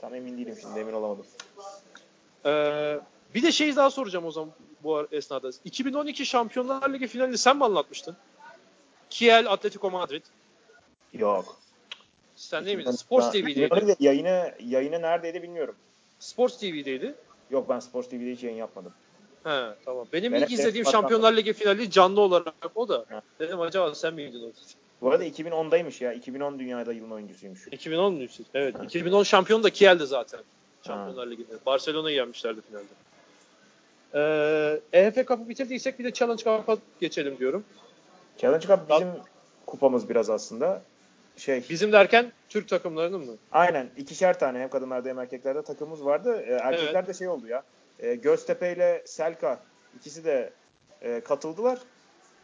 Tam 0.00 0.14
emin 0.14 0.38
değilim 0.38 0.56
şimdi 0.60 0.80
emin 0.80 0.92
olamadım. 0.92 1.26
Ee, 2.46 3.00
bir 3.34 3.42
de 3.42 3.52
şey 3.52 3.76
daha 3.76 3.90
soracağım 3.90 4.24
o 4.24 4.30
zaman 4.30 4.50
bu 4.82 5.06
esnada. 5.12 5.50
2012 5.64 6.26
Şampiyonlar 6.26 6.92
Ligi 6.92 7.06
finalini 7.06 7.38
sen 7.38 7.56
mi 7.56 7.64
anlatmıştın? 7.64 8.16
Kiel, 9.10 9.52
Atletico 9.52 9.90
Madrid. 9.90 10.22
Yok. 11.12 11.61
Sen 12.42 12.64
değil 12.66 12.76
miydin? 12.76 12.90
Sports 12.90 13.32
TV'deydi. 13.32 13.96
Yayını, 14.00 14.52
yayını 14.60 15.02
neredeydi 15.02 15.42
bilmiyorum. 15.42 15.74
Sports 16.18 16.58
TV'deydi. 16.58 17.14
Yok 17.50 17.68
ben 17.68 17.80
Sports 17.80 18.08
TV'de 18.08 18.32
hiç 18.32 18.42
yayın 18.42 18.56
yapmadım. 18.56 18.92
He 19.44 19.68
tamam. 19.84 20.06
Benim 20.12 20.32
Ben 20.32 20.40
ilk 20.42 20.52
izlediğim 20.52 20.86
Şampiyonlar 20.86 21.36
Ligi 21.36 21.52
finali 21.52 21.90
canlı 21.90 22.20
olarak 22.20 22.54
o 22.74 22.88
da. 22.88 23.04
Ha. 23.08 23.22
Dedim 23.40 23.60
acaba 23.60 23.94
sen 23.94 24.14
miydin 24.14 24.42
o? 24.42 24.50
Bu 25.00 25.10
arada 25.10 25.24
2010'daymış 25.24 26.04
ya. 26.04 26.12
2010 26.12 26.58
dünyada 26.58 26.92
yılın 26.92 27.10
oyuncusuymuş. 27.10 27.68
2010 27.70 28.14
muydu? 28.14 28.32
Evet. 28.54 28.78
Ha. 28.78 28.84
2010 28.84 29.22
şampiyon 29.22 29.62
da 29.62 29.70
Kiel'di 29.70 30.06
zaten. 30.06 30.40
Şampiyonlar 30.86 31.26
Ligi'nde. 31.26 31.54
Barcelona'yı 31.66 32.16
yenmişlerdi 32.16 32.60
finalde. 32.60 32.86
Ee, 34.14 34.80
EFL 35.00 35.26
Cup'ı 35.26 35.48
bitirdiysek 35.48 35.98
bir 35.98 36.04
de 36.04 36.12
Challenge 36.12 36.44
Cup'a 36.44 36.76
geçelim 37.00 37.38
diyorum. 37.38 37.64
Challenge 38.38 38.66
Cup 38.66 38.90
bizim 38.90 39.08
kupamız 39.66 40.08
biraz 40.08 40.30
aslında. 40.30 40.82
Şey, 41.36 41.64
Bizim 41.70 41.92
derken 41.92 42.32
Türk 42.48 42.68
takımlarının 42.68 43.20
mı? 43.20 43.36
aynen 43.52 43.88
ikişer 43.96 44.38
tane 44.38 44.58
hem 44.58 44.68
kadınlarda 44.68 45.08
hem 45.08 45.18
erkeklerde 45.18 45.62
takımımız 45.62 46.04
vardı. 46.04 46.44
Ee, 46.46 46.52
erkeklerde 46.52 47.14
şey 47.14 47.28
oldu 47.28 47.46
ya. 47.46 47.62
E, 47.98 48.14
Göztepe 48.14 48.72
ile 48.72 49.02
Selka 49.06 49.60
ikisi 50.00 50.24
de 50.24 50.50
e, 51.02 51.20
katıldılar. 51.20 51.78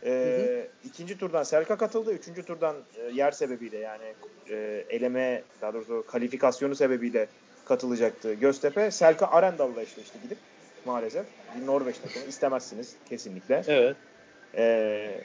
E, 0.04 0.10
Hı 0.10 0.88
ikinci 0.88 1.18
turdan 1.18 1.42
Selka 1.42 1.76
katıldı. 1.76 2.12
Üçüncü 2.12 2.42
turdan 2.42 2.76
e, 2.96 3.10
yer 3.14 3.30
sebebiyle 3.30 3.78
yani 3.78 4.14
e, 4.50 4.84
eleme 4.90 5.42
daha 5.62 5.74
doğrusu 5.74 6.04
kalifikasyonu 6.08 6.74
sebebiyle 6.74 7.28
katılacaktı 7.64 8.34
Göztepe. 8.34 8.90
Selka 8.90 9.26
Arendal'la 9.26 9.82
eşleşti 9.82 10.18
gidip 10.22 10.38
maalesef. 10.84 11.26
Bir 11.60 11.66
Norveç 11.66 11.98
takımı 11.98 12.24
istemezsiniz 12.24 12.96
kesinlikle. 13.08 13.62
Evet. 13.66 13.96
Ee, 14.54 15.20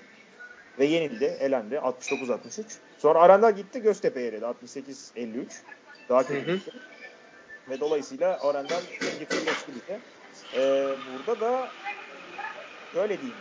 ve 0.80 0.86
yenildi, 0.86 1.26
elendi 1.26 1.76
69-63. 1.76 2.64
Sonra 2.98 3.20
Arendal 3.20 3.56
gitti 3.56 3.82
Göztepe'ye 3.82 4.28
eledi 4.28 4.46
68-53. 4.46 5.46
Daha 6.10 6.28
kötü 6.28 6.48
Hı 6.48 6.52
hı. 6.52 6.60
Ve 7.70 7.80
dolayısıyla 7.80 8.40
Arendal 8.42 8.82
geçti 9.20 9.72
bize. 9.76 10.00
Ee, 10.56 10.96
burada 11.28 11.42
da 11.42 11.68
böyle 12.96 13.18
diyeyim. 13.18 13.38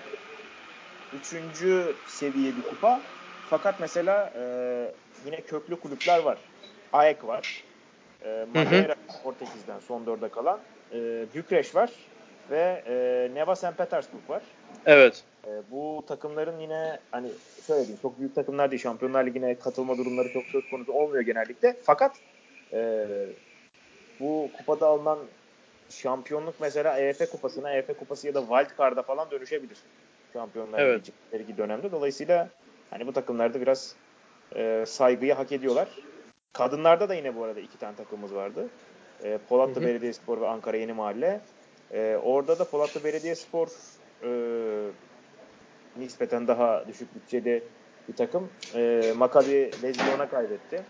Üçüncü 1.20 1.94
seviye 2.06 2.52
bir 2.56 2.62
kupa. 2.62 3.00
Fakat 3.50 3.80
mesela 3.80 4.32
e, 4.36 4.42
yine 5.26 5.40
köklü 5.40 5.80
kulüpler 5.80 6.18
var. 6.18 6.38
AEK 6.92 7.26
var. 7.26 7.64
E, 8.24 8.46
Madeira 8.54 8.94
Portekiz'den 9.22 9.78
son 9.88 10.06
dörde 10.06 10.28
kalan. 10.28 10.60
E, 10.92 11.26
Bükreş 11.34 11.74
var. 11.74 11.90
Ve 12.50 12.82
e, 12.86 12.94
Neva 13.34 13.56
St. 13.56 13.76
Petersburg 13.78 14.28
var. 14.28 14.42
Evet. 14.86 15.24
E, 15.46 15.50
bu 15.70 16.04
takımların 16.08 16.60
yine 16.60 16.98
hani 17.10 17.28
şöyle 17.66 17.80
diyeyim 17.80 17.98
çok 18.02 18.18
büyük 18.18 18.34
takımlar 18.34 18.70
değil. 18.70 18.82
Şampiyonlar 18.82 19.26
Ligi'ne 19.26 19.58
katılma 19.58 19.98
durumları 19.98 20.32
çok 20.32 20.44
söz 20.44 20.70
konusu 20.70 20.92
olmuyor 20.92 21.22
genellikle. 21.22 21.76
Fakat 21.82 22.16
e, 22.72 23.06
bu 24.20 24.50
kupada 24.58 24.86
alınan 24.86 25.18
şampiyonluk 25.90 26.54
mesela 26.60 26.98
EF 26.98 27.30
kupasına, 27.30 27.72
EF 27.72 27.98
kupası 27.98 28.26
ya 28.26 28.34
da 28.34 28.40
Wild 28.40 28.78
Card'a 28.78 29.02
falan 29.02 29.30
dönüşebilir. 29.30 29.78
Şampiyonlar 30.32 30.80
Evet. 30.80 31.12
Ligi 31.34 31.56
dönemde. 31.58 31.92
Dolayısıyla 31.92 32.48
hani 32.90 33.06
bu 33.06 33.12
takımlarda 33.12 33.60
biraz 33.60 33.96
e, 34.56 34.84
saygıyı 34.86 35.34
hak 35.34 35.52
ediyorlar. 35.52 35.88
Kadınlarda 36.52 37.08
da 37.08 37.14
yine 37.14 37.36
bu 37.36 37.44
arada 37.44 37.60
iki 37.60 37.78
tane 37.78 37.96
takımımız 37.96 38.34
vardı. 38.34 38.68
E, 39.24 39.38
Polatlı. 39.48 39.82
Belediyespor 39.82 40.40
ve 40.40 40.48
Ankara 40.48 40.76
Yeni 40.76 40.92
Mahalle. 40.92 41.40
E, 41.92 42.18
orada 42.24 42.58
da 42.58 42.64
Polatlı 42.64 43.04
Belediyespor 43.04 43.68
e, 44.24 44.30
nispeten 45.96 46.48
daha 46.48 46.84
düşük 46.88 47.14
bütçeli 47.14 47.62
bir 48.08 48.16
takım. 48.16 48.48
E, 48.74 49.12
Maccabi 49.16 49.70
Lezyon'a 49.82 50.28
kaybetti. 50.28 50.82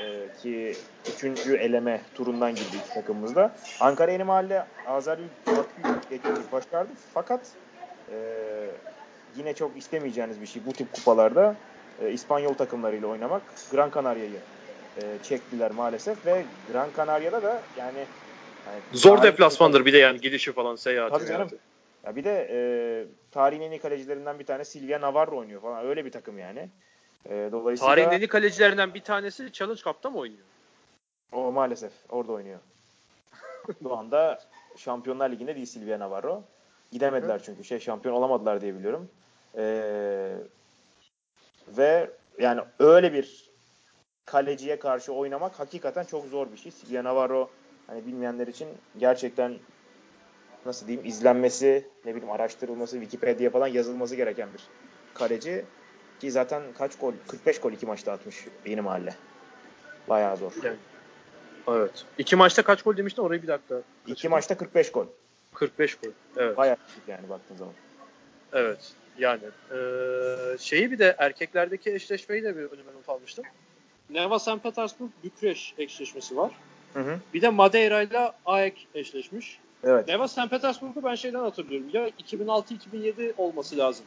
E, 0.00 0.26
ki 0.42 0.76
üçüncü 1.14 1.56
eleme 1.56 2.00
turundan 2.14 2.54
girdi 2.54 2.76
iki 2.84 2.94
takımımız 2.94 3.36
da. 3.36 3.54
Ankara 3.80 4.12
Yeni 4.12 4.24
Mahalle 4.24 4.66
Azeri 4.86 5.22
geçmeyi 6.10 6.36
başardı. 6.52 6.92
Fakat 7.14 7.40
e, 8.12 8.16
yine 9.36 9.54
çok 9.54 9.76
istemeyeceğiniz 9.76 10.40
bir 10.40 10.46
şey 10.46 10.62
bu 10.66 10.72
tip 10.72 10.92
kupalarda 10.92 11.56
e, 12.02 12.10
İspanyol 12.10 12.54
takımlarıyla 12.54 13.08
oynamak. 13.08 13.42
Gran 13.72 13.90
Canaria'yı 13.94 14.40
e, 14.96 15.02
çektiler 15.22 15.70
maalesef 15.70 16.26
ve 16.26 16.44
Gran 16.72 16.88
Canaria'da 16.96 17.42
da 17.42 17.62
yani, 17.78 17.98
yani 18.66 18.80
Zor 18.92 19.22
deplasmandır 19.22 19.84
bir 19.84 19.92
de 19.92 19.98
yani 19.98 20.20
gidişi 20.20 20.52
falan 20.52 20.76
seyahati. 20.76 21.12
Tabii 21.12 21.26
canım. 21.26 21.38
meyahati. 21.38 21.67
Ya 22.04 22.16
bir 22.16 22.24
de 22.24 22.48
e, 22.50 22.58
tarihin 23.30 23.62
en 23.62 23.70
iyi 23.70 23.80
kalecilerinden 23.80 24.38
bir 24.38 24.46
tane 24.46 24.64
Silvia 24.64 25.00
Navarro 25.00 25.38
oynuyor 25.38 25.62
falan. 25.62 25.86
Öyle 25.86 26.04
bir 26.04 26.12
takım 26.12 26.38
yani. 26.38 26.68
E, 27.26 27.48
dolayısıyla 27.52 27.94
Tarihin 27.94 28.10
en 28.10 28.20
iyi 28.20 28.28
kalecilerinden 28.28 28.94
bir 28.94 29.02
tanesi 29.02 29.52
Challenge 29.52 29.80
Cup'ta 29.80 30.10
mı 30.10 30.18
oynuyor? 30.18 30.44
o 31.32 31.52
maalesef 31.52 31.92
orada 32.08 32.32
oynuyor. 32.32 32.58
Şu 33.82 33.96
anda 33.96 34.40
Şampiyonlar 34.76 35.30
Ligi'nde 35.30 35.54
değil 35.54 35.66
Silvia 35.66 35.98
Navarro. 35.98 36.42
Gidemediler 36.92 37.42
çünkü 37.42 37.64
şey 37.64 37.78
şampiyon 37.78 38.14
olamadılar 38.14 38.60
diye 38.60 38.74
biliyorum. 38.74 39.08
E, 39.56 39.64
ve 41.68 42.10
yani 42.38 42.60
öyle 42.78 43.12
bir 43.12 43.50
kaleciye 44.24 44.78
karşı 44.78 45.12
oynamak 45.12 45.60
hakikaten 45.60 46.04
çok 46.04 46.26
zor 46.26 46.52
bir 46.52 46.56
şey. 46.56 46.72
Silvia 46.72 47.04
Navarro 47.04 47.50
hani 47.86 48.06
bilmeyenler 48.06 48.46
için 48.46 48.68
gerçekten 48.98 49.54
nasıl 50.66 50.86
diyeyim 50.86 51.06
izlenmesi, 51.08 51.86
ne 52.04 52.14
bileyim 52.14 52.30
araştırılması, 52.32 53.00
Wikipedia 53.00 53.50
falan 53.50 53.66
yazılması 53.66 54.16
gereken 54.16 54.48
bir 54.54 54.62
kaleci. 55.14 55.64
Ki 56.20 56.30
zaten 56.30 56.62
kaç 56.78 56.98
gol? 56.98 57.12
45 57.28 57.60
gol 57.60 57.72
iki 57.72 57.86
maçta 57.86 58.12
atmış 58.12 58.46
yeni 58.66 58.80
mahalle. 58.80 59.14
Bayağı 60.08 60.36
zor. 60.36 60.52
Yani. 60.64 60.76
Evet. 61.68 62.04
İki 62.18 62.36
maçta 62.36 62.62
kaç 62.62 62.82
gol 62.82 62.96
demiştin 62.96 63.22
orayı 63.22 63.42
bir 63.42 63.48
dakika. 63.48 63.82
İki 64.06 64.28
maçta 64.28 64.56
45 64.56 64.92
gol. 64.92 65.06
45 65.54 65.94
gol. 65.94 66.10
Evet. 66.36 66.56
Bayağı 66.56 66.76
yani 67.08 67.28
baktığın 67.28 67.56
zaman. 67.56 67.74
Evet. 68.52 68.92
Yani 69.18 69.42
eee, 69.72 70.56
şeyi 70.58 70.90
bir 70.90 70.98
de 70.98 71.16
erkeklerdeki 71.18 71.94
eşleşmeyi 71.94 72.42
de 72.42 72.56
bir 72.56 72.62
önüme 72.62 72.92
not 72.94 73.08
almıştım. 73.08 73.44
Neva 74.10 74.38
St. 74.38 74.62
Petersburg 74.62 75.10
Bükreş 75.24 75.74
eşleşmesi 75.78 76.36
var. 76.36 76.52
Hı 76.94 77.00
hı. 77.00 77.18
Bir 77.34 77.42
de 77.42 77.48
Madeira 77.48 78.02
ile 78.02 78.32
AEK 78.46 78.86
eşleşmiş. 78.94 79.60
Evet. 79.84 80.08
Neva 80.08 80.28
St. 80.28 80.50
Petersburg'u 80.50 81.04
ben 81.04 81.14
şeyden 81.14 81.40
hatırlıyorum. 81.40 81.86
Ya 81.92 82.08
2006-2007 82.08 83.32
olması 83.38 83.78
lazım. 83.78 84.06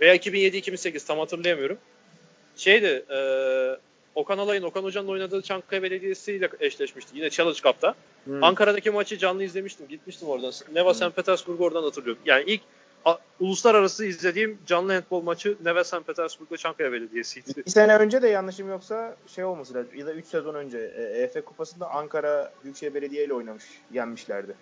Veya 0.00 0.16
2007-2008 0.16 1.06
tam 1.06 1.18
hatırlayamıyorum. 1.18 1.78
Şeydi 2.56 3.04
eee 3.10 3.78
Okan 4.14 4.38
Alay'ın, 4.38 4.62
Okan 4.62 4.82
Hoca'nın 4.84 5.08
oynadığı 5.08 5.42
Çankaya 5.42 5.82
Belediyesi 5.82 6.32
ile 6.32 6.48
eşleşmişti. 6.60 7.16
Yine 7.16 7.30
Challenge 7.30 7.58
Cup'ta. 7.60 7.94
Hı. 8.24 8.38
Ankara'daki 8.42 8.90
maçı 8.90 9.18
canlı 9.18 9.44
izlemiştim. 9.44 9.88
Gitmiştim 9.88 10.28
oradan. 10.28 10.52
Neva 10.74 10.90
Hı. 10.90 10.94
St. 10.94 11.16
Petersburg'u 11.16 11.64
oradan 11.64 11.82
hatırlıyorum. 11.82 12.22
Yani 12.26 12.44
ilk 12.46 12.60
a, 13.04 13.16
uluslararası 13.40 14.04
izlediğim 14.04 14.58
canlı 14.66 14.92
handbol 14.92 15.22
maçı 15.22 15.56
Neva 15.64 15.84
St. 15.84 16.06
Petersburg'da 16.06 16.56
Çankaya 16.56 16.92
Belediyesi'ydi. 16.92 17.66
Bir 17.66 17.70
sene 17.70 17.96
önce 17.96 18.22
de 18.22 18.28
yanlışım 18.28 18.68
yoksa 18.68 19.16
şey 19.26 19.44
olması 19.44 19.74
lazım. 19.74 19.90
Ya 19.96 20.06
da 20.06 20.12
3 20.12 20.26
sezon 20.26 20.54
önce 20.54 20.78
e, 20.96 21.02
EF 21.02 21.44
Kupası'nda 21.44 21.90
Ankara 21.90 22.52
Büyükşehir 22.64 22.94
Belediye 22.94 23.24
ile 23.24 23.34
oynamış. 23.34 23.64
Yenmişlerdi. 23.92 24.54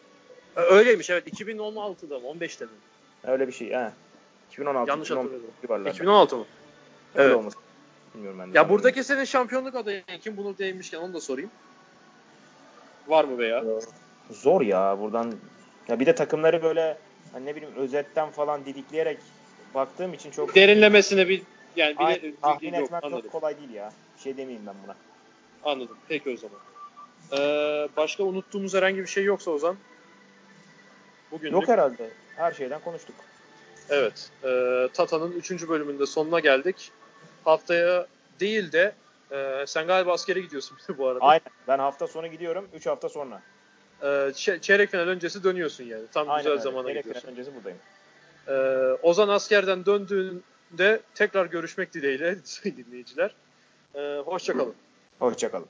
Öyleymiş 0.56 1.10
evet. 1.10 1.40
2016'da 1.40 2.18
mı? 2.18 2.26
15'te 2.26 2.64
mi? 2.64 2.70
Öyle 3.24 3.48
bir 3.48 3.52
şey. 3.52 3.70
He. 3.70 3.90
2016. 4.52 4.90
Yanlış 4.90 5.06
2015 5.08 5.32
hatırladım. 5.32 5.54
civarlarda. 5.62 5.90
2016 5.90 6.36
mı? 6.36 6.44
Öyle 7.14 7.26
Evet. 7.26 7.36
olması. 7.36 7.56
Bilmiyorum 8.14 8.38
ben 8.42 8.52
de. 8.54 8.58
Ya 8.58 8.68
buradaki 8.68 9.04
senin 9.04 9.24
şampiyonluk 9.24 9.74
adayın 9.74 10.02
kim? 10.20 10.36
Bunu 10.36 10.58
değinmişken 10.58 10.98
onu 10.98 11.14
da 11.14 11.20
sorayım. 11.20 11.50
Var 13.08 13.24
mı 13.24 13.38
veya? 13.38 13.64
Zor 14.30 14.60
ya 14.60 14.96
buradan. 15.00 15.34
Ya 15.88 16.00
bir 16.00 16.06
de 16.06 16.14
takımları 16.14 16.62
böyle 16.62 16.98
hani 17.32 17.46
ne 17.46 17.56
bileyim 17.56 17.74
özetten 17.76 18.30
falan 18.30 18.64
didikleyerek 18.64 19.18
baktığım 19.74 20.14
için 20.14 20.30
çok 20.30 20.54
Derinlemesine 20.54 21.28
bir 21.28 21.42
yani 21.76 21.98
bir 21.98 22.04
Ay, 22.04 22.22
de, 22.22 22.32
tahmin 22.42 22.74
yok, 22.74 22.84
etmek 22.84 23.04
anladım. 23.04 23.22
çok 23.22 23.32
kolay 23.32 23.58
değil 23.58 23.70
ya. 23.70 23.92
Bir 24.16 24.22
şey 24.22 24.36
demeyeyim 24.36 24.66
ben 24.66 24.74
buna. 24.84 24.96
Anladım. 25.64 25.96
Peki 26.08 26.30
o 26.30 26.36
zaman. 26.36 26.58
Ee, 27.32 27.88
başka 27.96 28.22
unuttuğumuz 28.24 28.74
herhangi 28.74 28.98
bir 28.98 29.06
şey 29.06 29.24
yoksa 29.24 29.50
Ozan. 29.50 29.76
Bugün 31.30 31.52
Yok 31.52 31.68
herhalde. 31.68 32.10
Her 32.36 32.52
şeyden 32.52 32.80
konuştuk. 32.80 33.14
Evet. 33.90 34.30
E, 34.44 34.48
Tata'nın 34.94 35.32
3. 35.32 35.68
bölümünde 35.68 36.06
sonuna 36.06 36.40
geldik. 36.40 36.90
Haftaya 37.44 38.06
değil 38.40 38.72
de 38.72 38.94
e, 39.30 39.64
sen 39.66 39.86
galiba 39.86 40.12
askere 40.12 40.40
gidiyorsun 40.40 40.78
bu 40.98 41.06
arada. 41.06 41.24
Aynen. 41.24 41.42
Ben 41.68 41.78
hafta 41.78 42.06
sonu 42.06 42.26
gidiyorum. 42.26 42.68
3 42.74 42.86
hafta 42.86 43.08
sonra. 43.08 43.42
E, 44.02 44.06
ç- 44.06 44.60
çeyrek 44.60 44.90
final 44.90 45.08
öncesi 45.08 45.44
dönüyorsun 45.44 45.84
yani. 45.84 46.02
Tam 46.12 46.30
Aynen 46.30 46.38
güzel 46.38 46.52
öyle. 46.52 46.62
zamana 46.62 46.86
Çeyrek 46.86 47.04
gidiyorsun. 47.04 47.20
final 47.20 47.32
öncesi 47.32 47.50
buradayım. 47.56 47.78
E, 48.48 48.52
Ozan 49.02 49.28
askerden 49.28 49.86
döndüğünde 49.86 51.00
tekrar 51.14 51.46
görüşmek 51.46 51.94
dileğiyle 51.94 52.36
dinleyiciler. 52.64 53.34
E, 53.94 54.18
hoşçakalın. 54.24 54.74
Hoşçakalın. 55.18 55.66